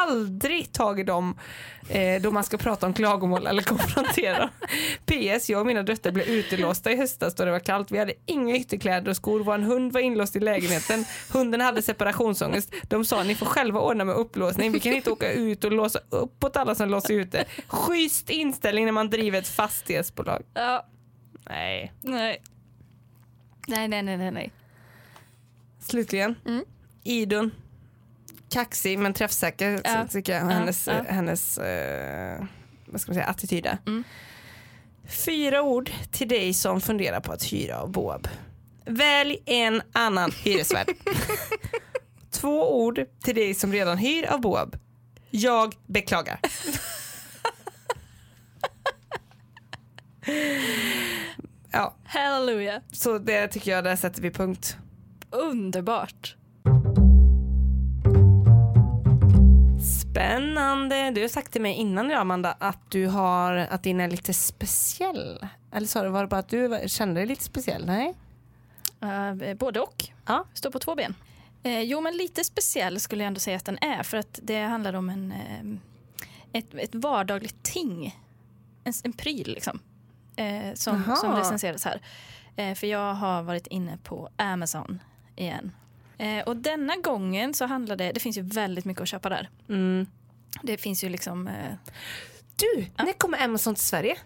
aldrig 0.07 0.71
tag 0.71 0.99
i 0.99 1.03
dem 1.03 1.39
eh, 1.89 2.21
då 2.21 2.31
man 2.31 2.43
ska 2.43 2.57
prata 2.57 2.85
om 2.85 2.93
klagomål 2.93 3.47
eller 3.47 3.61
konfrontera. 3.61 4.49
PS, 5.05 5.49
jag 5.49 5.59
och 5.59 5.67
mina 5.67 5.83
döttrar 5.83 6.11
blev 6.11 6.27
utelåsta 6.27 6.91
i 6.91 6.97
höstas 6.97 7.35
då 7.35 7.45
det 7.45 7.51
var 7.51 7.59
kallt. 7.59 7.91
Vi 7.91 7.97
hade 7.97 8.13
inga 8.25 8.55
ytterkläder 8.55 9.09
och 9.09 9.15
skor. 9.15 9.39
Vår 9.39 9.57
hund 9.57 9.93
var 9.93 10.01
inlåst 10.01 10.35
i 10.35 10.39
lägenheten. 10.39 11.05
Hunden 11.33 11.61
hade 11.61 11.81
separationsångest. 11.81 12.73
De 12.83 13.05
sa 13.05 13.23
ni 13.27 13.35
får 13.35 13.45
själva 13.45 13.79
ordna 13.79 14.03
med 14.03 14.15
upplåsning. 14.15 14.71
Vi 14.71 14.79
kan 14.79 14.93
inte 14.93 15.11
åka 15.11 15.31
ut 15.31 15.63
och 15.63 15.71
låsa 15.71 15.99
upp 16.09 16.43
åt 16.43 16.57
alla 16.57 16.75
som 16.75 16.89
låser 16.89 17.13
ute. 17.13 17.45
Schysst 17.67 18.29
inställning 18.29 18.85
när 18.85 18.91
man 18.91 19.09
driver 19.09 19.39
ett 19.39 19.47
fastighetsbolag. 19.47 20.43
Ja, 20.53 20.85
Nej. 21.49 21.93
nej. 22.01 22.41
Nej, 23.67 23.87
nej, 23.87 24.03
nej, 24.03 24.31
nej. 24.31 24.51
Slutligen, 25.79 26.35
Mm. 26.45 26.65
Idun. 27.03 27.51
Kaxig 28.49 28.99
men 28.99 29.13
träffsäker 29.13 29.81
Ja. 29.83 30.07
tycker 30.11 30.33
jag. 30.33 30.41
Ja, 30.43 30.47
Hennes, 30.49 30.87
ja. 30.87 30.93
hennes 31.09 31.57
eh, 31.57 32.43
vad 32.85 33.01
ska 33.01 33.11
man 33.11 33.15
säga, 33.15 33.25
attityd. 33.27 33.67
Mm. 33.87 34.03
Fyra 35.25 35.61
ord 35.61 35.91
till 36.11 36.27
dig 36.27 36.53
som 36.53 36.81
funderar 36.81 37.19
på 37.19 37.31
att 37.31 37.43
hyra 37.53 37.79
av 37.81 37.91
Boab. 37.91 38.27
Välj 38.85 39.37
en 39.45 39.81
annan 39.91 40.31
hyresvärd. 40.31 40.87
Två 42.35 42.83
ord 42.83 43.05
till 43.23 43.35
dig 43.35 43.53
som 43.53 43.71
redan 43.71 43.97
hyr 43.97 44.25
av 44.25 44.41
Boab. 44.41 44.75
Jag 45.29 45.75
beklagar. 45.85 46.39
ja, 51.71 51.95
Halleluja. 52.05 52.81
så 52.91 53.17
det 53.17 53.47
tycker 53.47 53.71
jag, 53.71 53.83
där 53.83 53.95
sätter 53.95 54.21
vi 54.21 54.31
punkt. 54.31 54.77
Underbart. 55.29 56.35
Spännande. 60.01 61.11
Du 61.11 61.21
har 61.21 61.27
sagt 61.27 61.51
till 61.51 61.61
mig 61.61 61.73
innan 61.73 62.11
idag 62.11 62.21
Amanda 62.21 62.55
att 62.59 62.91
du 62.91 63.07
har 63.07 63.53
att 63.55 63.83
din 63.83 63.99
är 63.99 64.07
lite 64.07 64.33
speciell. 64.33 65.45
Eller 65.71 65.87
sa 65.87 66.03
du 66.03 66.09
var 66.09 66.21
det 66.21 66.27
bara 66.27 66.39
att 66.39 66.49
du 66.49 66.83
kände 66.87 67.19
dig 67.19 67.27
lite 67.27 67.43
speciell? 67.43 67.85
Nej? 67.85 68.13
Uh, 69.03 69.53
både 69.53 69.79
och. 69.79 70.05
Ja. 70.25 70.45
Står 70.53 70.71
på 70.71 70.79
två 70.79 70.95
ben. 70.95 71.15
Eh, 71.65 71.81
jo, 71.81 72.01
men 72.01 72.17
lite 72.17 72.43
speciell 72.43 72.99
skulle 72.99 73.23
jag 73.23 73.27
ändå 73.27 73.39
säga 73.39 73.57
att 73.57 73.65
den 73.65 73.77
är. 73.81 74.03
För 74.03 74.17
att 74.17 74.39
det 74.43 74.59
handlar 74.61 74.93
om 74.93 75.09
en, 75.09 75.31
eh, 75.31 76.59
ett, 76.59 76.73
ett 76.73 76.95
vardagligt 76.95 77.63
ting. 77.63 78.19
En, 78.83 78.93
en 79.03 79.13
pryl 79.13 79.47
liksom. 79.47 79.79
Eh, 80.35 80.73
som, 80.73 81.15
som 81.21 81.35
recenseras 81.35 81.85
här. 81.85 82.01
Eh, 82.55 82.75
för 82.75 82.87
jag 82.87 83.13
har 83.13 83.43
varit 83.43 83.67
inne 83.67 83.97
på 84.03 84.29
Amazon 84.35 84.99
igen. 85.35 85.71
Eh, 86.17 86.39
och 86.43 86.57
denna 86.57 86.95
gången 86.95 87.53
så 87.53 87.65
handlar 87.65 87.95
det, 87.95 88.11
det 88.11 88.19
finns 88.19 88.37
ju 88.37 88.41
väldigt 88.41 88.85
mycket 88.85 89.01
att 89.01 89.07
köpa 89.07 89.29
där. 89.29 89.49
Mm. 89.69 90.07
Det 90.61 90.77
finns 90.77 91.03
ju 91.03 91.09
liksom, 91.09 91.47
eh, 91.47 91.73
Du, 92.55 92.85
när 92.97 93.13
kommer 93.13 93.43
Amazon 93.43 93.75
till 93.75 93.83
Sverige? 93.83 94.17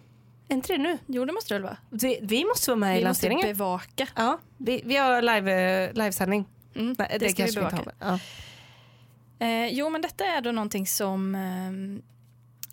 Är 0.48 0.54
inte 0.54 0.72
det 0.72 0.78
nu? 0.78 0.98
jo 1.06 1.24
det 1.24 1.32
måste 1.32 1.54
det 1.54 1.58
väl 1.58 1.62
vara. 1.62 1.76
Vi, 1.90 2.18
vi 2.22 2.44
måste 2.44 2.70
vara 2.70 2.78
med 2.78 2.96
i 2.96 2.98
Vi 2.98 3.08
måste 3.08 3.26
lanseringen. 3.26 3.46
bevaka. 3.46 4.06
Ja, 4.16 4.38
vi, 4.56 4.82
vi 4.84 4.96
har 4.96 5.22
live, 5.22 5.92
livesändning. 5.92 6.44
Mm, 6.74 6.94
Nej, 6.98 7.16
det, 7.20 7.28
ska 7.30 7.44
vi 7.46 7.52
kanske 7.52 7.60
vi 7.60 7.66
bevaka. 7.66 7.92
har. 7.98 8.18
Ja. 9.38 9.46
Eh, 9.46 9.66
jo, 9.68 9.90
men 9.90 10.02
detta 10.02 10.24
är 10.24 10.40
då 10.40 10.52
någonting 10.52 10.86
som 10.86 11.34
eh, 11.34 12.02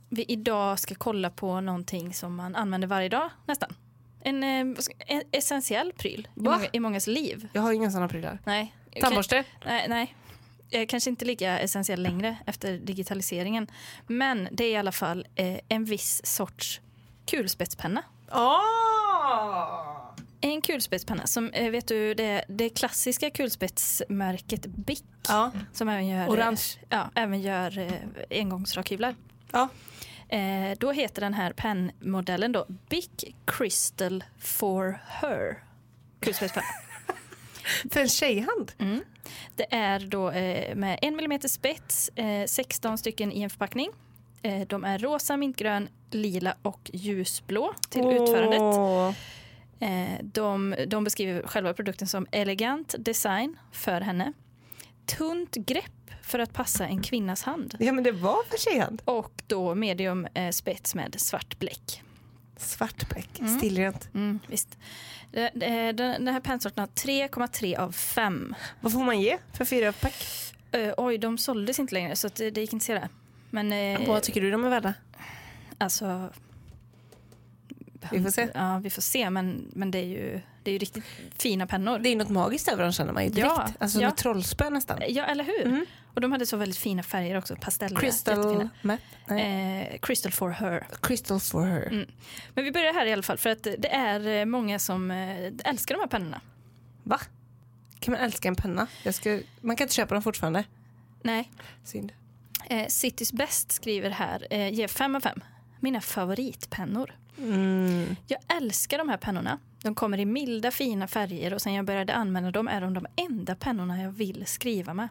vi 0.09 0.25
idag 0.27 0.79
ska 0.79 0.95
kolla 0.95 1.29
på 1.29 1.61
någonting 1.61 2.13
som 2.13 2.35
man 2.35 2.55
använder 2.55 2.87
varje 2.87 3.09
dag 3.09 3.29
nästan. 3.45 3.75
En, 4.21 4.43
eh, 4.43 4.75
ska- 4.79 4.93
en 5.07 5.23
essentiell 5.31 5.93
pryl 5.97 6.27
i, 6.35 6.39
många, 6.39 6.65
i 6.73 6.79
mångas 6.79 7.07
liv. 7.07 7.47
Jag 7.53 7.61
har 7.61 7.71
inga 7.73 7.91
sådana 7.91 8.07
prylar. 8.07 8.39
Nej. 8.45 8.73
Tandborste? 9.01 9.43
Nej, 9.65 9.85
nej. 9.89 10.15
Eh, 10.69 10.85
Kanske 10.87 11.09
inte 11.09 11.25
lika 11.25 11.59
essentiell 11.59 12.03
längre 12.03 12.37
efter 12.45 12.77
digitaliseringen. 12.77 13.67
Men 14.07 14.47
det 14.51 14.63
är 14.63 14.71
i 14.71 14.77
alla 14.77 14.91
fall 14.91 15.27
eh, 15.35 15.59
en 15.69 15.85
viss 15.85 16.25
sorts 16.25 16.81
kulspetspenna. 17.25 18.03
Oh! 18.31 19.96
En 20.41 20.61
kulspetspenna 20.61 21.27
som, 21.27 21.49
eh, 21.49 21.71
vet 21.71 21.87
du, 21.87 22.13
det, 22.13 22.45
det 22.47 22.69
klassiska 22.69 23.29
kulspetsmärket 23.29 24.65
Bic 24.65 25.03
Ja. 25.27 25.51
som 25.73 25.89
även 25.89 26.07
gör, 26.07 26.27
Orange. 26.29 26.61
ja, 26.89 27.09
även 27.15 27.41
gör 27.41 27.77
eh, 27.79 27.91
engångsrakhyvlar. 28.29 29.15
Ja. 29.51 29.69
Eh, 30.29 30.77
då 30.79 30.91
heter 30.91 31.21
den 31.21 31.33
här 31.33 31.53
pennmodellen 31.53 32.51
då 32.51 32.65
Bic 32.89 33.09
Crystal 33.45 34.23
for 34.39 34.99
her. 35.07 35.63
Kulspetspenna. 36.19 36.67
För 37.91 37.99
en 37.99 38.09
tjejhand? 38.09 38.71
Mm. 38.77 39.01
Det 39.55 39.73
är 39.75 39.99
då 39.99 40.29
eh, 40.31 40.75
med 40.75 40.99
en 41.01 41.15
millimeter 41.15 41.47
spets, 41.49 42.09
eh, 42.15 42.45
16 42.45 42.97
stycken 42.97 43.31
i 43.31 43.41
en 43.41 43.49
förpackning. 43.49 43.89
Eh, 44.41 44.67
de 44.67 44.83
är 44.83 44.97
rosa, 44.99 45.37
mintgrön, 45.37 45.89
lila 46.11 46.55
och 46.61 46.91
ljusblå 46.93 47.73
till 47.89 48.01
utförandet. 48.07 48.59
Eh, 49.79 50.23
de, 50.23 50.75
de 50.87 51.03
beskriver 51.03 51.41
själva 51.47 51.73
produkten 51.73 52.07
som 52.07 52.27
elegant 52.31 52.95
design 52.99 53.57
för 53.71 54.01
henne. 54.01 54.33
Tunt 55.05 55.55
grepp 55.55 56.11
för 56.21 56.39
att 56.39 56.53
passa 56.53 56.85
en 56.87 57.03
kvinnas 57.03 57.43
hand. 57.43 57.75
Ja 57.79 57.91
men 57.91 58.03
det 58.03 58.11
var 58.11 58.43
för 58.49 58.57
tjejhand. 58.57 59.01
Och 59.05 59.41
då 59.47 59.75
medium 59.75 60.27
eh, 60.33 60.49
spets 60.51 60.95
med 60.95 61.15
svart 61.19 61.59
bläck. 61.59 62.03
Svart 62.57 63.09
bläck, 63.09 63.39
Mm. 63.39 63.57
stilrent. 63.59 64.09
Mm, 64.13 64.39
visst. 64.47 64.77
Den, 65.53 66.27
här 66.27 66.39
pennsorten 66.39 66.79
har 66.81 66.87
3,3 66.87 67.77
av 67.79 67.91
5. 67.91 68.55
Vad 68.81 68.91
får 68.91 69.03
man 69.03 69.21
ge 69.21 69.37
för 69.53 69.65
fyra 69.65 69.91
pack? 69.93 70.25
Eh, 70.71 70.93
oj, 70.97 71.17
de 71.17 71.37
såldes 71.37 71.79
inte 71.79 71.93
längre 71.93 72.15
så 72.15 72.27
det, 72.35 72.57
gick 72.57 72.73
inte 72.73 72.75
att 72.75 72.83
se 72.83 72.93
det. 72.93 73.09
Men 73.49 74.05
Vad 74.07 74.23
tycker 74.23 74.41
du 74.41 74.51
de 74.51 74.65
är 74.65 74.69
värda? 74.69 74.93
alltså... 75.77 76.29
Vi 78.11 78.23
får 78.23 78.29
se. 78.29 78.47
Ja, 78.53 78.79
vi 78.83 78.89
får 78.89 79.01
se. 79.01 79.29
Men, 79.29 79.71
men 79.73 79.91
det, 79.91 79.97
är 79.97 80.05
ju, 80.05 80.41
det 80.63 80.71
är 80.71 80.73
ju 80.73 80.79
riktigt 80.79 81.03
fina 81.37 81.67
pennor. 81.67 81.99
Det 81.99 82.09
är 82.09 82.15
något 82.15 82.29
magiskt 82.29 82.67
över 82.67 82.83
dem 82.83 82.91
känner 82.91 83.13
man 83.13 83.23
ju 83.23 83.29
direkt. 83.29 83.53
Ja, 83.55 83.67
alltså 83.79 84.01
ja. 84.01 84.09
något 84.09 84.17
trollspö 84.17 84.69
nästan. 84.69 84.99
Ja, 85.07 85.25
eller 85.25 85.43
hur? 85.43 85.65
Mm. 85.65 85.85
Och 86.13 86.21
de 86.21 86.31
hade 86.31 86.45
så 86.45 86.57
väldigt 86.57 86.77
fina 86.77 87.03
färger 87.03 87.37
också. 87.37 87.55
Pasteller. 87.55 87.99
Crystal. 87.99 88.69
Eh, 89.29 89.99
Crystal 90.01 90.31
for 90.31 90.49
her. 90.49 90.87
Crystal 91.01 91.39
for 91.39 91.65
her. 91.65 91.87
Mm. 91.87 92.09
Men 92.53 92.63
vi 92.63 92.71
börjar 92.71 92.93
här 92.93 93.05
i 93.05 93.13
alla 93.13 93.23
fall 93.23 93.37
för 93.37 93.49
att 93.49 93.63
det 93.63 93.91
är 93.91 94.27
eh, 94.27 94.45
många 94.45 94.79
som 94.79 95.11
eh, 95.11 95.51
älskar 95.63 95.95
de 95.95 95.99
här 96.01 96.07
pennorna. 96.07 96.41
Va? 97.03 97.19
Kan 97.99 98.11
man 98.11 98.21
älska 98.21 98.47
en 98.47 98.55
penna? 98.55 98.87
Ska, 99.11 99.39
man 99.61 99.75
kan 99.75 99.85
inte 99.85 99.95
köpa 99.95 100.13
dem 100.15 100.23
fortfarande. 100.23 100.63
Nej. 101.23 101.51
Synd. 101.83 102.11
Eh, 102.69 102.87
Citys 102.87 103.33
Best 103.33 103.71
skriver 103.71 104.09
här, 104.09 104.47
eh, 104.49 104.73
ger 104.73 104.87
5 104.87 105.15
av 105.15 105.19
5. 105.19 105.41
Mina 105.79 106.01
favoritpennor. 106.01 107.15
Mm. 107.37 108.15
Jag 108.27 108.39
älskar 108.57 108.97
de 108.97 109.09
här 109.09 109.17
pennorna. 109.17 109.59
De 109.83 109.95
kommer 109.95 110.19
i 110.19 110.25
milda 110.25 110.71
fina 110.71 111.07
färger 111.07 111.53
och 111.53 111.61
sen 111.61 111.73
jag 111.73 111.85
började 111.85 112.13
använda 112.13 112.51
dem 112.51 112.67
är 112.67 112.81
de 112.81 112.93
de 112.93 113.05
enda 113.15 113.55
pennorna 113.55 114.01
jag 114.01 114.11
vill 114.11 114.45
skriva 114.45 114.93
med. 114.93 115.09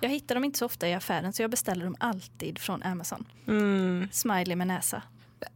Jag 0.00 0.08
hittar 0.08 0.34
dem 0.34 0.44
inte 0.44 0.58
så 0.58 0.66
ofta 0.66 0.88
i 0.88 0.94
affären 0.94 1.32
så 1.32 1.42
jag 1.42 1.50
beställer 1.50 1.84
dem 1.84 1.96
alltid 2.00 2.58
från 2.58 2.82
Amazon. 2.82 3.24
Mm. 3.46 4.08
Smiley 4.12 4.56
med 4.56 4.66
näsa. 4.66 5.02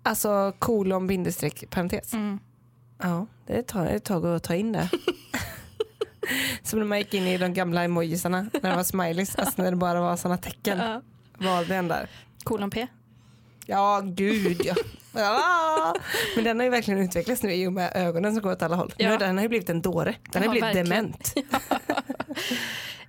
Alltså 0.03 0.53
kolon 0.59 1.07
bindestreck 1.07 1.71
parentes. 1.71 2.13
Mm. 2.13 2.39
Ja, 2.99 3.27
det 3.47 3.63
tar 3.63 3.87
ett 3.87 4.05
tag 4.05 4.27
att 4.27 4.43
ta 4.43 4.55
in 4.55 4.73
det. 4.73 4.91
Som 6.63 6.79
när 6.79 6.87
man 6.87 6.99
gick 6.99 7.15
in 7.15 7.27
i 7.27 7.39
de 7.39 7.55
gamla 7.55 7.85
emojisarna 7.85 8.51
när 8.63 8.71
det 8.71 8.77
var 8.77 8.85
smileys, 8.85 9.37
alltså 9.37 9.63
när 9.63 9.71
det 9.71 9.77
bara 9.77 10.01
var 10.01 10.17
såna 10.17 10.37
tecken. 10.37 11.03
Var 11.39 11.65
den 11.65 11.89
där? 11.89 12.11
Kolon 12.45 12.71
P. 12.71 12.87
Ja, 13.71 14.01
gud 14.05 14.61
ja. 14.65 14.75
ja. 15.13 15.95
Men 16.35 16.45
den 16.45 16.59
har 16.59 16.65
ju 16.65 16.71
verkligen 16.71 17.01
utvecklats 17.01 17.43
nu 17.43 17.53
i 17.53 17.67
och 17.67 17.73
med 17.73 17.93
ögonen 17.95 18.35
som 18.35 18.43
går 18.43 18.53
åt 18.53 18.63
alla 18.63 18.77
håll. 18.77 18.95
Nu 18.99 19.05
Ja. 19.05 19.11
har 19.11 19.19
den 19.19 19.37
har 19.37 19.43
ju 19.43 19.49
blivit 19.49 19.71
en 19.71 19.83
dåre. 19.83 20.15
Den 20.33 20.43
Ja, 20.43 20.49
har 20.49 20.53
blivit 20.55 20.77
verkligen. 20.77 20.87
dement. 20.89 21.35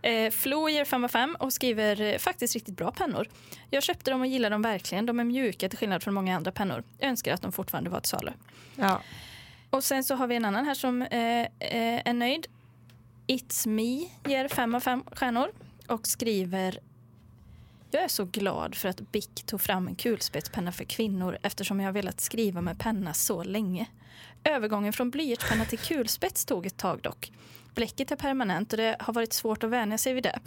Eh, 0.02 0.32
Flo 0.32 0.70
ger 0.70 0.86
5 0.86 1.04
av 1.04 1.08
5 1.08 1.36
och 1.40 1.54
skriver 1.54 2.02
eh, 2.02 2.18
faktiskt 2.18 2.54
riktigt 2.54 2.76
bra 2.78 2.92
pennor. 2.92 3.28
Jag 3.70 3.84
köpte 3.84 4.12
dem 4.12 4.22
och 4.22 4.28
gillar 4.28 4.50
dem 4.50 4.62
verkligen. 4.62 5.06
De 5.06 5.20
är 5.20 5.24
mjuka 5.24 5.70
till 5.70 5.78
skillnad 5.78 6.04
från 6.04 6.14
många 6.14 6.36
andra 6.36 6.52
pennor. 6.52 6.84
Jag 6.98 7.10
önskar 7.10 7.34
att 7.34 7.42
de 7.42 7.52
fortfarande 7.52 7.90
var 7.90 8.00
till 8.00 8.10
salu. 8.10 8.32
Ja. 8.76 9.02
Och 9.70 9.84
sen 9.84 10.04
så 10.04 10.16
har 10.16 10.28
vi 10.28 10.36
en 10.36 10.46
annan 10.46 10.66
här 10.66 10.74
som 10.74 11.02
eh, 11.02 11.42
eh, 11.42 11.48
är 12.08 12.14
nöjd. 12.14 12.48
It's 13.28 13.68
Me 13.68 14.10
ger 14.32 14.48
5 14.48 14.76
av 14.76 14.80
5 14.80 15.04
stjärnor 15.12 15.48
och 15.88 16.08
skriver 16.08 16.80
Jag 17.92 18.04
är 18.04 18.08
så 18.08 18.26
glad 18.26 18.76
för 18.76 18.90
att 18.90 19.12
Bic 19.12 19.30
tog 19.46 19.62
fram 19.62 19.88
en 19.88 19.96
kulspetspenna 19.96 20.72
för 20.72 20.84
kvinnor 20.84 21.38
eftersom 21.44 21.80
jag 21.80 21.88
har 21.88 21.94
velat 21.94 22.22
skriva 22.22 22.62
med 22.62 22.80
penna 22.80 23.14
så 23.14 23.44
länge. 23.44 23.86
Övergången 24.44 24.94
från 24.94 25.10
blyertspenna 25.10 25.66
till 25.66 25.80
kulspets 25.80 26.46
tog 26.46 26.66
ett 26.66 26.78
tag 26.78 27.02
dock. 27.02 27.32
Bläcket 27.76 28.12
är 28.12 28.16
permanent 28.16 28.74
och 28.74 28.78
det 28.78 28.96
har 29.00 29.14
varit 29.14 29.34
svårt 29.34 29.64
att 29.64 29.70
vänja 29.70 29.98
sig 29.98 30.14
vid 30.14 30.24
det. 30.24 30.40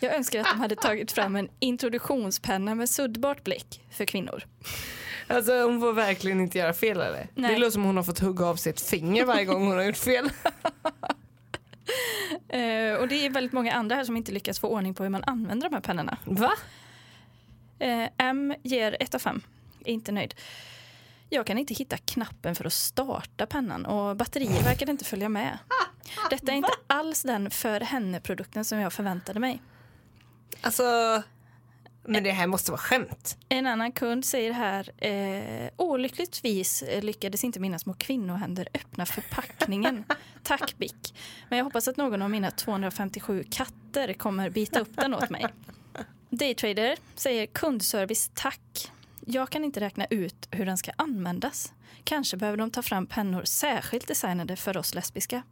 Jag 0.00 0.14
önskar 0.14 0.40
att 0.40 0.46
de 0.52 0.60
hade 0.60 0.76
tagit 0.76 1.12
fram 1.12 1.36
en 1.36 1.48
introduktionspenna 1.58 2.74
med 2.74 2.90
suddbart 2.90 3.44
bläck 3.44 3.84
för 3.90 4.04
kvinnor. 4.04 4.44
Alltså 5.26 5.62
hon 5.62 5.80
får 5.80 5.92
verkligen 5.92 6.40
inte 6.40 6.58
göra 6.58 6.72
fel 6.72 7.00
eller? 7.00 7.28
Nej. 7.34 7.54
Det 7.54 7.58
låter 7.58 7.70
som 7.70 7.84
hon 7.84 7.96
har 7.96 8.04
fått 8.04 8.18
hugga 8.18 8.46
av 8.46 8.56
sitt 8.56 8.80
finger 8.80 9.24
varje 9.24 9.44
gång 9.44 9.66
hon 9.66 9.76
har 9.76 9.82
gjort 9.82 9.96
fel. 9.96 10.30
Eh, 12.48 12.94
och 12.94 13.08
det 13.08 13.26
är 13.26 13.30
väldigt 13.30 13.52
många 13.52 13.72
andra 13.72 13.96
här 13.96 14.04
som 14.04 14.16
inte 14.16 14.32
lyckas 14.32 14.58
få 14.58 14.68
ordning 14.68 14.94
på 14.94 15.02
hur 15.02 15.10
man 15.10 15.24
använder 15.24 15.68
de 15.68 15.74
här 15.74 15.82
pennorna. 15.82 16.18
Va? 16.24 16.52
Eh, 17.78 18.08
M 18.18 18.54
ger 18.62 18.96
1 19.00 19.14
av 19.14 19.18
5. 19.18 19.42
Inte 19.84 20.12
nöjd. 20.12 20.34
Jag 21.28 21.46
kan 21.46 21.58
inte 21.58 21.74
hitta 21.74 21.96
knappen 21.96 22.54
för 22.54 22.64
att 22.64 22.72
starta 22.72 23.46
pennan 23.46 23.86
och 23.86 24.16
batteriet 24.16 24.66
verkar 24.66 24.90
inte 24.90 25.04
följa 25.04 25.28
med. 25.28 25.58
Detta 26.30 26.52
är 26.52 26.56
inte 26.56 26.72
alls 26.86 27.22
den 27.22 27.50
för 27.50 27.80
henne-produkten 27.80 28.64
som 28.64 28.78
jag 28.78 28.92
förväntade 28.92 29.40
mig. 29.40 29.62
Alltså, 30.60 30.82
men 32.04 32.22
det 32.22 32.30
här 32.30 32.46
måste 32.46 32.70
vara 32.70 32.80
skämt. 32.80 33.38
En 33.48 33.66
annan 33.66 33.92
kund 33.92 34.24
säger 34.24 34.52
här, 34.52 34.90
eh, 34.98 35.70
olyckligtvis 35.76 36.84
lyckades 37.00 37.44
inte 37.44 37.60
mina 37.60 37.78
små 37.78 37.94
kvinnohänder 37.94 38.68
öppna 38.74 39.06
förpackningen. 39.06 40.04
Tack 40.42 40.74
Bic. 40.78 41.14
Men 41.48 41.58
jag 41.58 41.64
hoppas 41.64 41.88
att 41.88 41.96
någon 41.96 42.22
av 42.22 42.30
mina 42.30 42.50
257 42.50 43.44
katter 43.50 44.12
kommer 44.12 44.50
bita 44.50 44.80
upp 44.80 44.96
den 44.96 45.14
åt 45.14 45.30
mig. 45.30 45.46
Daytrader 46.30 46.96
säger 47.14 47.46
kundservice 47.46 48.30
tack. 48.34 48.92
Jag 49.26 49.50
kan 49.50 49.64
inte 49.64 49.80
räkna 49.80 50.06
ut 50.10 50.48
hur 50.50 50.66
den 50.66 50.78
ska 50.78 50.90
användas. 50.96 51.72
Kanske 52.04 52.36
behöver 52.36 52.58
de 52.58 52.70
ta 52.70 52.82
fram 52.82 53.06
pennor 53.06 53.44
särskilt 53.44 54.08
designade 54.08 54.56
för 54.56 54.76
oss 54.76 54.94
lesbiska. 54.94 55.42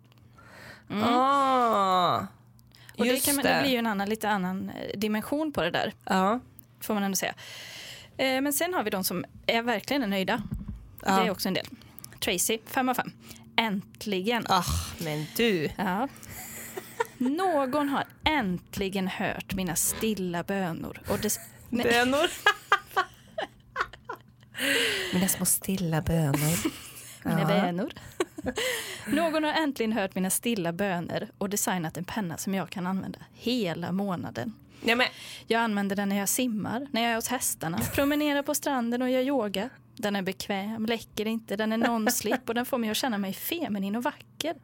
Ah, 0.91 2.27
Och 2.99 3.05
det, 3.05 3.25
kan 3.25 3.35
man, 3.37 3.45
det 3.45 3.59
blir 3.63 3.71
ju 3.73 3.77
en 3.79 3.87
annan, 3.87 4.09
lite 4.09 4.29
annan 4.29 4.71
eh, 4.71 4.99
dimension 4.99 5.53
på 5.53 5.63
det 5.63 5.71
där. 5.71 5.93
Ja. 6.05 6.41
får 6.81 6.95
man 6.95 7.03
ändå 7.03 7.17
säga. 7.17 7.35
Eh, 8.17 8.41
men 8.41 8.53
sen 8.53 8.75
har 8.75 8.83
vi 8.83 8.91
de 8.91 9.05
som 9.05 9.25
är 9.47 9.63
verkligen 9.63 10.03
är 10.03 10.07
nöjda. 10.07 10.43
Ja. 11.05 11.21
Det 11.21 11.27
är 11.27 11.31
också 11.31 11.49
en 11.49 11.55
del. 11.55 11.67
Tracy, 12.21 12.59
5 12.67 12.89
av 12.89 12.95
5. 12.95 13.13
Äntligen. 13.57 14.45
Ah, 14.49 14.65
men 14.99 15.27
du. 15.37 15.71
Ja. 15.77 16.09
Någon 17.19 17.89
har 17.89 18.05
äntligen 18.25 19.09
hört 19.09 19.55
mina 19.55 19.77
stilla 19.77 20.43
bönor. 20.43 21.01
Och 21.09 21.19
det, 21.19 21.41
nej, 21.69 21.85
Bönor. 21.85 22.31
Mina 25.15 25.29
små 25.29 25.47
stilla 25.47 26.03
bönor. 26.03 26.59
mina 27.25 27.41
Ja. 27.41 27.47
bönor. 27.47 27.91
Någon 29.07 29.45
har 29.45 29.53
äntligen 29.53 29.93
hört 29.93 30.15
mina 30.15 30.31
stilla 30.31 30.73
böner 30.73 31.29
och 31.39 31.51
designat 31.51 31.97
en 31.97 32.05
penna 32.05 32.37
som 32.39 32.55
jag 32.55 32.71
kan 32.71 32.87
använda 32.87 33.19
hela 33.33 33.93
månaden. 33.93 34.55
Ja, 34.85 34.97
men, 34.97 35.07
Jag 35.47 35.61
använder 35.61 35.97
den 35.97 36.09
när 36.09 36.17
jag 36.19 36.29
simmar, 36.29 36.87
när 36.93 37.03
jag 37.03 37.11
är 37.11 37.15
hos 37.15 37.29
hästarna, 37.29 37.79
promenerar 37.95 38.43
på 38.43 38.55
stranden 38.55 39.03
och 39.03 39.11
gör 39.11 39.21
yoga. 39.21 39.69
Den 39.97 40.17
är 40.17 40.23
bekväm, 40.23 40.87
läcker 40.87 41.27
inte, 41.27 41.57
den 41.57 41.73
är 41.73 41.77
non-slip 41.77 42.49
och 42.49 42.55
den 42.55 42.67
får 42.67 42.79
mig 42.79 42.91
att 42.91 42.97
känna 42.97 43.19
mig 43.19 43.33
feminin 43.33 43.97
och 43.97 44.03
vacker. 44.03 44.55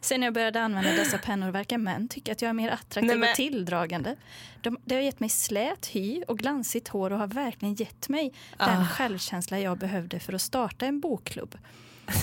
Sen 0.00 0.20
när 0.20 0.26
jag 0.26 0.34
började 0.34 0.62
använda 0.62 0.90
dessa 0.90 1.18
pennor 1.18 1.50
verkar 1.50 1.78
män 1.78 2.08
tycka 2.08 2.32
att 2.32 2.42
jag 2.42 2.48
är 2.48 2.52
mer 2.52 2.70
attraktiv 2.70 3.06
Nej, 3.08 3.16
men- 3.18 3.28
och 3.30 3.36
tilldragande. 3.36 4.16
De, 4.62 4.78
det 4.84 4.94
har 4.94 5.02
gett 5.02 5.20
mig 5.20 5.28
slät 5.28 5.86
hy 5.86 6.22
och 6.28 6.38
glansigt 6.38 6.88
hår 6.88 7.10
och 7.12 7.18
har 7.18 7.26
verkligen 7.26 7.74
gett 7.74 8.08
mig 8.08 8.32
den 8.58 8.80
Ah. 8.82 8.86
självkänsla 8.86 9.58
jag 9.60 9.78
behövde 9.78 10.20
för 10.20 10.32
att 10.32 10.42
starta 10.42 10.86
en 10.86 11.00
bokklubb. 11.00 11.58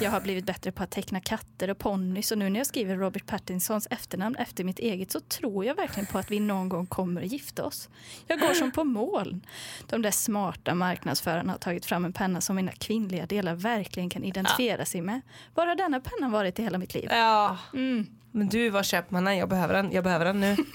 Jag 0.02 0.12
har 0.12 0.22
blivit 0.22 0.46
bättre 0.46 0.72
på 0.72 0.84
att 0.84 0.92
teckna 0.92 1.20
katter 1.20 1.70
och 1.70 1.78
ponnys 1.78 2.32
och 2.32 2.38
nu 2.38 2.50
när 2.50 2.60
jag 2.60 2.68
skriver 2.68 2.96
Robert 2.96 3.26
Pattinsons 3.26 3.88
efternamn 3.92 4.36
efter 4.36 4.64
mitt 4.64 4.80
eget 4.80 5.12
så 5.12 5.20
tror 5.20 5.66
jag 5.66 5.76
verkligen 5.76 6.06
på 6.06 6.18
att 6.18 6.32
vi 6.32 6.40
någon 6.40 6.70
gång 6.70 6.86
kommer 6.86 7.22
att 7.22 7.32
gifta 7.32 7.66
oss. 7.66 7.90
Jag 8.28 8.40
går 8.40 8.54
som 8.54 8.72
på 8.72 8.84
moln. 8.84 9.46
De 9.90 10.02
där 10.02 10.12
smarta 10.12 10.76
marknadsförarna 10.76 11.52
har 11.52 11.60
tagit 11.60 11.86
fram 11.86 12.06
en 12.06 12.14
penna 12.14 12.42
som 12.42 12.56
mina 12.56 12.72
kvinnliga 12.72 13.26
delar 13.26 13.56
verkligen 13.56 14.10
kan 14.10 14.24
identifiera 14.24 14.86
sig 14.86 15.02
med. 15.02 15.22
Var 15.56 15.68
har 15.68 15.76
denna 15.76 16.00
penna 16.00 16.30
varit 16.30 16.60
i 16.60 16.64
hela 16.64 16.78
mitt 16.78 16.94
liv? 16.94 17.08
ja. 17.10 17.58
Mm. 17.74 18.08
men 18.32 18.50
du, 18.50 18.70
var 18.70 18.84
köper 18.84 19.14
man 19.14 19.24
den? 19.24 19.38
Jag 19.38 19.50
behöver 19.50 19.74
den. 19.74 19.92
Jag 19.92 20.04
behöver 20.04 20.26
den 20.26 20.40
nu. 20.40 20.56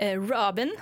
Eh, 0.00 0.20
Robin 0.20 0.76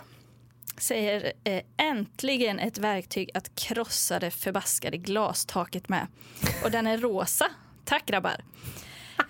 säger 0.79 1.33
eh, 1.45 1.63
äntligen 1.77 2.59
ett 2.59 2.79
verktyg 2.79 3.31
att 3.35 3.55
krossa 3.55 4.19
det 4.19 4.31
förbaskade 4.31 4.97
glastaket 4.97 5.89
med. 5.89 6.07
Och 6.65 6.71
den 6.71 6.87
är 6.87 6.99
rosa. 6.99 7.47
Tack 7.85 8.07
grabbar. 8.07 8.37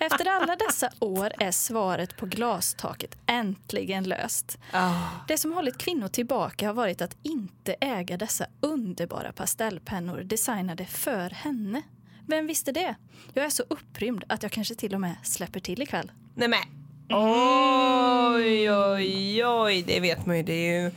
Efter 0.01 0.29
alla 0.29 0.57
dessa 0.57 0.91
år 0.99 1.33
är 1.39 1.51
svaret 1.51 2.17
på 2.17 2.27
glastaket 2.27 3.19
äntligen 3.27 4.05
löst. 4.05 4.59
Ah. 4.73 4.93
Det 5.29 5.39
som 5.39 5.53
hållit 5.53 5.79
kvinnor 5.79 6.09
tillbaka 6.09 6.67
har 6.67 6.75
varit 6.75 7.03
att 7.03 7.17
inte 7.23 7.77
äga 7.81 8.17
dessa 8.17 8.47
underbara 8.61 9.33
pastellpennor 9.33 10.21
designade 10.23 10.85
för 10.85 11.31
henne. 11.31 11.83
Vem 12.27 12.47
visste 12.47 12.73
det? 12.73 12.95
Jag 13.35 13.45
är 13.45 13.51
så 13.51 13.65
upprymd 13.69 14.25
att 14.29 14.43
jag 14.43 14.53
kanske 14.53 14.75
till 14.75 14.95
och 14.95 15.01
med 15.01 15.17
släpper 15.23 15.61
till 15.61 15.83
ikväll. 15.83 16.13
Nej 16.35 16.49
men. 16.49 16.61
Oj, 17.09 18.71
oj, 18.71 19.47
oj. 19.47 19.83
Det 19.87 20.01
vet 20.01 20.27
man 20.27 20.37
ju. 20.37 20.43
Det 20.43 20.53
är 20.53 20.83
ju, 20.83 20.91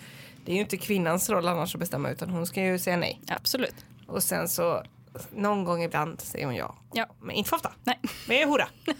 det 0.49 0.53
är 0.53 0.55
ju 0.55 0.61
inte 0.61 0.77
kvinnans 0.77 1.29
roll 1.29 1.47
annars 1.47 1.75
att 1.75 1.79
bestämma 1.79 2.09
utan 2.09 2.29
hon 2.29 2.47
ska 2.47 2.63
ju 2.63 2.79
säga 2.79 2.97
nej. 2.97 3.21
Absolut. 3.27 3.75
Och 4.07 4.23
sen 4.23 4.49
så 4.49 4.83
någon 5.31 5.63
gång 5.63 5.83
ibland 5.83 6.21
säger 6.21 6.45
hon 6.45 6.55
ja. 6.55 6.75
Ja. 6.93 7.07
Men 7.21 7.35
inte 7.35 7.49
för 7.49 7.55
ofta. 7.55 7.71
Nej. 7.83 7.99
Men 8.27 8.49
hora. 8.49 8.67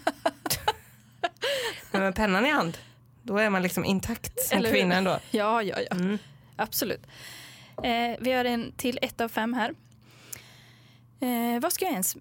Men 1.92 2.02
med 2.02 2.14
pennan 2.14 2.46
i 2.46 2.50
hand, 2.50 2.78
då 3.22 3.36
är 3.36 3.50
man 3.50 3.62
liksom 3.62 3.84
intakt 3.84 4.40
som 4.40 4.58
Eller 4.58 4.70
kvinna 4.70 4.94
ändå. 4.94 5.18
Ja, 5.30 5.62
ja, 5.62 5.76
ja. 5.90 5.96
Mm. 5.96 6.18
Absolut. 6.56 7.06
Eh, 7.82 8.16
vi 8.20 8.32
har 8.32 8.44
en 8.44 8.72
till 8.72 8.98
ett 9.02 9.20
av 9.20 9.28
fem 9.28 9.54
här. 9.54 9.74
Eh, 11.20 11.60
vad, 11.60 11.72
ska 11.72 11.84
jag 11.84 11.92
ens, 11.92 12.16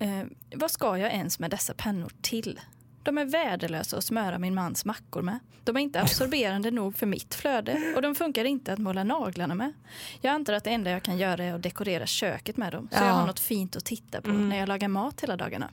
eh, 0.00 0.24
vad 0.54 0.70
ska 0.70 0.98
jag 0.98 1.12
ens 1.12 1.38
med 1.38 1.50
dessa 1.50 1.74
pennor 1.74 2.12
till? 2.22 2.60
De 3.08 3.18
är 3.18 3.24
värdelösa 3.24 3.96
att 3.98 4.04
smöra 4.04 4.38
min 4.38 4.54
mans 4.54 4.84
mackor 4.84 5.22
med. 5.22 5.38
De 5.64 5.76
är 5.76 5.80
inte 5.80 6.00
absorberande 6.00 6.70
nog 6.70 6.96
för 6.96 7.06
mitt 7.06 7.34
flöde 7.34 7.92
och 7.96 8.02
de 8.02 8.14
funkar 8.14 8.44
inte 8.44 8.72
att 8.72 8.78
måla 8.78 9.04
naglarna 9.04 9.54
med. 9.54 9.72
Jag 10.20 10.30
antar 10.34 10.52
att 10.52 10.64
det 10.64 10.70
enda 10.70 10.90
jag 10.90 11.02
kan 11.02 11.18
göra 11.18 11.44
är 11.44 11.54
att 11.54 11.62
dekorera 11.62 12.06
köket 12.06 12.56
med 12.56 12.72
dem 12.72 12.88
så 12.92 12.98
Ja. 12.98 13.06
jag 13.06 13.12
har 13.14 13.26
något 13.26 13.40
fint 13.40 13.76
att 13.76 13.84
titta 13.84 14.20
på 14.20 14.30
Mm. 14.30 14.48
när 14.48 14.58
jag 14.58 14.68
lagar 14.68 14.88
mat 14.88 15.20
hela 15.22 15.36
dagarna. 15.36 15.70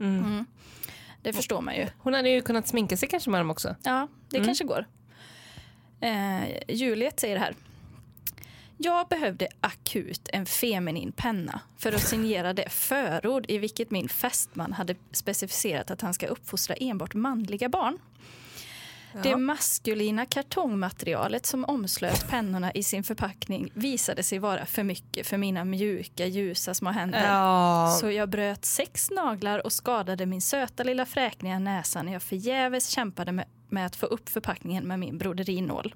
Mm. 0.00 0.24
Mm. 0.24 0.46
Det 1.22 1.32
förstår 1.32 1.60
man 1.60 1.74
ju. 1.76 1.86
Hon 1.98 2.14
hade 2.14 2.28
ju 2.30 2.40
kunnat 2.42 2.68
sminka 2.68 2.96
sig 2.96 3.08
kanske 3.08 3.30
med 3.30 3.40
dem 3.40 3.50
också. 3.50 3.74
Ja, 3.82 4.08
det 4.30 4.36
Mm. 4.36 4.46
kanske 4.46 4.64
går. 4.64 4.86
Eh, 6.00 6.40
Juliet 6.68 7.20
säger 7.20 7.36
här. 7.36 7.54
Jag 8.82 9.08
behövde 9.08 9.48
akut 9.60 10.28
en 10.32 10.46
feminin 10.46 11.12
penna 11.12 11.60
för 11.78 11.92
att 11.92 12.02
signera 12.02 12.52
det 12.52 12.68
förord 12.68 13.44
i 13.48 13.58
vilket 13.58 13.90
min 13.90 14.08
fästman 14.08 14.72
hade 14.72 14.94
specificerat 15.12 15.90
att 15.90 16.00
han 16.00 16.14
ska 16.14 16.26
uppfostra 16.26 16.74
enbart 16.74 17.14
manliga 17.14 17.68
barn. 17.68 17.98
Det 19.22 19.36
maskulina 19.36 20.26
kartongmaterialet 20.26 21.46
som 21.46 21.64
omslöt 21.64 22.28
pennorna 22.28 22.72
i 22.72 22.82
sin 22.82 23.04
förpackning 23.04 23.70
visade 23.74 24.22
sig 24.22 24.38
vara 24.38 24.66
för 24.66 24.82
mycket 24.82 25.26
för 25.26 25.36
mina 25.36 25.64
mjuka, 25.64 26.26
ljusa 26.26 26.74
små 26.74 26.90
händer. 26.90 27.26
Ja, 27.26 27.96
Så 28.00 28.10
jag 28.10 28.28
bröt 28.28 28.64
sex 28.64 29.10
naglar 29.10 29.66
och 29.66 29.72
skadade 29.72 30.26
min 30.26 30.40
söta 30.40 30.82
lilla 30.82 31.06
fräkniga 31.06 31.58
näsa 31.58 32.02
när 32.02 32.12
jag 32.12 32.22
förgäves 32.22 32.88
kämpade 32.88 33.32
med, 33.32 33.46
med 33.68 33.86
att 33.86 33.96
få 33.96 34.06
upp 34.06 34.28
förpackningen 34.28 34.84
med 34.84 34.98
min 34.98 35.18
broderinål. 35.18 35.94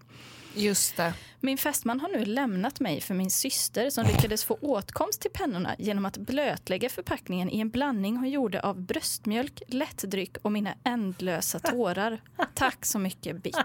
Just 0.54 0.96
det. 0.96 1.14
Min 1.40 1.58
fästman 1.58 2.00
har 2.00 2.08
nu 2.08 2.24
lämnat 2.24 2.80
mig 2.80 3.00
för 3.00 3.14
min 3.14 3.30
syster 3.30 3.90
som 3.90 4.06
lyckades 4.06 4.44
få 4.44 4.58
åtkomst 4.60 5.20
till 5.20 5.30
pennorna 5.30 5.76
genom 5.78 6.04
att 6.04 6.16
blötlägga 6.16 6.88
förpackningen 6.88 7.50
i 7.50 7.60
en 7.60 7.70
blandning 7.70 8.16
hon 8.16 8.30
gjorde 8.30 8.60
av 8.60 8.80
bröstmjölk, 8.80 9.62
lättdryck 9.68 10.36
och 10.42 10.52
mina 10.52 10.74
ändlösa 10.84 11.58
tårar. 11.58 12.20
Tack 12.54 12.86
så 12.86 12.98
mycket 12.98 13.42
Bic. 13.42 13.56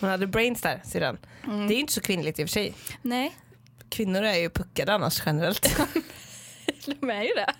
Hon 0.00 0.10
hade 0.10 0.26
brains 0.26 0.62
där, 0.62 0.82
sedan. 0.84 1.18
Mm. 1.44 1.66
Det 1.66 1.74
är 1.74 1.76
ju 1.76 1.80
inte 1.80 1.92
så 1.92 2.00
kvinnligt 2.00 2.38
i 2.38 2.44
och 2.44 2.48
för 2.48 2.52
sig. 2.52 2.74
Nej, 3.02 3.36
Kvinnor 3.88 4.22
är 4.22 4.34
ju 4.34 4.50
puckade 4.50 4.92
annars 4.94 5.22
generellt. 5.26 5.78
de 7.00 7.10
är 7.10 7.22
ju 7.22 7.34
det. 7.34 7.54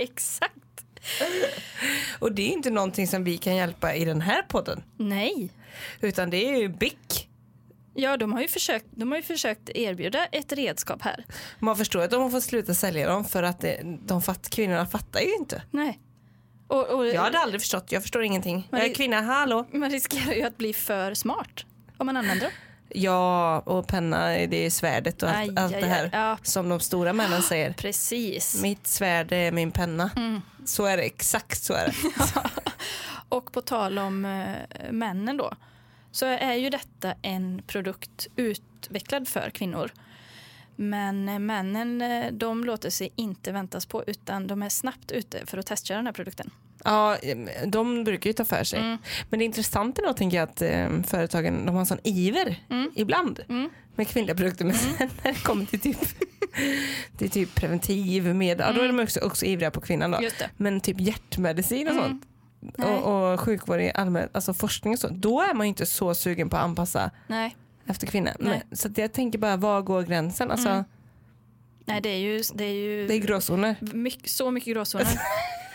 Exakt. 0.00 0.65
Och 2.18 2.32
det 2.32 2.42
är 2.42 2.52
inte 2.52 2.70
någonting 2.70 3.06
som 3.06 3.24
vi 3.24 3.38
kan 3.38 3.56
hjälpa 3.56 3.94
i 3.94 4.04
den 4.04 4.20
här 4.20 4.42
podden. 4.42 4.82
Nej. 4.96 5.50
Utan 6.00 6.30
det 6.30 6.36
är 6.36 6.56
ju 6.56 6.68
Bic. 6.68 7.26
Ja, 7.94 8.16
de 8.16 8.32
har, 8.32 8.40
ju 8.42 8.48
försökt, 8.48 8.86
de 8.90 9.10
har 9.10 9.16
ju 9.16 9.22
försökt 9.22 9.70
erbjuda 9.70 10.26
ett 10.26 10.52
redskap 10.52 11.02
här. 11.02 11.24
Man 11.58 11.76
förstår 11.76 12.00
att 12.02 12.10
de 12.10 12.22
har 12.22 12.30
fått 12.30 12.44
sluta 12.44 12.74
sälja 12.74 13.08
dem 13.08 13.24
för 13.24 13.42
att 13.42 13.60
det, 13.60 13.80
de 14.06 14.22
fatt, 14.22 14.50
kvinnorna 14.50 14.86
fattar 14.86 15.20
ju 15.20 15.34
inte. 15.34 15.62
Nej. 15.70 16.00
Och, 16.68 16.88
och 16.88 17.06
Jag 17.06 17.22
hade 17.22 17.38
aldrig 17.38 17.60
förstått, 17.60 17.92
jag 17.92 18.02
förstår 18.02 18.22
ingenting. 18.22 18.68
Jag 18.70 18.84
är 18.84 18.94
kvinna, 18.94 19.20
hallå. 19.20 19.66
Man 19.72 19.90
riskerar 19.90 20.32
ju 20.32 20.42
att 20.42 20.56
bli 20.56 20.72
för 20.72 21.14
smart 21.14 21.64
om 21.96 22.06
man 22.06 22.16
använder 22.16 22.44
dem. 22.44 22.52
Ja, 22.88 23.58
och 23.60 23.86
penna, 23.86 24.28
det 24.28 24.56
är 24.66 24.70
svärdet 24.70 25.22
och 25.22 25.28
allt, 25.28 25.38
Aj, 25.50 25.54
allt 25.56 25.72
det 25.72 25.86
här. 25.86 26.04
aj. 26.04 26.10
Ja. 26.12 26.38
Som 26.42 26.68
de 26.68 26.80
stora 26.80 27.12
männen 27.12 27.42
säger. 27.42 27.72
Precis. 27.72 28.62
Mitt 28.62 28.86
svärd 28.86 29.32
är 29.32 29.52
min 29.52 29.70
penna. 29.70 30.10
Mm. 30.16 30.40
Så 30.64 30.84
är 30.84 30.96
det, 30.96 31.02
exakt 31.02 31.62
så 31.62 31.74
är 31.74 31.86
det. 31.86 31.94
Och 33.28 33.52
på 33.52 33.60
tal 33.60 33.98
om 33.98 34.24
eh, 34.24 34.90
männen 34.92 35.36
då, 35.36 35.52
så 36.10 36.26
är 36.26 36.54
ju 36.54 36.70
detta 36.70 37.14
en 37.22 37.62
produkt 37.66 38.26
utvecklad 38.36 39.28
för 39.28 39.50
kvinnor. 39.50 39.90
Men 40.76 41.28
eh, 41.28 41.38
männen 41.38 42.02
eh, 42.02 42.32
de 42.32 42.64
låter 42.64 42.90
sig 42.90 43.12
inte 43.16 43.52
väntas 43.52 43.86
på 43.86 44.04
utan 44.06 44.46
de 44.46 44.62
är 44.62 44.68
snabbt 44.68 45.10
ute 45.10 45.46
för 45.46 45.58
att 45.58 45.66
testköra 45.66 45.96
den 45.98 46.06
här 46.06 46.12
produkten. 46.12 46.50
Ja, 46.86 47.16
de 47.66 48.04
brukar 48.04 48.30
ju 48.30 48.34
ta 48.34 48.44
för 48.44 48.64
sig. 48.64 48.78
Mm. 48.78 48.98
Men 49.30 49.38
det 49.38 49.44
intressanta 49.44 50.02
då 50.02 50.12
tänker 50.12 50.36
jag 50.36 50.48
att 50.48 50.62
eh, 50.62 50.88
företagen 51.06 51.66
de 51.66 51.72
har 51.74 51.80
en 51.80 51.86
sån 51.86 51.98
iver 52.04 52.56
Mm. 52.70 52.90
ibland 52.94 53.40
Mm. 53.48 53.70
med 53.94 54.08
kvinnliga 54.08 54.36
produkter. 54.36 54.64
Men 54.64 54.74
sen 54.74 54.92
när 55.24 55.32
det 55.32 55.42
kommer 55.44 55.64
till 55.66 55.80
typ, 55.80 55.98
till 57.18 57.30
typ 57.30 57.54
preventiv 57.54 58.34
med, 58.34 58.60
ja, 58.60 58.72
då 58.72 58.80
är 58.80 58.86
de 58.88 59.00
också, 59.00 59.20
också 59.20 59.46
ivriga 59.46 59.70
på 59.70 59.80
kvinnan 59.80 60.10
då. 60.10 60.18
Men 60.56 60.80
typ 60.80 61.00
hjärtmedicin 61.00 61.88
och 61.88 61.92
Mm. 61.94 62.04
sånt 62.04 62.24
och, 62.78 63.32
och 63.32 63.40
sjukvård 63.40 63.80
i 63.80 63.92
allmän, 63.94 64.28
alltså 64.32 64.54
forskning 64.54 64.92
och 64.92 64.98
så, 64.98 65.08
då 65.08 65.40
är 65.42 65.54
man 65.54 65.66
ju 65.66 65.68
inte 65.68 65.86
så 65.86 66.14
sugen 66.14 66.50
på 66.50 66.56
att 66.56 66.62
anpassa 66.62 67.10
Nej. 67.26 67.56
efter 67.86 68.06
kvinnor. 68.06 68.32
Men, 68.38 68.60
så 68.72 68.88
jag 68.96 69.12
tänker 69.12 69.38
bara, 69.38 69.56
var 69.56 69.82
går 69.82 70.02
gränsen? 70.02 70.50
Alltså, 70.50 70.68
Mm. 70.68 70.84
Nej, 71.88 72.00
det 72.00 72.08
är 72.08 72.18
ju, 72.18 72.42
det 72.54 72.64
är 72.64 72.72
ju 72.72 73.06
Det 73.06 73.14
är 73.14 73.18
gråzoner. 73.18 73.76
mycket, 73.80 74.30
så 74.30 74.50
mycket 74.50 74.74
gråzoner. 74.74 75.06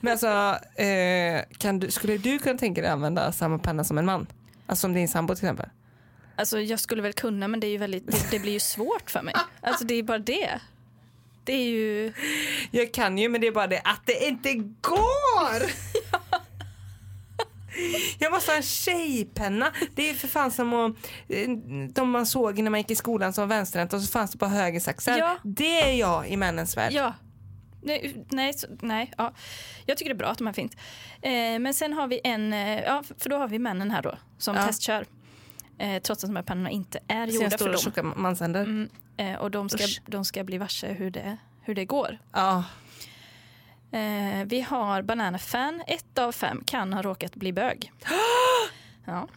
Men 0.00 0.12
alltså, 0.12 0.58
eh, 0.82 1.44
kan 1.58 1.78
du, 1.78 1.90
skulle 1.90 2.18
du 2.18 2.38
kunna 2.38 2.58
tänka 2.58 2.80
dig 2.80 2.90
använda 2.90 3.32
samma 3.32 3.58
penna 3.58 3.84
som 3.84 3.98
en 3.98 4.04
man? 4.04 4.26
Alltså 4.66 4.80
som 4.80 4.92
din 4.92 5.08
sambo 5.08 5.34
till 5.34 5.44
exempel? 5.44 5.68
Alltså 6.36 6.60
jag 6.60 6.80
skulle 6.80 7.02
väl 7.02 7.12
kunna 7.12 7.48
men 7.48 7.60
det, 7.60 7.66
är 7.66 7.70
ju 7.70 7.78
väldigt, 7.78 8.06
det, 8.06 8.30
det 8.30 8.38
blir 8.38 8.52
ju 8.52 8.60
svårt 8.60 9.10
för 9.10 9.22
mig. 9.22 9.34
Alltså 9.60 9.84
det 9.84 9.94
är 9.94 10.02
bara 10.02 10.18
det. 10.18 10.60
Det 11.44 11.52
är 11.52 11.64
ju... 11.64 12.12
Jag 12.70 12.94
kan 12.94 13.18
ju 13.18 13.28
men 13.28 13.40
det 13.40 13.46
är 13.46 13.52
bara 13.52 13.66
det 13.66 13.80
att 13.84 14.06
det 14.06 14.26
inte 14.26 14.54
går! 14.80 15.70
Jag 18.18 18.32
måste 18.32 18.50
ha 18.50 18.56
en 18.56 18.62
tjejpenna. 18.62 19.72
Det 19.94 20.10
är 20.10 20.14
för 20.14 20.28
fan 20.28 20.50
som 20.50 20.74
att, 20.74 20.96
eh, 21.28 21.48
de 21.92 22.10
man 22.10 22.26
såg 22.26 22.58
när 22.58 22.70
man 22.70 22.80
gick 22.80 22.90
i 22.90 22.94
skolan 22.94 23.32
som 23.32 23.48
var 23.48 23.56
vänsterhänt 23.56 23.92
och 23.92 24.00
så 24.00 24.06
fanns 24.06 24.30
det 24.30 24.38
på 24.38 24.46
högersaxar. 24.46 25.18
Ja. 25.18 25.38
Det 25.42 25.90
är 25.90 25.92
jag 25.92 26.28
i 26.28 26.36
männens 26.36 26.76
värld. 26.76 26.92
Ja. 26.92 27.14
Nej, 27.84 28.24
nej, 28.30 28.52
nej 28.82 29.12
ja. 29.18 29.32
Jag 29.86 29.96
tycker 29.98 30.10
det 30.10 30.16
är 30.16 30.18
bra 30.18 30.28
att 30.28 30.38
de 30.38 30.46
här 30.46 30.54
finns. 30.54 30.72
Eh, 31.22 31.58
men 31.58 31.74
sen 31.74 31.92
har 31.92 32.06
vi 32.06 32.20
en, 32.24 32.52
eh, 32.52 32.80
ja, 32.80 33.02
för 33.18 33.30
då 33.30 33.36
har 33.36 33.48
vi 33.48 33.58
männen 33.58 33.90
här 33.90 34.02
då 34.02 34.14
som 34.38 34.56
Ja. 34.56 34.62
testkör. 34.66 35.06
Eh, 35.78 36.02
trots 36.02 36.24
att 36.24 36.30
de 36.30 36.36
här 36.36 36.42
pennorna 36.42 36.70
inte 36.70 36.98
är 37.08 37.26
Sina 37.26 37.44
gjorda 37.44 37.58
för 37.58 37.68
dem. 37.68 37.78
tjocka. 37.78 38.00
Mm, 38.60 38.88
eh, 39.16 39.34
och 39.34 39.50
de 39.50 39.68
ska, 39.68 39.84
Usch. 39.84 40.02
de 40.06 40.24
ska 40.24 40.44
bli 40.44 40.58
varse 40.58 40.92
hur 40.92 41.10
det, 41.10 41.36
hur 41.62 41.74
det 41.74 41.84
går. 41.84 42.18
Ja. 42.32 42.64
Eh, 43.92 44.44
vi 44.46 44.60
har 44.60 45.02
Banana 45.02 45.38
Fan, 45.38 45.82
ett 45.86 46.18
av 46.18 46.32
fem 46.32 46.62
kan 46.66 46.92
ha 46.92 47.02
råkat 47.02 47.34
bli 47.36 47.52
bög. 47.52 47.92
ja. 49.04 49.28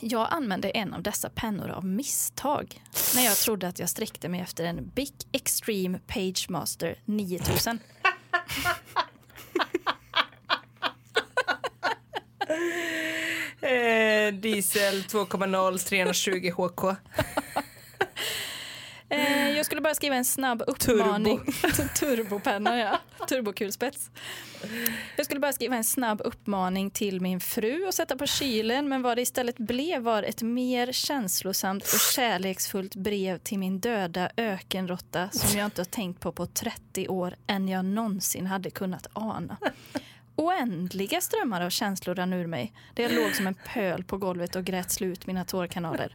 Jag 0.00 0.28
använde 0.30 0.70
en 0.70 0.94
av 0.94 1.02
dessa 1.02 1.30
pennor 1.30 1.68
av 1.68 1.84
misstag 1.84 2.82
när 3.14 3.24
jag 3.24 3.36
trodde 3.36 3.68
att 3.68 3.78
jag 3.78 3.88
sträckte 3.88 4.28
mig 4.28 4.40
efter 4.40 4.64
en 4.64 4.90
Bic 4.94 5.12
Extreme 5.32 5.98
Pagemaster 6.06 6.98
9000. 7.04 7.78
Eh, 13.60 14.32
diesel 14.34 15.02
2.0 15.02 15.88
320 15.88 16.50
HK. 16.56 16.96
Eh, 19.08 19.50
jag 19.50 19.66
skulle 19.66 19.80
bara 19.80 19.94
skriva 19.94 20.16
en 20.16 20.24
snabb 20.24 20.62
uppmaning. 20.66 21.40
Turbopenna, 21.98 22.78
ja. 22.78 22.98
Turbokulspets. 23.28 24.10
Jag 25.16 25.26
skulle 25.26 25.40
bara 25.40 25.52
skriva 25.52 25.76
en 25.76 25.84
snabb 25.84 26.20
uppmaning 26.24 26.90
till 26.90 27.20
min 27.20 27.40
fru 27.40 27.86
att 27.88 27.94
sätta 27.94 28.16
på 28.16 28.26
kylen 28.26 28.88
men 28.88 29.02
vad 29.02 29.18
det 29.18 29.22
istället 29.22 29.58
blev 29.58 30.02
var 30.02 30.22
ett 30.22 30.42
mer 30.42 30.92
känslosamt 30.92 31.82
och 31.82 32.00
kärleksfullt 32.14 32.94
brev 32.94 33.38
till 33.38 33.58
min 33.58 33.80
döda 33.80 34.30
ökenråtta 34.36 35.30
som 35.30 35.58
jag 35.58 35.64
inte 35.64 35.80
har 35.80 35.86
tänkt 35.86 36.20
på 36.20 36.32
på 36.32 36.46
30 36.46 37.08
år 37.08 37.34
än 37.46 37.68
jag 37.68 37.84
någonsin 37.84 38.46
hade 38.46 38.70
kunnat 38.70 39.06
ana. 39.12 39.56
Oändliga 40.36 41.20
strömmar 41.20 41.60
av 41.60 41.70
känslor 41.70 42.14
rann 42.14 42.32
ur 42.32 42.46
mig 42.46 42.72
där 42.94 43.02
jag 43.02 43.12
låg 43.12 43.34
som 43.34 43.46
en 43.46 43.54
pöl 43.54 44.04
på 44.04 44.16
golvet 44.18 44.56
och 44.56 44.64
grät 44.64 44.90
slut 44.90 45.26
mina 45.26 45.44
tårkanaler. 45.44 46.14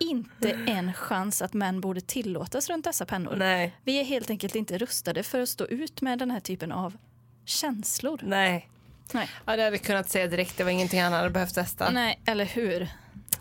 Inte 0.00 0.50
en 0.66 0.92
chans 0.92 1.42
att 1.42 1.52
män 1.54 1.80
borde 1.80 2.00
tillåtas 2.00 2.68
runt 2.70 2.84
dessa 2.84 3.06
pennor. 3.06 3.36
Nej, 3.36 3.74
Vi 3.84 4.00
är 4.00 4.04
helt 4.04 4.30
enkelt 4.30 4.54
inte 4.54 4.78
rustade 4.78 5.22
för 5.22 5.40
att 5.40 5.48
stå 5.48 5.64
ut 5.66 6.00
med 6.02 6.18
den 6.18 6.30
här 6.30 6.40
typen 6.40 6.72
av 6.72 6.96
känslor. 7.44 8.20
nej. 8.22 8.68
Nej, 9.12 9.28
Ja, 9.44 9.56
det 9.56 9.62
hade 9.62 9.76
jag 9.76 9.82
kunnat 9.82 10.08
säga 10.10 10.26
direkt. 10.26 10.56
Det 10.56 10.64
var 10.64 10.70
ingenting 10.70 11.02
han 11.02 11.12
hade 11.12 11.30
behövt 11.30 11.54
testa. 11.54 11.90
Nej 11.90 12.20
eller 12.24 12.44
hur? 12.44 12.88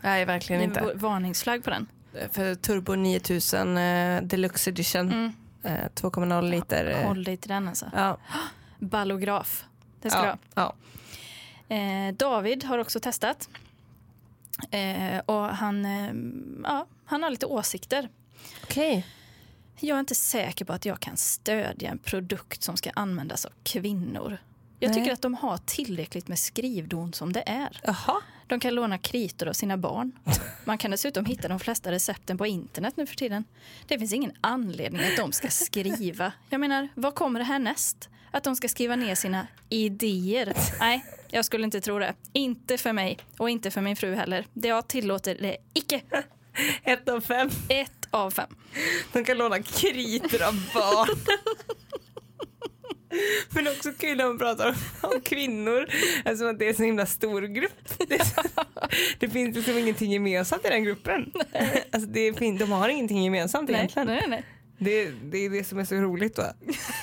Nej, 0.02 0.26
verkligen 0.26 0.62
inte. 0.62 0.82
var 0.82 0.94
varningsflagg 0.94 1.64
på 1.64 1.70
den. 1.70 1.88
För 2.32 2.56
Turbo 2.56 2.96
9000 2.96 3.78
eh, 3.78 4.22
Deluxe 4.22 4.70
Edition. 4.70 5.12
Mm. 5.12 5.34
Eh, 5.64 5.90
2,0 5.96 6.50
liter. 6.50 6.86
Eh, 6.86 7.08
Håll 7.08 7.24
dig 7.24 7.38
till 7.38 7.50
den 7.50 7.68
alltså. 7.68 7.86
ja, 7.96 8.18
Ballograf. 8.80 9.66
Det 10.06 10.12
ska 10.12 10.26
ja, 10.26 10.38
ja. 10.56 10.76
du 11.68 11.76
ha. 11.76 11.78
Eh, 12.08 12.14
David 12.14 12.64
har 12.64 12.78
också 12.78 13.00
testat. 13.00 13.50
Eh, 14.72 15.20
och 15.26 15.44
han, 15.44 15.86
eh, 15.86 16.14
ja, 16.64 16.86
han 17.06 17.24
har 17.24 17.30
lite 17.30 17.46
åsikter. 17.46 18.10
Okej. 18.64 19.08
Jag 19.80 19.96
är 19.96 20.00
inte 20.00 20.16
säker 20.16 20.66
på 20.66 20.74
att 20.74 20.86
jag 20.86 21.00
kan 21.00 21.18
stödja 21.18 21.92
en 21.92 21.98
produkt 21.98 22.64
som 22.64 22.78
ska 22.78 22.92
användas 22.94 23.46
av 23.46 23.52
kvinnor. 23.64 24.38
Jag 24.80 24.90
Nej. 24.90 25.00
tycker 25.00 25.14
att 25.14 25.22
de 25.22 25.34
har 25.34 25.58
tillräckligt 25.58 26.28
med 26.28 26.40
skrivdon 26.40 27.14
som 27.14 27.34
det 27.34 27.44
är. 27.50 27.82
Jaha. 27.84 28.22
De 28.48 28.60
kan 28.60 28.76
låna 28.76 28.98
kritor 28.98 29.48
av 29.48 29.54
sina 29.54 29.78
barn. 29.78 30.12
Man 30.66 30.78
kan 30.78 30.92
dessutom 30.92 31.26
hitta 31.26 31.48
de 31.48 31.60
flesta 31.60 31.92
recepten 31.92 32.38
på 32.38 32.46
internet 32.46 32.98
nu 32.98 33.06
för 33.06 33.16
tiden. 33.16 33.44
Det 33.88 34.00
finns 34.00 34.14
ingen 34.14 34.32
anledning 34.42 35.02
att 35.02 35.18
de 35.18 35.32
ska 35.32 35.48
skriva. 35.48 36.34
Jag 36.50 36.60
menar, 36.60 36.88
vad 36.96 37.16
kommer 37.16 37.40
det 37.40 37.46
här 37.46 37.60
näst? 37.60 38.10
Att 38.36 38.44
de 38.44 38.56
ska 38.56 38.68
skriva 38.68 38.96
ner 38.96 39.16
sina 39.16 39.48
idéer? 39.70 40.54
Nej, 40.80 41.06
jag 41.32 41.46
skulle 41.46 41.64
inte 41.64 41.82
tro 41.82 42.00
det. 42.00 42.14
Inte 42.34 42.78
för 42.78 42.94
mig 42.94 43.18
och 43.38 43.50
inte 43.50 43.72
för 43.72 43.82
min 43.82 43.96
fru 43.96 44.16
heller. 44.16 44.46
Det 44.54 44.68
jag 44.68 44.88
tillåter 44.88 45.36
det 45.42 45.58
icke. 45.74 46.02
Ett 46.84 47.10
av 47.10 47.22
fem. 47.22 47.50
Ett 47.70 48.08
av 48.10 48.32
fem. 48.32 48.56
De 49.14 49.24
kan 49.26 49.38
låna 49.38 49.62
kritor 49.62 50.44
av 50.44 50.54
barn. 50.74 51.08
Men 53.50 53.68
också 53.68 53.92
kul 53.92 54.18
när 54.18 54.26
man 54.28 54.38
pratar 54.38 54.76
om, 55.02 55.22
kvinnor, 55.22 55.88
alltså 56.26 56.46
att 56.46 56.60
det 56.60 56.66
är 56.66 56.70
en 56.70 56.76
så 56.76 56.84
himla 56.84 57.06
stor 57.06 57.42
grupp. 57.42 58.08
Det, 58.08 58.16
är 58.16 58.24
så, 58.24 58.42
det 59.20 59.30
finns 59.30 59.56
liksom 59.56 59.78
ingenting 59.78 60.12
gemensamt 60.12 60.66
i 60.66 60.70
den 60.70 60.84
gruppen. 60.84 61.32
Alltså 61.92 62.10
det 62.10 62.20
är, 62.20 62.34
fin- 62.34 62.58
de 62.58 62.72
har 62.72 62.90
ingenting 62.90 63.24
gemensamt 63.24 63.70
Nej, 63.70 63.78
egentligen. 63.80 64.08
nej, 64.08 64.24
nej. 64.28 64.44
Det, 64.78 65.12
det 65.12 65.38
är 65.38 65.50
det 65.50 65.64
som 65.64 65.80
är 65.80 65.86
så 65.86 65.96
roligt 65.96 66.38
va? 66.38 66.54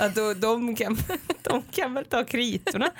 Att 0.00 0.14
då, 0.14 0.34
de, 0.34 0.76
kan, 0.76 0.98
de 1.42 1.62
kan 1.62 1.94
väl 1.94 2.04
ta 2.04 2.24
kritorna. 2.24 2.90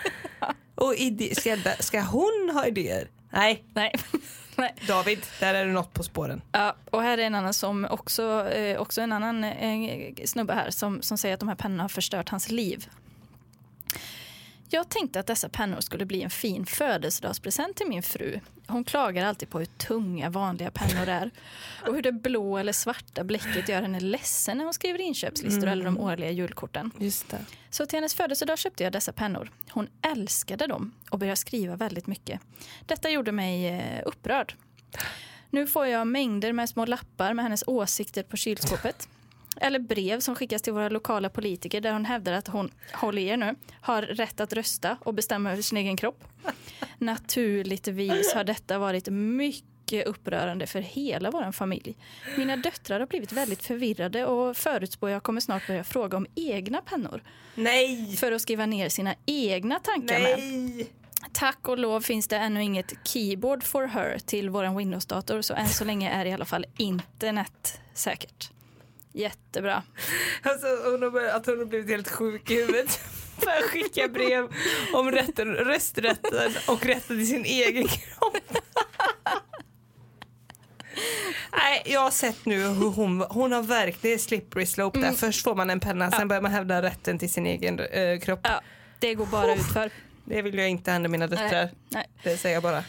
Och 0.74 0.94
ide, 0.94 1.34
ska, 1.34 1.56
ska 1.78 2.00
hon 2.00 2.50
ha 2.52 2.66
idéer? 2.66 3.08
Nej, 3.30 3.64
Nej. 3.74 3.92
Nej. 4.56 4.74
David, 4.88 5.18
där 5.40 5.54
är 5.54 5.66
det 5.66 5.72
något 5.72 5.92
på 5.92 6.02
spåren. 6.02 6.42
Ja, 6.52 6.76
och 6.90 7.02
här 7.02 7.18
är 7.18 7.22
en 7.22 7.34
annan 7.34 7.54
som 7.54 7.86
också, 7.90 8.48
eh, 8.48 8.80
också 8.80 9.00
en 9.00 9.12
annan 9.12 9.44
eh, 9.44 10.14
snubbe 10.24 10.54
här 10.54 10.70
som, 10.70 11.02
som 11.02 11.18
säger 11.18 11.34
att 11.34 11.40
de 11.40 11.48
här 11.48 11.56
pennorna 11.56 11.82
har 11.82 11.88
förstört 11.88 12.28
hans 12.28 12.50
liv. 12.50 12.88
Jag 14.74 14.88
tänkte 14.88 15.20
att 15.20 15.26
dessa 15.26 15.48
pennor 15.48 15.80
skulle 15.80 16.06
bli 16.06 16.22
en 16.22 16.30
fin 16.30 16.66
födelsedagspresent 16.66 17.76
till 17.76 17.86
min 17.86 18.02
fru. 18.02 18.40
Hon 18.66 18.84
klagar 18.84 19.24
alltid 19.24 19.50
på 19.50 19.58
hur 19.58 19.66
tunga 19.66 20.30
vanliga 20.30 20.70
pennor 20.70 21.08
är 21.08 21.30
och 21.86 21.94
hur 21.94 22.02
det 22.02 22.12
blå 22.12 22.58
eller 22.58 22.72
svarta 22.72 23.24
bläcket 23.24 23.68
gör 23.68 23.82
henne 23.82 24.00
ledsen 24.00 24.58
när 24.58 24.64
hon 24.64 24.74
skriver 24.74 25.00
inköpslistor 25.00 25.66
eller 25.66 25.84
de 25.84 25.98
årliga 25.98 26.30
julkorten. 26.30 26.90
Just 26.98 27.30
det. 27.30 27.38
Så 27.70 27.86
till 27.86 27.96
hennes 27.96 28.14
födelsedag 28.14 28.58
köpte 28.58 28.84
jag 28.84 28.92
dessa 28.92 29.12
pennor. 29.12 29.50
Hon 29.70 29.88
älskade 30.02 30.66
dem 30.66 30.92
och 31.10 31.18
började 31.18 31.36
skriva 31.36 31.76
väldigt 31.76 32.06
mycket. 32.06 32.40
Detta 32.86 33.10
gjorde 33.10 33.32
mig 33.32 33.68
eh, 33.68 34.02
upprörd. 34.04 34.54
Nu 35.50 35.66
får 35.66 35.86
jag 35.86 36.06
mängder 36.06 36.52
med 36.52 36.68
små 36.68 36.84
lappar 36.84 37.34
med 37.34 37.44
hennes 37.44 37.64
åsikter 37.66 38.22
på 38.22 38.36
kylskåpet. 38.36 39.08
Eller 39.60 39.78
brev 39.78 40.20
som 40.20 40.34
skickas 40.34 40.62
till 40.62 40.72
våra 40.72 40.88
lokala 40.88 41.28
politiker 41.28 41.80
där 41.80 41.92
hon 41.92 42.04
hävdar 42.04 42.32
att 42.32 42.48
hon, 42.48 42.70
håll 42.92 43.18
er 43.18 43.36
nu, 43.36 43.54
har 43.80 44.02
rätt 44.02 44.40
att 44.40 44.52
rösta 44.52 44.96
och 45.00 45.14
bestämma 45.14 45.52
över 45.52 45.62
sin 45.62 45.78
egen 45.78 45.96
kropp. 45.96 46.24
Naturligtvis 46.98 48.34
har 48.34 48.44
detta 48.44 48.78
varit 48.78 49.08
mycket 49.08 50.06
upprörande 50.06 50.66
för 50.66 50.80
hela 50.80 51.30
vår 51.30 51.52
familj. 51.52 51.96
Mina 52.36 52.56
döttrar 52.56 53.00
har 53.00 53.06
blivit 53.06 53.32
väldigt 53.32 53.62
förvirrade 53.62 54.26
och 54.26 54.56
förutspår 54.56 55.10
jag 55.10 55.22
kommer 55.22 55.40
snart 55.40 55.66
börja 55.66 55.84
fråga 55.84 56.16
om 56.16 56.26
egna 56.34 56.82
pennor 56.82 57.22
Nej! 57.54 58.16
för 58.16 58.32
att 58.32 58.42
skriva 58.42 58.66
ner 58.66 58.88
sina 58.88 59.14
egna 59.26 59.78
tankar 59.78 60.18
med. 60.18 60.38
Nej! 60.38 60.92
Tack 61.32 61.68
och 61.68 61.78
lov 61.78 62.00
finns 62.00 62.28
det 62.28 62.36
ännu 62.36 62.62
inget 62.62 62.92
keyboard 63.04 63.62
for 63.62 63.86
her 63.86 64.18
till 64.18 64.50
vår 64.50 64.78
Windows-dator 64.78 65.42
så 65.42 65.54
än 65.54 65.68
så 65.68 65.84
länge 65.84 66.10
är 66.10 66.24
i 66.26 66.32
alla 66.32 66.44
fall 66.44 66.66
internet 66.76 67.80
säkert. 67.94 68.50
Jättebra. 69.12 69.82
Alltså, 70.42 70.66
hon 70.90 71.02
har 71.02 71.24
att 71.28 71.46
hon 71.46 71.58
har 71.58 71.64
blivit 71.64 71.90
helt 71.90 72.08
sjuk 72.08 72.50
i 72.50 72.54
huvudet. 72.54 72.90
För 73.38 73.50
att 73.50 73.62
skicka 73.62 74.08
brev 74.08 74.48
om 74.94 75.10
rätten, 75.10 75.54
rösträtten 75.54 76.52
och 76.68 76.86
rätten 76.86 77.16
till 77.16 77.28
sin 77.28 77.44
egen 77.44 77.88
kropp. 77.88 78.36
Nej, 81.52 81.82
jag 81.86 82.00
har 82.00 82.10
sett 82.10 82.46
nu 82.46 82.68
hur 82.68 82.90
hon, 82.90 83.20
hon 83.20 83.52
har 83.52 83.62
verkligen 83.62 84.18
slippery 84.18 84.66
slope 84.66 85.00
där. 85.00 85.12
Först 85.12 85.44
får 85.44 85.54
man 85.54 85.70
en 85.70 85.80
penna, 85.80 86.10
sen 86.10 86.28
börjar 86.28 86.42
man 86.42 86.52
hävda 86.52 86.82
rätten 86.82 87.18
till 87.18 87.32
sin 87.32 87.46
egen 87.46 87.80
eh, 87.80 88.18
kropp. 88.20 88.40
Ja, 88.42 88.60
det 88.98 89.14
går 89.14 89.26
bara 89.26 89.54
ut 89.54 89.72
för. 89.72 89.90
Det 90.24 90.42
vill 90.42 90.58
jag 90.58 90.68
inte 90.68 90.90
hända 90.90 91.08
mina 91.08 91.26
döttrar. 91.26 91.70
Nej. 91.88 92.06
Det 92.22 92.36
säger 92.36 92.56
jag 92.56 92.62
bara. 92.62 92.84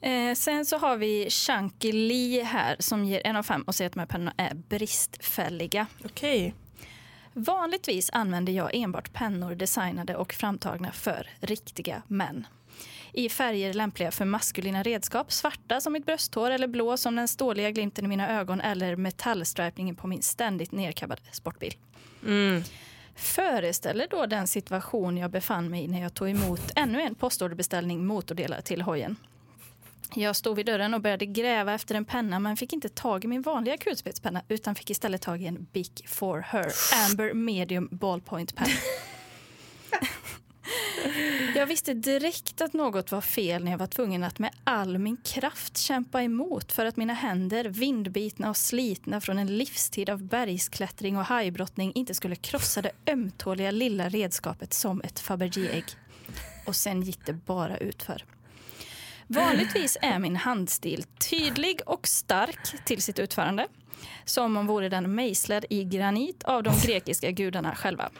Eh, 0.00 0.34
sen 0.34 0.66
så 0.66 0.78
har 0.78 0.96
vi 0.96 1.30
Chunky 1.30 1.92
Lee 1.92 2.44
här 2.44 2.76
som 2.78 3.04
ger 3.04 3.26
en 3.26 3.36
av 3.36 3.42
fem 3.42 3.62
och 3.62 3.74
säger 3.74 3.86
att 3.86 3.92
de 3.92 4.00
här 4.00 4.06
pennorna 4.06 4.34
är 4.36 4.54
bristfälliga. 4.54 5.86
Okej. 6.04 6.54
Vanligtvis 7.32 8.10
använder 8.12 8.52
jag 8.52 8.74
enbart 8.74 9.12
pennor 9.12 9.54
designade 9.54 10.16
och 10.16 10.32
framtagna 10.32 10.92
för 10.92 11.30
riktiga 11.40 12.02
män. 12.06 12.46
I 13.12 13.28
färger 13.28 13.74
lämpliga 13.74 14.10
för 14.10 14.24
maskulina 14.24 14.82
redskap, 14.82 15.32
svarta 15.32 15.80
som 15.80 15.92
mitt 15.92 16.06
brösthår 16.06 16.50
eller 16.50 16.66
blå 16.66 16.96
som 16.96 17.16
den 17.16 17.28
ståliga 17.28 17.70
glimten 17.70 18.04
i 18.04 18.08
mina 18.08 18.38
ögon 18.38 18.60
eller 18.60 18.96
metallstripningen 18.96 19.96
på 19.96 20.06
min 20.06 20.22
ständigt 20.22 20.72
nerkabbade 20.72 21.22
sportbil. 21.32 21.74
Mm. 22.26 22.62
Föreställer 23.14 24.06
då 24.10 24.26
den 24.26 24.46
situation 24.46 25.16
jag 25.16 25.30
befann 25.30 25.70
mig 25.70 25.84
i 25.84 25.88
när 25.88 26.02
jag 26.02 26.14
tog 26.14 26.28
emot 26.28 26.60
ännu 26.76 27.00
en 27.00 27.14
postorderbeställning 27.14 28.06
motordelar 28.06 28.60
till 28.60 28.82
hojen. 28.82 29.16
Jag 30.14 30.36
stod 30.36 30.56
vid 30.56 30.66
dörren 30.66 30.94
och 30.94 31.00
började 31.00 31.26
gräva 31.26 31.74
efter 31.74 31.94
en 31.94 32.04
penna 32.04 32.38
men 32.38 32.56
fick 32.56 32.72
inte 32.72 32.88
tag 32.88 33.24
i 33.24 33.28
min 33.28 33.42
vanliga 33.42 33.76
kulspetspenna 33.76 34.42
utan 34.48 34.74
fick 34.74 34.90
istället 34.90 35.22
tag 35.22 35.42
i 35.42 35.46
en 35.46 35.66
Bic 35.72 35.92
for 36.06 36.44
her 36.48 36.72
Amber 37.06 37.34
Medium 37.34 37.88
Ballpoint 37.90 38.54
Pen. 38.54 38.68
Jag 41.54 41.66
visste 41.66 41.94
direkt 41.94 42.60
att 42.60 42.72
något 42.72 43.12
var 43.12 43.20
fel 43.20 43.64
när 43.64 43.70
jag 43.70 43.78
var 43.78 43.86
tvungen 43.86 44.24
att 44.24 44.38
med 44.38 44.50
all 44.64 44.98
min 44.98 45.16
kraft 45.16 45.78
kämpa 45.78 46.22
emot 46.22 46.72
för 46.72 46.86
att 46.86 46.96
mina 46.96 47.14
händer, 47.14 47.64
vindbitna 47.64 48.50
och 48.50 48.56
slitna 48.56 49.20
från 49.20 49.38
en 49.38 49.58
livstid 49.58 50.10
av 50.10 50.22
bergsklättring 50.22 51.16
och 51.16 51.24
hajbrottning 51.24 51.92
inte 51.94 52.14
skulle 52.14 52.36
krossa 52.36 52.82
det 52.82 52.90
ömtåliga 53.06 53.70
lilla 53.70 54.08
redskapet 54.08 54.72
som 54.72 55.00
ett 55.00 55.20
Fabergé-ägg. 55.20 55.84
Och 56.66 56.76
sen 56.76 57.02
gick 57.02 57.26
det 57.26 57.32
bara 57.32 57.76
utför. 57.76 58.24
Vanligtvis 59.30 59.96
är 60.02 60.18
min 60.18 60.36
handstil 60.36 61.04
tydlig 61.30 61.80
och 61.86 62.08
stark 62.08 62.84
till 62.84 63.02
sitt 63.02 63.18
utförande. 63.18 63.66
Som 64.24 64.56
om 64.56 64.66
vore 64.66 64.88
den 64.88 65.14
mejslad 65.14 65.64
i 65.70 65.84
granit 65.84 66.42
av 66.44 66.62
de 66.62 66.74
grekiska 66.82 67.30
gudarna 67.30 67.74
själva. 67.74 68.10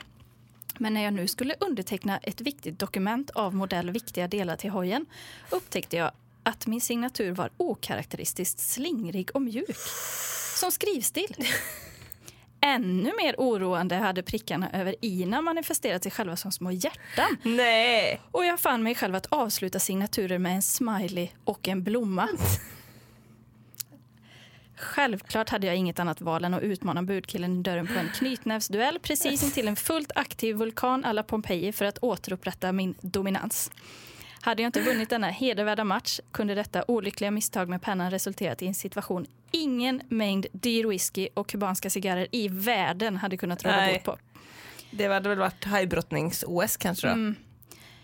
Men 0.77 0.93
när 0.93 1.03
jag 1.03 1.13
nu 1.13 1.27
skulle 1.27 1.55
underteckna 1.59 2.17
ett 2.17 2.41
viktigt 2.41 2.79
dokument 2.79 3.29
av 3.29 3.55
modell 3.55 3.91
viktiga 3.91 4.27
delar 4.27 4.55
till 4.55 4.69
hojen 4.69 5.05
upptäckte 5.49 5.97
jag 5.97 6.11
att 6.43 6.67
min 6.67 6.81
signatur 6.81 7.31
var 7.31 7.49
okaraktäristiskt 7.57 8.59
slingrig 8.59 9.29
och 9.33 9.41
mjuk. 9.41 9.75
Som 10.55 10.71
skrivstil. 10.71 11.35
Ännu 12.61 13.11
mer 13.17 13.35
oroande 13.37 13.95
hade 13.95 14.23
prickarna 14.23 14.69
över 14.73 14.95
ina 15.01 15.41
manifesterat 15.41 16.03
sig 16.03 16.11
själva 16.11 16.35
som 16.35 16.51
små 16.51 16.71
hjärtan. 16.71 17.37
Nej! 17.43 18.21
Och 18.31 18.45
jag 18.45 18.59
fann 18.59 18.83
mig 18.83 18.95
själv 18.95 19.15
att 19.15 19.25
avsluta 19.25 19.79
signaturer 19.79 20.37
med 20.37 20.55
en 20.55 20.61
smiley 20.61 21.29
och 21.43 21.67
en 21.67 21.83
blomma. 21.83 22.27
Självklart 24.75 25.49
hade 25.49 25.67
jag 25.67 25.75
inget 25.75 25.99
annat 25.99 26.21
val 26.21 26.45
än 26.45 26.53
att 26.53 26.63
utmana 26.63 27.03
budkillen 27.03 27.59
i 27.59 27.63
dörren 27.63 27.87
på 27.87 27.93
en 27.93 28.09
knytnävsduell 28.09 28.99
precis 28.99 29.43
intill 29.43 29.67
en 29.67 29.75
fullt 29.75 30.11
aktiv 30.15 30.55
vulkan 30.55 31.05
alla 31.05 31.23
Pompeji 31.23 31.71
för 31.71 31.85
att 31.85 31.97
återupprätta 32.01 32.71
min 32.71 32.95
dominans. 33.01 33.71
Hade 34.41 34.61
jag 34.61 34.67
inte 34.67 34.81
vunnit 34.81 35.09
denna 35.09 35.27
hedervärda 35.27 35.83
match 35.83 36.19
kunde 36.31 36.55
detta 36.55 36.83
olyckliga 36.87 37.31
misstag 37.31 37.69
med 37.69 37.81
pennan 37.81 38.11
resulterat 38.11 38.61
i 38.61 38.67
en 38.67 38.75
situation 38.75 39.25
ingen 39.51 40.01
mängd 40.09 40.45
dyr 40.51 40.85
whisky 40.85 41.27
och 41.33 41.49
kubanska 41.49 41.89
cigarrer 41.89 42.27
i 42.31 42.47
världen 42.47 43.17
hade 43.17 43.37
kunnat 43.37 43.63
råda 43.63 43.87
bot 43.93 44.03
på. 44.03 44.17
Det 44.91 45.07
hade 45.07 45.29
väl 45.29 45.37
varit 45.39 45.65
hajbrottnings-OS 45.65 46.77
kanske 46.77 47.07
då? 47.07 47.13
Mm. 47.13 47.35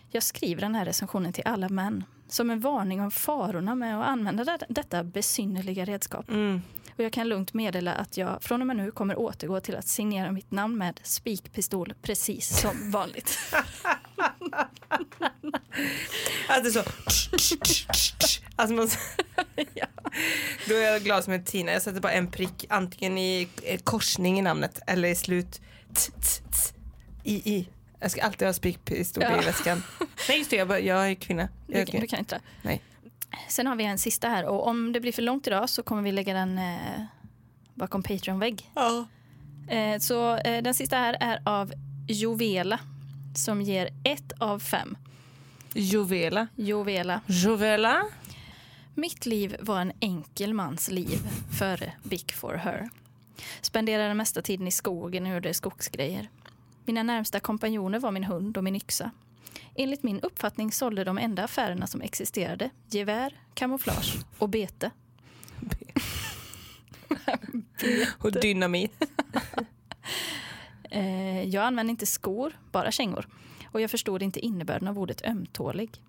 Jag 0.10 0.24
skriver 0.24 0.62
den 0.62 0.76
här 0.76 0.86
recensionen 0.86 1.34
till 1.34 1.44
alla 1.46 1.70
män 1.70 2.04
som 2.28 2.50
en 2.50 2.60
varning 2.60 3.02
om 3.02 3.12
farorna 3.12 3.76
med 3.76 4.00
att 4.02 4.08
använda 4.08 4.44
det- 4.44 4.66
detta 4.70 5.04
besynnerliga 5.04 5.86
redskap. 5.86 6.30
Mm. 6.30 6.62
Och 6.98 7.04
jag 7.04 7.14
kan 7.14 7.30
lugnt 7.30 7.54
meddela 7.54 7.94
att 7.94 8.18
jag 8.18 8.44
från 8.44 8.62
och 8.62 8.68
med 8.68 8.76
nu 8.78 8.92
kommer 8.92 9.16
återgå 9.20 9.60
till 9.60 9.76
att 9.76 9.88
signera 9.88 10.32
mitt 10.32 10.52
namn 10.52 10.78
med 10.78 11.00
spikpistol 11.04 11.94
precis 12.02 12.60
som 12.62 12.92
vanligt. 12.92 13.38
Alltså 16.48 16.72
så... 16.84 16.90
Alltså 18.56 18.76
man, 18.76 18.90
Ja. 19.74 19.86
då 20.68 20.76
är 20.76 20.82
jag 20.92 21.02
glad 21.02 21.24
som 21.24 21.34
en 21.34 21.44
tina. 21.44 21.72
Jag 21.72 21.82
sätter 21.82 22.00
bara 22.02 22.12
en 22.12 22.32
prick 22.32 22.66
antingen 22.70 23.18
i 23.18 23.48
en 23.64 23.78
korsning 23.80 24.40
i 24.40 24.42
namnet 24.42 24.80
eller 24.88 25.08
i 25.10 25.16
slut. 25.16 25.62
T, 25.94 26.12
t, 26.12 26.20
t, 26.52 26.76
I, 27.24 27.34
i. 27.56 27.68
Jag 28.00 28.12
ska 28.12 28.22
alltid 28.22 28.48
ha 28.48 28.54
spikpistol 28.54 29.24
Ja. 29.24 29.42
i 29.42 29.46
väskan. 29.46 29.84
Nej 30.30 30.38
just 30.38 30.50
det, 30.50 30.56
jag, 30.56 30.68
bara, 30.68 30.80
jag 30.80 31.10
är 31.12 31.16
kvinna. 31.16 31.50
Jag 31.68 31.82
är 31.82 31.86
Du, 31.86 31.92
kvinna. 31.92 32.02
du 32.02 32.08
kan 32.08 32.20
inte. 32.20 32.40
Nej. 32.62 32.82
Sen 33.50 33.68
har 33.68 33.76
vi 33.76 33.84
en 33.84 33.98
sista 33.98 34.30
här 34.30 34.46
och 34.46 34.68
om 34.68 34.94
det 34.94 35.00
blir 35.00 35.12
för 35.12 35.22
långt 35.22 35.48
idag 35.48 35.70
så 35.70 35.84
kommer 35.84 36.02
vi 36.02 36.12
lägga 36.12 36.34
den 36.34 36.58
eh, 36.58 37.02
bakom 37.74 38.04
Patreon-vägg. 38.04 38.72
Ja. 38.76 39.08
Eh, 39.76 40.00
så 40.00 40.36
eh, 40.38 40.64
den 40.64 40.74
sista 40.74 40.98
här 40.98 41.18
är 41.20 41.42
av 41.46 41.74
Jovela 42.08 42.80
som 43.38 43.62
ger 43.62 43.90
ett 44.04 44.32
av 44.38 44.60
fem. 44.60 44.98
Jovela. 45.74 46.48
Jovela. 46.56 47.22
Jovela. 47.28 48.06
Mitt 48.94 49.26
liv 49.26 49.56
var 49.60 49.80
en 49.80 49.92
enkel 50.00 50.54
mans 50.54 50.90
liv 50.90 51.20
före 51.60 51.94
Big 52.04 52.32
for 52.32 52.54
her. 52.54 52.90
Spenderade 53.62 54.14
mesta 54.14 54.42
tiden 54.42 54.68
i 54.68 54.72
skogen 54.72 55.26
och 55.26 55.34
gjorde 55.34 55.54
skogsgrejer. 55.54 56.30
Mina 56.86 57.04
närmsta 57.04 57.40
kompanjoner 57.40 58.00
var 58.00 58.12
min 58.12 58.24
hund 58.24 58.58
och 58.58 58.64
min 58.64 58.76
yxa. 58.76 59.12
Enligt 59.76 60.04
min 60.04 60.20
uppfattning 60.20 60.72
sålde 60.72 61.04
de 61.04 61.18
enda 61.18 61.44
affärerna 61.44 61.88
som 61.88 62.02
existerade 62.02 62.70
gevär, 62.90 63.40
kamouflage 63.54 64.18
och 64.38 64.50
bete. 64.50 64.92
Och 68.18 68.32
dynamit. 68.32 68.92
Eh, 70.92 71.44
jag 71.44 71.64
använde 71.64 71.92
inte 71.92 72.06
skor, 72.06 72.54
bara 72.72 72.92
kängor. 72.92 73.28
Och 73.72 73.82
jag 73.82 73.92
förstod 73.92 74.24
inte 74.24 74.40
innebörden 74.40 74.88
av 74.88 75.00
ordet 75.00 75.26
ömtålig. 75.26 76.02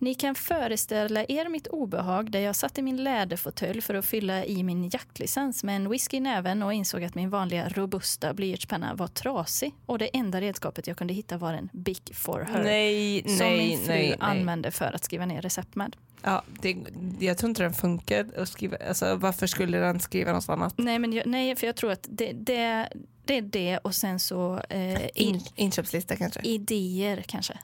Ni 0.00 0.14
kan 0.14 0.34
föreställa 0.34 1.24
er 1.28 1.48
mitt 1.48 1.66
obehag 1.66 2.30
där 2.30 2.40
jag 2.40 2.56
satt 2.56 2.78
i 2.78 2.82
min 2.82 3.04
läderfåtölj 3.04 3.80
för 3.80 3.94
att 3.94 4.04
fylla 4.04 4.44
i 4.44 4.62
min 4.62 4.88
jaktlicens 4.88 5.64
med 5.64 5.76
en 5.76 5.90
whisky 5.90 6.16
i 6.16 6.20
näven 6.20 6.62
och 6.62 6.72
insåg 6.72 7.04
att 7.04 7.14
min 7.14 7.30
vanliga 7.30 7.68
robusta 7.68 8.34
blyertspenna 8.34 8.94
var 8.94 9.08
trasig 9.08 9.74
och 9.86 9.98
det 9.98 10.06
enda 10.06 10.40
redskapet 10.40 10.86
jag 10.86 10.96
kunde 10.96 11.14
hitta 11.14 11.38
var 11.38 11.52
en 11.52 11.68
Bic 11.72 12.02
for 12.12 12.40
her 12.40 12.62
Nej, 12.62 13.22
som 13.22 13.46
nej, 13.46 13.68
min 13.68 13.78
fru 13.78 13.88
nej, 13.88 14.16
använde 14.20 14.70
för 14.70 14.92
att 14.94 15.04
skriva 15.04 15.26
ner 15.26 15.42
recept 15.42 15.74
med. 15.74 15.96
Ja, 16.22 16.42
det, 16.62 16.76
jag 17.20 17.38
tror 17.38 17.48
inte 17.48 17.62
den 17.62 17.72
funkar 17.72 18.26
att 18.36 18.48
skriva. 18.48 18.76
Alltså, 18.88 19.16
varför 19.16 19.46
skulle 19.46 19.78
den 19.78 20.00
skriva 20.00 20.32
något 20.32 20.48
annat? 20.48 20.74
Nej, 20.76 20.98
men 20.98 21.12
jag, 21.12 21.26
nej 21.26 21.56
för 21.56 21.66
jag 21.66 21.76
tror 21.76 21.92
att 21.92 22.06
det, 22.10 22.32
det, 22.32 22.88
det 23.24 23.36
är 23.36 23.42
det 23.42 23.78
och 23.78 23.94
sen 23.94 24.20
så 24.20 24.60
eh, 24.68 25.06
In, 25.14 25.40
inköpslista 25.54 26.16
kanske? 26.16 26.40
idéer 26.40 27.22
kanske. 27.26 27.58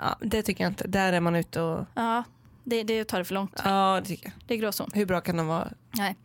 Ja, 0.00 0.16
det 0.20 0.42
tycker 0.42 0.64
jag 0.64 0.70
inte. 0.70 0.86
Där 0.86 1.12
är 1.12 1.20
man 1.20 1.36
ute 1.36 1.60
och... 1.60 1.86
Ja, 1.94 2.24
det, 2.64 2.82
det 2.82 3.04
tar 3.04 3.18
det 3.18 3.24
för 3.24 3.34
långt. 3.34 3.60
Ja, 3.64 4.00
det 4.02 4.08
tycker 4.08 4.26
jag. 4.26 4.32
Det 4.46 4.54
är 4.54 4.58
gråzon. 4.58 4.90
Hur 4.94 5.06
bra 5.06 5.20
kan 5.20 5.36
de 5.36 5.46
vara? 5.46 5.72
Nej. 5.90 6.16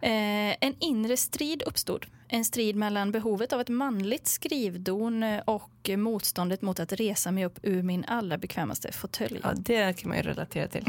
eh, 0.00 0.56
en 0.60 0.74
inre 0.80 1.16
strid 1.16 1.62
uppstod. 1.62 2.06
En 2.28 2.44
strid 2.44 2.76
mellan 2.76 3.12
behovet 3.12 3.52
av 3.52 3.60
ett 3.60 3.68
manligt 3.68 4.26
skrivdon 4.26 5.22
eh, 5.22 5.42
och 5.44 5.90
motståndet 5.96 6.62
mot 6.62 6.80
att 6.80 6.92
resa 6.92 7.30
mig 7.30 7.44
upp 7.44 7.58
ur 7.62 7.82
min 7.82 8.04
allra 8.04 8.38
bekvämaste 8.38 8.92
fåtölj. 8.92 9.40
Ja, 9.42 9.52
det 9.56 9.98
kan 9.98 10.08
man 10.08 10.18
ju 10.18 10.22
relatera 10.22 10.68
till. 10.68 10.84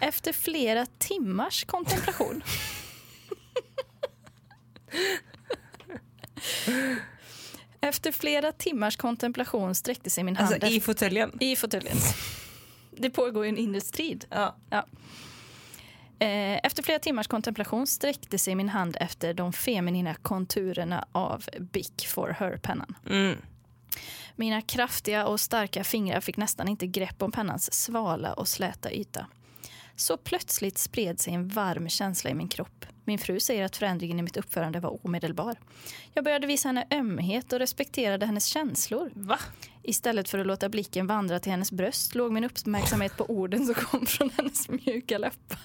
Efter 0.00 0.32
flera 0.32 0.86
timmars 0.98 1.64
kontemplation 1.64 2.42
Efter 7.80 8.12
flera 8.12 8.52
timmars 8.52 8.96
kontemplation 8.96 9.74
sträckte 9.74 10.10
sig 10.10 10.24
min 10.24 10.36
hand 10.36 10.52
Alltså 10.54 10.68
i 10.68 10.80
fåtöljen? 10.80 11.36
i 11.40 11.56
fåtöljen. 11.56 11.96
Det 12.90 13.10
pågår 13.10 13.44
ju 13.44 13.48
en 13.48 13.58
inre 13.58 13.80
strid. 13.80 14.24
Ja. 14.30 14.56
Eh, 16.18 16.58
Efter 16.66 16.82
flera 16.82 16.98
timmars 16.98 17.26
kontemplation 17.26 17.86
sträckte 17.86 18.38
sig 18.38 18.54
min 18.54 18.68
hand 18.68 18.96
efter 19.00 19.34
de 19.34 19.52
feminina 19.52 20.14
konturerna 20.14 21.04
av 21.12 21.44
Bic 21.60 21.92
for 22.06 22.36
her-pennan. 22.38 22.96
Mm. 23.10 23.36
Mina 24.36 24.62
kraftiga 24.62 25.26
och 25.26 25.40
starka 25.40 25.84
fingrar 25.84 26.20
fick 26.20 26.36
nästan 26.36 26.68
inte 26.68 26.86
grepp 26.86 27.22
om 27.22 27.32
pennans 27.32 27.72
svala 27.72 28.32
och 28.32 28.48
släta 28.48 28.92
yta. 28.92 29.26
Så 30.00 30.16
plötsligt 30.16 30.78
spred 30.78 31.20
sig 31.20 31.34
en 31.34 31.48
varm 31.48 31.88
känsla 31.88 32.30
i 32.30 32.34
min 32.34 32.48
kropp. 32.48 32.86
Min 33.04 33.18
fru 33.18 33.40
säger 33.40 33.64
att 33.64 33.76
förändringen 33.76 34.18
i 34.18 34.22
mitt 34.22 34.36
uppförande 34.36 34.80
var 34.80 35.06
omedelbar. 35.06 35.56
Jag 36.14 36.24
började 36.24 36.46
visa 36.46 36.68
henne 36.68 36.86
ömhet 36.90 37.52
och 37.52 37.58
respekterade 37.58 38.26
hennes 38.26 38.46
känslor. 38.46 39.10
Va? 39.14 39.38
Istället 39.82 40.28
för 40.28 40.38
att 40.38 40.46
låta 40.46 40.68
blicken 40.68 41.06
vandra 41.06 41.40
till 41.40 41.52
hennes 41.52 41.72
bröst 41.72 42.14
låg 42.14 42.32
min 42.32 42.44
uppmärksamhet 42.44 43.16
på 43.16 43.24
orden 43.30 43.66
som 43.66 43.74
kom 43.74 44.06
från 44.06 44.30
hennes 44.30 44.68
mjuka 44.68 45.18
läppar. 45.18 45.58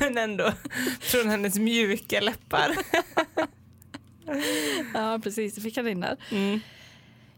Men 0.00 0.18
ändå 0.18 0.52
från 1.00 1.28
hennes 1.28 1.54
mjuka 1.58 2.20
läppar. 2.20 2.76
Ja, 4.94 5.20
precis. 5.22 5.54
Det 5.54 5.60
fick 5.60 5.76
han 5.76 5.88
in 5.88 6.00
där. 6.00 6.16
Mm. 6.30 6.60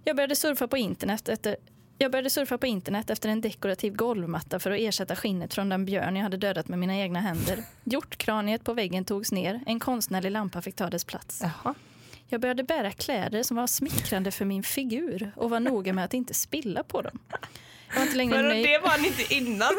Jag 0.05 0.16
började 0.16 0.36
surfa 0.36 0.68
på 0.68 0.76
internet 0.76 1.28
efter 1.28 1.57
jag 2.03 2.11
började 2.13 2.31
surfa 2.31 2.59
på 2.59 2.67
internet 2.67 3.11
efter 3.11 3.29
en 3.29 3.41
dekorativ 3.41 3.97
golvmatta 3.97 4.59
för 4.59 4.71
att 4.71 4.79
ersätta 4.79 5.17
skinnet 5.17 5.55
från 5.55 5.69
den 5.69 5.85
björn 5.85 6.17
jag 6.17 6.23
hade 6.23 6.37
dödat 6.37 6.69
med 6.69 6.79
mina 6.79 6.97
egna 6.97 7.21
händer. 7.21 7.59
Hjortkraniet 7.85 8.65
på 8.65 8.75
väggen 8.75 9.05
togs 9.05 9.33
ner, 9.33 9.61
en 9.67 9.81
konstnärlig 9.81 10.31
lampa 10.31 10.63
fick 10.63 10.77
ta 10.77 10.91
dess 10.91 11.05
plats. 11.05 11.41
Jaha. 11.43 11.75
Jag 12.29 12.41
började 12.41 12.63
bära 12.65 12.91
kläder 12.91 13.43
som 13.43 13.57
var 13.57 13.67
smickrande 13.67 14.31
för 14.31 14.45
min 14.45 14.63
figur 14.63 15.33
och 15.37 15.51
var 15.51 15.61
noga 15.61 15.93
med 15.93 16.05
att 16.05 16.15
inte 16.15 16.35
spilla 16.35 16.83
på 16.83 17.03
dem. 17.03 17.19
Jag 17.89 17.97
var 17.97 18.03
inte 18.03 18.17
längre 18.17 18.37
Men 18.37 18.49
nöjd. 18.49 18.67
det 18.67 18.79
var 18.79 18.89
han 18.89 19.05
inte 19.05 19.35
innan? 19.35 19.73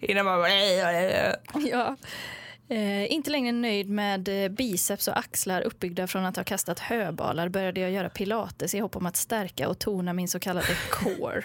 Innan 0.00 0.24
man 0.26 0.38
bara... 0.38 0.48
Ja. 1.70 1.96
Eh, 2.68 3.12
inte 3.12 3.30
längre 3.30 3.52
nöjd 3.52 3.90
med 3.90 4.44
eh, 4.44 4.48
biceps 4.48 5.08
och 5.08 5.18
axlar 5.18 5.62
uppbyggda 5.62 6.06
från 6.06 6.24
att 6.24 6.36
ha 6.36 6.44
kastat 6.44 6.78
höbalar 6.78 7.48
började 7.48 7.80
jag 7.80 7.90
göra 7.90 8.08
pilates 8.08 8.74
i 8.74 8.78
hopp 8.78 8.96
om 8.96 9.06
att 9.06 9.16
stärka 9.16 9.68
och 9.68 9.78
tona 9.78 10.12
min 10.12 10.28
så 10.28 10.38
kallade 10.38 10.76
core. 10.90 11.44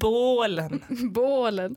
Bålen. 0.00 0.84
Bålen. 1.12 1.76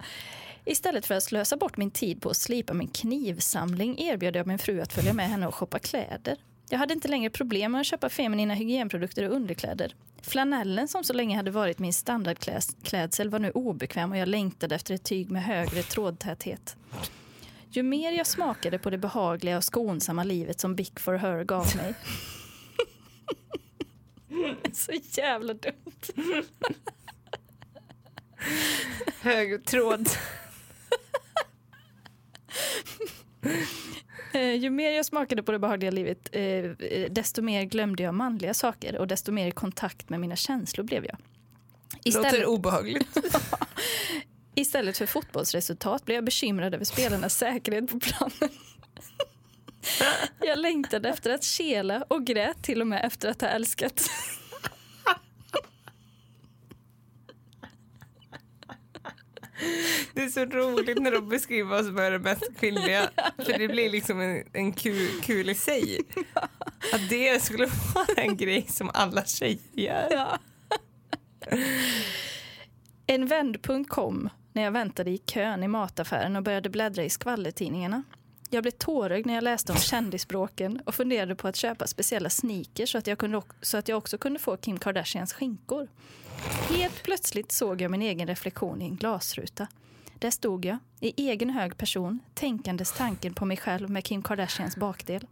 Istället 0.65 1.05
för 1.05 1.15
att 1.15 1.23
slösa 1.23 1.57
bort 1.57 1.77
min 1.77 1.91
tid 1.91 2.21
på 2.21 2.29
att 2.29 2.37
slipa 2.37 2.73
min 2.73 2.87
knivsamling 2.87 3.99
erbjöd 3.99 4.35
jag 4.35 4.47
min 4.47 4.59
fru 4.59 4.81
att 4.81 4.93
följa 4.93 5.13
med 5.13 5.29
henne 5.29 5.47
och 5.47 5.55
shoppa 5.55 5.79
kläder. 5.79 6.37
Jag 6.69 6.79
hade 6.79 6.93
inte 6.93 7.07
längre 7.07 7.29
problem 7.29 7.71
med 7.71 7.81
att 7.81 7.87
köpa 7.87 8.09
feminina 8.09 8.53
hygienprodukter 8.53 9.29
och 9.29 9.35
underkläder. 9.35 9.95
Flanellen 10.21 10.87
som 10.87 11.03
så 11.03 11.13
länge 11.13 11.37
hade 11.37 11.51
varit 11.51 11.79
min 11.79 11.93
standardklädsel 11.93 13.29
var 13.29 13.39
nu 13.39 13.51
obekväm 13.51 14.11
och 14.11 14.17
jag 14.17 14.27
längtade 14.27 14.75
efter 14.75 14.93
ett 14.93 15.03
tyg 15.03 15.31
med 15.31 15.43
högre 15.43 15.83
trådtäthet. 15.83 16.75
Ju 17.71 17.83
mer 17.83 18.11
jag 18.11 18.27
smakade 18.27 18.79
på 18.79 18.89
det 18.89 18.97
behagliga 18.97 19.57
och 19.57 19.63
skonsamma 19.63 20.23
livet 20.23 20.59
som 20.59 20.75
Bic 20.75 20.91
for 20.95 21.13
her 21.13 21.43
gav 21.43 21.75
mig. 21.75 21.93
så 24.73 24.91
jävla 25.11 25.53
dumt. 25.53 26.01
Hög 29.21 29.65
tråd. 29.65 30.09
Eh, 34.33 34.53
ju 34.53 34.69
mer 34.69 34.91
jag 34.91 35.05
smakade 35.05 35.43
på 35.43 35.51
det 35.51 35.59
behagliga 35.59 35.91
livet, 35.91 36.29
eh, 36.31 36.43
eh, 36.43 37.11
desto 37.11 37.41
mer 37.41 37.63
glömde 37.63 38.03
jag 38.03 38.13
manliga 38.13 38.53
saker 38.53 38.97
och 38.97 39.07
desto 39.07 39.31
mer 39.31 39.47
i 39.47 39.51
kontakt 39.51 40.09
med 40.09 40.19
mina 40.19 40.35
känslor 40.35 40.83
blev 40.85 41.05
jag. 41.05 41.17
Istället, 42.03 42.31
Låter 42.31 42.45
obehagligt. 42.45 43.17
istället 44.59 44.97
för 44.97 45.05
fotbollsresultat 45.05 46.05
blev 46.05 46.15
jag 46.15 46.25
bekymrad 46.25 46.73
över 46.73 46.85
spelarnas 46.85 47.37
säkerhet 47.37 47.89
på 47.89 47.99
planen. 47.99 48.49
Jag 50.39 50.59
längtade 50.59 51.09
efter 51.09 51.33
att 51.33 51.43
kela 51.43 52.03
och 52.07 52.25
grät 52.25 52.63
till 52.63 52.81
och 52.81 52.87
med 52.87 53.05
efter 53.05 53.29
att 53.29 53.41
ha 53.41 53.47
älskat. 53.47 54.09
Det 60.13 60.23
är 60.23 60.29
så 60.29 60.45
roligt 60.45 61.01
när 61.01 61.11
de 61.11 61.29
beskriver 61.29 61.69
vad 61.69 61.85
som 61.85 61.97
är 61.97 62.11
det 62.11 62.19
mest 62.19 62.57
kvinnliga. 62.59 63.09
För 63.37 63.57
det 63.57 63.67
blir 63.67 63.89
liksom 63.89 64.21
en, 64.21 64.43
en 64.53 64.73
kul, 64.73 65.21
kul 65.21 65.49
i 65.49 65.55
sig. 65.55 65.99
Att 66.93 67.09
det 67.09 67.43
skulle 67.43 67.65
vara 67.95 68.21
en 68.23 68.37
grej 68.37 68.65
som 68.67 68.91
alla 68.93 69.25
tjejer 69.25 69.59
gör. 69.73 70.07
Ja. 70.11 70.37
En 73.07 73.25
vändpunkt 73.25 73.89
kom 73.89 74.29
när 74.53 74.63
jag 74.63 74.71
väntade 74.71 75.11
i 75.11 75.17
kön 75.17 75.63
i 75.63 75.67
mataffären 75.67 76.35
och 76.35 76.43
började 76.43 76.69
bläddra 76.69 77.03
i 77.03 77.09
skvallertidningarna. 77.09 78.03
Jag 78.49 78.63
blev 78.63 78.71
tårögd 78.71 79.25
när 79.25 79.33
jag 79.33 79.43
läste 79.43 79.71
om 79.71 79.77
kändisbråken 79.77 80.81
och 80.85 80.95
funderade 80.95 81.35
på 81.35 81.47
att 81.47 81.55
köpa 81.55 81.87
speciella 81.87 82.29
sneakers 82.29 82.91
så 82.91 82.97
att, 82.97 83.07
jag 83.07 83.17
kunde, 83.17 83.41
så 83.61 83.77
att 83.77 83.87
jag 83.87 83.97
också 83.97 84.17
kunde 84.17 84.39
få 84.39 84.57
Kim 84.57 84.79
Kardashians 84.79 85.33
skinkor. 85.33 85.87
Helt 86.69 87.03
plötsligt 87.03 87.51
såg 87.51 87.81
jag 87.81 87.91
min 87.91 88.01
egen 88.01 88.27
reflektion 88.27 88.81
i 88.81 88.85
en 88.85 88.95
glasruta. 88.95 89.67
Där 90.19 90.31
stod 90.31 90.65
jag, 90.65 90.77
i 90.99 91.29
egen 91.29 91.49
hög 91.49 91.77
person, 91.77 92.19
tänkandes 92.33 92.93
tanken 92.93 93.33
på 93.33 93.45
mig 93.45 93.57
själv 93.57 93.89
med 93.89 94.03
Kim 94.03 94.21
Kardashians 94.21 94.77
bakdel. 94.77 95.27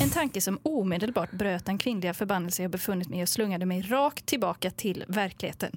En 0.00 0.10
tanke 0.10 0.40
som 0.40 0.58
omedelbart 0.62 1.32
bröt 1.32 1.66
den 1.66 1.78
kvinnliga 1.78 2.14
förbannelse 2.14 2.62
jag 2.62 2.70
befunnit 2.70 3.08
mig 3.08 3.20
i 3.20 3.24
och 3.24 3.28
slungade 3.28 3.66
mig 3.66 3.82
rakt 3.82 4.26
tillbaka 4.26 4.70
till 4.70 5.04
verkligheten. 5.08 5.72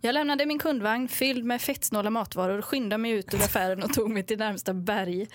Jag 0.00 0.12
lämnade 0.12 0.46
min 0.46 0.58
kundvagn 0.58 1.08
fylld 1.08 1.44
med 1.44 1.62
fettsnåla 1.62 2.10
matvaror, 2.10 2.62
skyndade 2.62 2.98
mig 2.98 3.10
ut 3.10 3.34
ur 3.34 3.38
affären 3.38 3.82
och 3.82 3.92
tog 3.92 4.10
mig 4.10 4.22
till 4.22 4.38
närmsta 4.38 4.74
berg. 4.74 5.26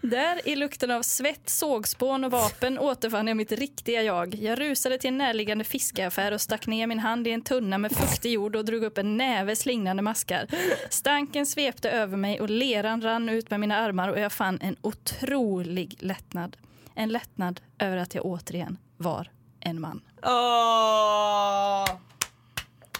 Där 0.00 0.48
i 0.48 0.56
lukten 0.56 0.90
av 0.90 1.02
svett, 1.02 1.48
sågspån 1.48 2.24
och 2.24 2.30
vapen 2.30 2.78
återfann 2.78 3.28
jag 3.28 3.36
mitt 3.36 3.52
riktiga 3.52 4.02
jag. 4.02 4.34
Jag 4.34 4.60
rusade 4.60 4.98
till 4.98 5.08
en 5.08 5.18
närliggande 5.18 5.64
fiskaffär 5.64 6.32
och 6.32 6.40
stack 6.40 6.66
ner 6.66 6.86
min 6.86 6.98
hand 6.98 7.26
i 7.26 7.30
en 7.30 7.42
tunna 7.42 7.78
med 7.78 7.92
fuktig 7.92 8.32
jord 8.32 8.56
och 8.56 8.64
drog 8.64 8.84
upp 8.84 8.98
en 8.98 9.16
näve 9.16 9.56
slingrande 9.56 10.02
maskar. 10.02 10.46
Stanken 10.90 11.46
svepte 11.46 11.90
över 11.90 12.16
mig 12.16 12.40
och 12.40 12.50
leran 12.50 13.02
rann 13.02 13.28
ut 13.28 13.50
med 13.50 13.60
mina 13.60 13.76
armar 13.76 14.08
och 14.08 14.20
jag 14.20 14.32
fann 14.32 14.58
en 14.62 14.76
otrolig 14.80 15.96
lättnad. 15.98 16.56
En 16.94 17.08
lättnad 17.08 17.60
över 17.78 17.96
att 17.96 18.14
jag 18.14 18.24
återigen 18.24 18.78
var 18.96 19.30
en 19.60 19.80
man. 19.80 20.00
Oh. 20.22 22.09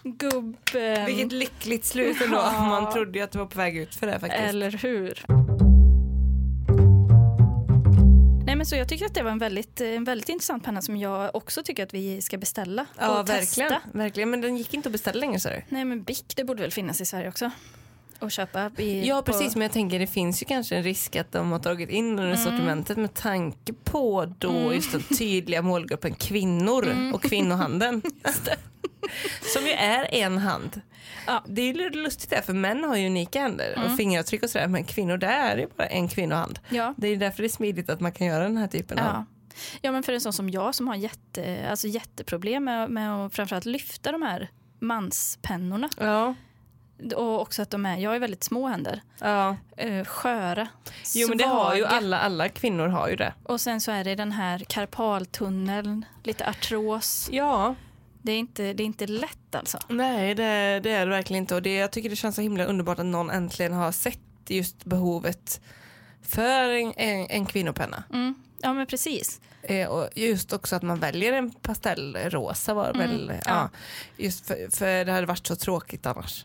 Gubben. 0.03 1.07
vilket 1.07 1.33
lyckligt 1.33 1.85
slut 1.85 2.21
ändå. 2.21 2.37
Ja. 2.37 2.65
Man 2.71 2.93
trodde 2.93 3.19
ju 3.19 3.25
att 3.25 3.33
det 3.33 3.39
var 3.39 3.47
på 3.47 3.59
väg 3.59 3.77
ut 3.77 3.95
för 3.95 4.07
det 4.07 4.21
faktiskt. 4.21 4.43
Eller 4.43 4.71
hur? 4.71 5.25
Nej, 8.47 8.57
men 8.57 8.67
så 8.67 8.77
jag 8.77 8.89
tycker 8.89 9.07
att 9.07 9.15
det 9.15 9.23
var 9.23 9.31
en 9.31 9.39
väldigt, 9.39 9.81
en 9.81 10.05
väldigt 10.05 10.29
intressant 10.29 10.65
penna 10.65 10.83
som 10.83 10.97
jag 10.97 11.37
också 11.37 11.63
tycker 11.63 11.83
att 11.83 11.95
vi 11.95 12.23
ska 12.23 12.39
beställa 12.39 12.87
ja, 12.99 13.21
och 13.21 13.29
verkligen. 13.29 13.71
testa. 13.71 13.81
verkligen. 13.93 14.31
Men 14.31 14.41
den 14.41 14.57
gick 14.57 14.75
inte 14.75 14.89
att 14.89 14.93
beställa 14.93 15.21
längre 15.21 15.41
så. 15.41 15.49
Nej, 15.69 15.85
men 15.85 16.03
Bic, 16.03 16.25
det 16.37 16.45
borde 16.45 16.63
väl 16.63 16.71
finnas 16.71 17.01
i 17.01 17.05
Sverige 17.05 17.29
också? 17.29 17.51
Att 18.21 18.33
köpa. 18.33 18.71
I, 18.77 19.09
Ja 19.09 19.17
på- 19.17 19.23
precis, 19.33 19.55
men 19.57 19.63
jag 19.63 19.73
tänker 19.73 19.99
det 19.99 20.07
finns 20.07 20.43
ju 20.43 20.47
kanske 20.47 20.77
en 20.77 20.83
risk 20.83 21.17
att 21.17 21.33
de 21.33 21.53
har 21.53 21.59
tagit 21.59 21.91
in 21.91 22.19
under 22.19 22.37
sortimentet 22.37 22.97
med 22.97 23.15
tanke 23.15 23.73
på 23.73 24.35
då 24.39 24.75
just 24.75 24.93
den 24.93 25.03
tydliga 25.03 25.63
målgruppen 25.63 26.15
kvinnor 26.15 27.13
och 27.15 27.23
kvinnohandeln. 27.23 28.03
Som 29.55 29.65
ju 29.67 29.73
är 29.73 30.15
en 30.15 30.39
hand. 30.39 30.81
Ja. 31.27 31.45
Det 31.47 31.63
är 31.63 31.75
ju 31.75 31.91
lustigt 31.91 32.31
där, 32.31 32.41
för 32.43 32.53
män 32.53 32.85
har 32.85 32.97
ju 32.97 33.07
unika 33.07 33.41
händer 33.41 33.79
och 33.85 33.97
fingeravtryck 33.97 34.43
och 34.43 34.51
sådär, 34.51 34.67
men 34.67 34.85
kvinnor 34.85 35.17
där 35.17 35.51
är 35.51 35.57
det 35.57 35.63
ju 35.63 35.69
bara 35.77 35.87
en 35.87 36.09
kvinnohand. 36.09 36.59
Ja. 36.69 36.95
Det 36.97 37.09
är 37.09 37.17
därför 37.17 37.43
det 37.43 37.47
är 37.47 37.49
smidigt 37.49 37.91
att 37.91 38.01
man 38.01 38.13
kan 38.13 38.27
göra 38.27 38.43
den 38.45 38.57
här 38.57 38.67
typen 38.69 38.99
av... 38.99 39.05
Ja. 39.05 39.25
ja, 39.83 39.93
men 39.93 40.03
för 40.03 40.13
en 40.13 40.21
sån 40.21 40.33
som 40.33 40.51
jag 40.51 40.75
som 40.75 40.89
har 40.89 40.95
jätte, 40.97 41.67
alltså 41.71 41.87
jätteproblem 41.89 42.65
med, 42.65 42.91
med 42.91 43.15
att 43.17 43.35
framförallt 43.35 43.65
lyfta 43.65 44.13
de 44.13 44.23
här 44.23 44.51
manspennorna. 44.79 45.89
Ja. 45.99 46.35
Och 47.17 47.41
också 47.41 47.63
att 47.63 47.71
de 47.71 47.87
är, 47.87 47.97
jag 47.99 48.11
har 48.11 48.19
väldigt 48.19 48.45
små 48.45 48.67
händer. 48.67 49.03
ja. 49.21 49.57
Eh, 49.77 50.05
sköra, 50.05 50.69
Jo 51.15 51.29
men 51.29 51.39
det 51.39 51.45
har 51.45 51.75
ju 51.75 51.85
alla, 51.85 52.21
alla 52.21 52.49
kvinnor 52.49 52.87
har 52.89 53.09
ju 53.09 53.17
det. 53.17 53.35
Och 53.43 53.61
sen 53.61 53.81
så 53.81 53.91
är 53.91 54.05
det 54.05 54.15
den 54.15 54.33
här 54.33 54.59
karpaltunneln, 54.59 56.05
lite 56.23 56.47
artros. 56.49 57.29
Ja, 57.33 57.75
Det 58.23 58.33
är 58.33 58.39
inte, 58.39 58.73
det 58.73 58.83
är 58.83 58.85
inte 58.85 59.07
lätt 59.07 59.55
alltså. 59.55 59.79
nej 59.89 60.35
det, 60.35 60.81
det 60.83 60.91
är 60.91 61.07
det 61.07 61.11
verkligen 61.11 61.43
inte 61.43 61.55
och 61.55 61.63
det, 61.63 61.75
jag 61.75 61.91
tycker 61.91 62.11
det 62.11 62.17
känns 62.17 62.37
så 62.37 62.43
himla 62.43 62.65
underbart 62.65 62.99
att 62.99 63.07
någon 63.07 63.31
äntligen 63.31 63.73
har 63.73 63.93
sett 63.93 64.21
just 64.47 64.85
behovet 64.85 65.61
för 66.23 66.69
en, 66.69 66.93
en, 66.97 67.27
en 67.31 67.47
kvinnopenna. 67.47 68.05
Mm. 68.13 68.35
Ja 68.63 68.73
men 68.73 68.87
precis. 68.87 69.41
Eh, 69.63 69.89
och 69.89 70.09
just 70.15 70.53
också 70.53 70.77
att 70.77 70.83
man 70.83 70.99
väljer 71.01 71.33
en 71.33 71.51
pastellrosa 71.51 72.75
var 72.75 72.93
väl, 72.95 73.33
ja. 73.35 73.41
ja. 73.47 73.71
just 74.17 74.47
för, 74.47 74.77
för 74.77 75.05
det 75.05 75.13
hade 75.13 75.27
varit 75.27 75.47
så 75.47 75.57
tråkigt 75.57 76.07
annars. 76.07 76.45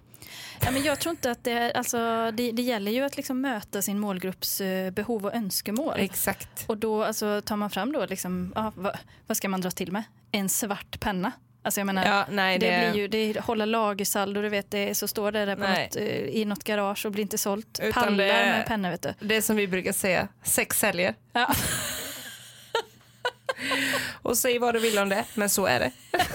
Ja, 0.61 0.71
men 0.71 0.83
jag 0.83 0.99
tror 0.99 1.11
inte 1.11 1.31
att 1.31 1.43
det, 1.43 1.71
alltså, 1.73 1.97
det, 2.33 2.51
det 2.51 2.61
gäller 2.61 2.91
ju 2.91 3.01
att 3.01 3.17
liksom 3.17 3.41
möta 3.41 3.81
sin 3.81 3.99
målgrupps 3.99 4.61
eh, 4.61 4.91
behov 4.91 5.25
och 5.25 5.33
önskemål. 5.35 5.93
Exakt. 5.97 6.65
Och 6.67 6.77
då 6.77 7.03
alltså, 7.03 7.41
tar 7.41 7.55
man 7.55 7.69
fram 7.69 7.91
då, 7.91 8.05
liksom, 8.05 8.51
ja, 8.55 8.71
vad, 8.75 8.97
vad 9.27 9.37
ska 9.37 9.49
man 9.49 9.61
dra 9.61 9.71
till 9.71 9.91
med? 9.91 10.03
En 10.31 10.49
svart 10.49 10.99
penna. 10.99 11.31
Alltså 11.61 11.79
jag 11.79 11.85
menar, 11.85 12.05
Ja, 12.05 12.25
nej, 12.29 12.59
det, 12.59 12.69
det, 12.81 12.91
blir 12.91 13.01
ju, 13.01 13.07
det 13.07 13.39
hålla 13.39 13.65
lagersaldo, 13.65 14.41
du 14.41 14.49
vet, 14.49 14.71
det, 14.71 14.95
så 14.95 15.07
står 15.07 15.31
det 15.31 15.45
där 15.45 15.55
på 15.55 15.61
något, 15.61 15.95
eh, 15.95 16.05
i 16.07 16.45
något 16.45 16.63
garage 16.63 17.05
och 17.05 17.11
blir 17.11 17.21
inte 17.21 17.37
sålt. 17.37 17.79
Utan 17.83 18.03
Pallar 18.03 18.17
det- 18.25 18.33
med 18.33 18.65
pennor 18.67 18.89
vet 18.89 19.01
du. 19.01 19.13
det 19.19 19.35
är 19.35 19.41
som 19.41 19.55
vi 19.55 19.67
brukar 19.67 19.91
säga, 19.93 20.27
sex 20.43 20.79
säljer. 20.79 21.15
Ja. 21.33 21.53
Och 24.21 24.37
säg 24.37 24.59
vad 24.59 24.73
du 24.75 24.79
vill 24.79 24.97
om 24.99 25.09
det, 25.09 25.25
men 25.33 25.49
så 25.49 25.65
är 25.65 25.79
det. 25.79 25.91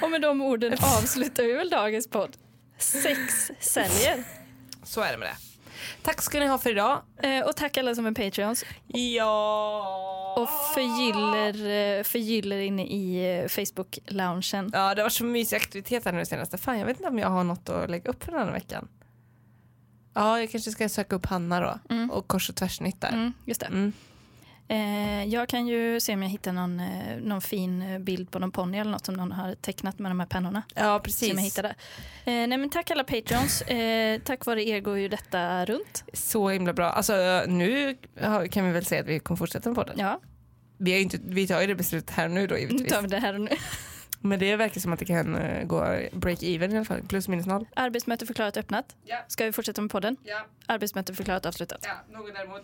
Och 0.00 0.03
med 0.14 0.22
de 0.22 0.40
orden 0.42 0.72
avslutar 0.72 1.42
vi 1.42 1.52
väl 1.52 1.70
dagens 1.70 2.08
podd. 2.08 2.36
Sex 2.78 3.50
säljer. 3.60 4.24
Så 4.82 5.00
är 5.00 5.12
det 5.12 5.18
med 5.18 5.28
det. 5.28 5.36
Tack 6.02 6.22
ska 6.22 6.40
ni 6.40 6.46
ha 6.46 6.58
för 6.58 6.70
idag. 6.70 7.02
Eh, 7.22 7.40
och 7.40 7.56
tack 7.56 7.76
alla 7.76 7.94
som 7.94 8.06
är 8.06 8.12
Patreons. 8.12 8.64
Ja. 8.86 10.34
Och 10.38 10.48
förgyller, 10.74 11.48
eh, 11.98 12.02
förgyller 12.04 12.58
inne 12.58 12.86
i 12.86 13.38
eh, 13.38 13.48
Facebook-loungen. 13.48 14.70
Ja, 14.72 14.94
det 14.94 15.00
har 15.00 15.04
varit 15.04 15.12
så 15.12 15.24
mysig 15.24 15.56
aktivitet 15.56 16.04
här 16.04 16.12
nu 16.12 16.26
senaste. 16.26 16.58
Fan, 16.58 16.78
jag 16.78 16.86
vet 16.86 16.96
inte 16.96 17.08
om 17.08 17.18
jag 17.18 17.28
har 17.28 17.44
något 17.44 17.68
att 17.68 17.90
lägga 17.90 18.10
upp 18.10 18.24
för 18.24 18.32
den 18.32 18.40
här 18.46 18.52
veckan. 18.52 18.88
Ja, 20.14 20.40
jag 20.40 20.50
kanske 20.50 20.70
ska 20.70 20.88
söka 20.88 21.16
upp 21.16 21.26
Hanna 21.26 21.60
då 21.60 21.94
Mm. 21.94 22.10
och 22.10 22.28
kors 22.28 22.48
och 22.50 22.56
tvärsnitt 22.56 23.00
där. 23.00 23.12
Mm, 23.12 23.32
just 23.44 23.60
det. 23.60 23.66
Mm. 23.66 23.92
Eh, 24.68 25.24
jag 25.24 25.48
kan 25.48 25.66
ju 25.66 26.00
se 26.00 26.14
om 26.14 26.22
jag 26.22 26.28
hittar 26.30 26.52
någon, 26.52 26.80
eh, 26.80 27.16
någon 27.20 27.40
fin 27.40 27.82
eh, 27.82 27.98
bild 27.98 28.30
på 28.30 28.38
någon 28.38 28.50
ponny 28.52 28.78
eller 28.78 28.90
något 28.90 29.06
som 29.06 29.14
någon 29.14 29.32
har 29.32 29.54
tecknat 29.54 29.98
med 29.98 30.10
de 30.10 30.20
här 30.20 30.26
pennorna. 30.26 30.62
Ja, 30.74 30.80
Som 30.80 30.86
jag 30.90 31.02
precis. 31.04 31.38
hittade. 31.38 31.74
Nej, 32.24 32.46
men 32.46 32.70
tack 32.70 32.90
alla 32.90 33.04
Patreons. 33.04 33.62
Tack 34.24 34.46
vare 34.46 34.62
er 34.68 34.80
går 34.80 34.98
ju 34.98 35.08
detta 35.08 35.64
runt. 35.64 36.04
Så 36.12 36.48
himla 36.48 36.72
bra. 36.72 36.90
Alltså, 36.90 37.42
nu 37.46 37.96
kan 38.50 38.66
vi 38.66 38.72
väl 38.72 38.84
säga 38.84 39.00
att 39.00 39.06
vi 39.06 39.18
kommer 39.18 39.36
fortsätta 39.38 39.68
med 39.68 39.76
podden. 39.76 39.94
Ja, 39.98 40.20
Vi, 40.78 41.00
inte, 41.02 41.18
vi 41.24 41.46
tar 41.46 41.60
ju 41.60 41.66
det 41.66 41.74
beslutet 41.74 42.10
här 42.10 42.28
nu 42.28 42.46
då 42.46 42.54
nu 42.54 42.60
givetvis. 42.60 42.92
tar 42.92 43.02
vi 43.02 43.08
det 43.08 43.18
här 43.18 43.34
och 43.34 43.40
nu. 43.40 43.50
Men 44.20 44.38
det 44.38 44.56
verkar 44.56 44.80
som 44.80 44.92
att 44.92 44.98
det 44.98 45.04
kan 45.04 45.32
gå 45.68 45.76
break-even 46.12 46.72
i 46.72 46.76
alla 46.76 46.84
fall. 46.84 47.02
Plus 47.08 47.28
minus 47.28 47.46
noll. 47.46 47.66
Arbetsmöte 47.76 48.26
förklarat 48.26 48.56
öppnat. 48.56 48.96
Ja. 49.04 49.16
Ska 49.28 49.44
vi 49.44 49.52
fortsätta 49.52 49.80
med 49.82 49.90
podden? 49.90 50.16
Ja, 50.24 50.46
Arbetsmöte 50.66 51.14
förklarat 51.14 51.46
avslutat. 51.46 51.86
ja. 51.88 52.18
Någon 52.18 52.32
däremot? 52.34 52.62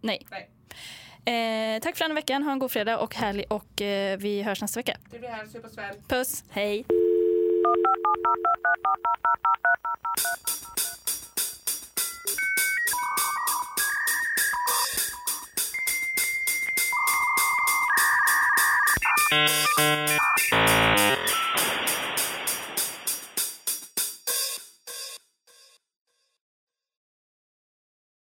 Nej. 0.00 0.26
Nej. 0.30 0.50
Eh, 1.24 1.80
tack 1.80 1.96
för 1.96 2.04
den 2.04 2.14
veckan. 2.14 2.42
Ha 2.42 2.52
en 2.52 2.58
god 2.58 2.70
fredag 2.72 2.98
och 2.98 3.14
härlig 3.14 3.46
och 3.48 3.82
eh, 3.82 4.18
vi 4.18 4.42
hörs 4.42 4.60
nästa 4.62 4.80
vecka. 4.80 4.96
Det 5.10 5.18
blir 5.18 5.28
här, 5.28 5.46
supersväl. 5.46 5.94
Puss, 6.08 6.44
hej. 6.50 6.84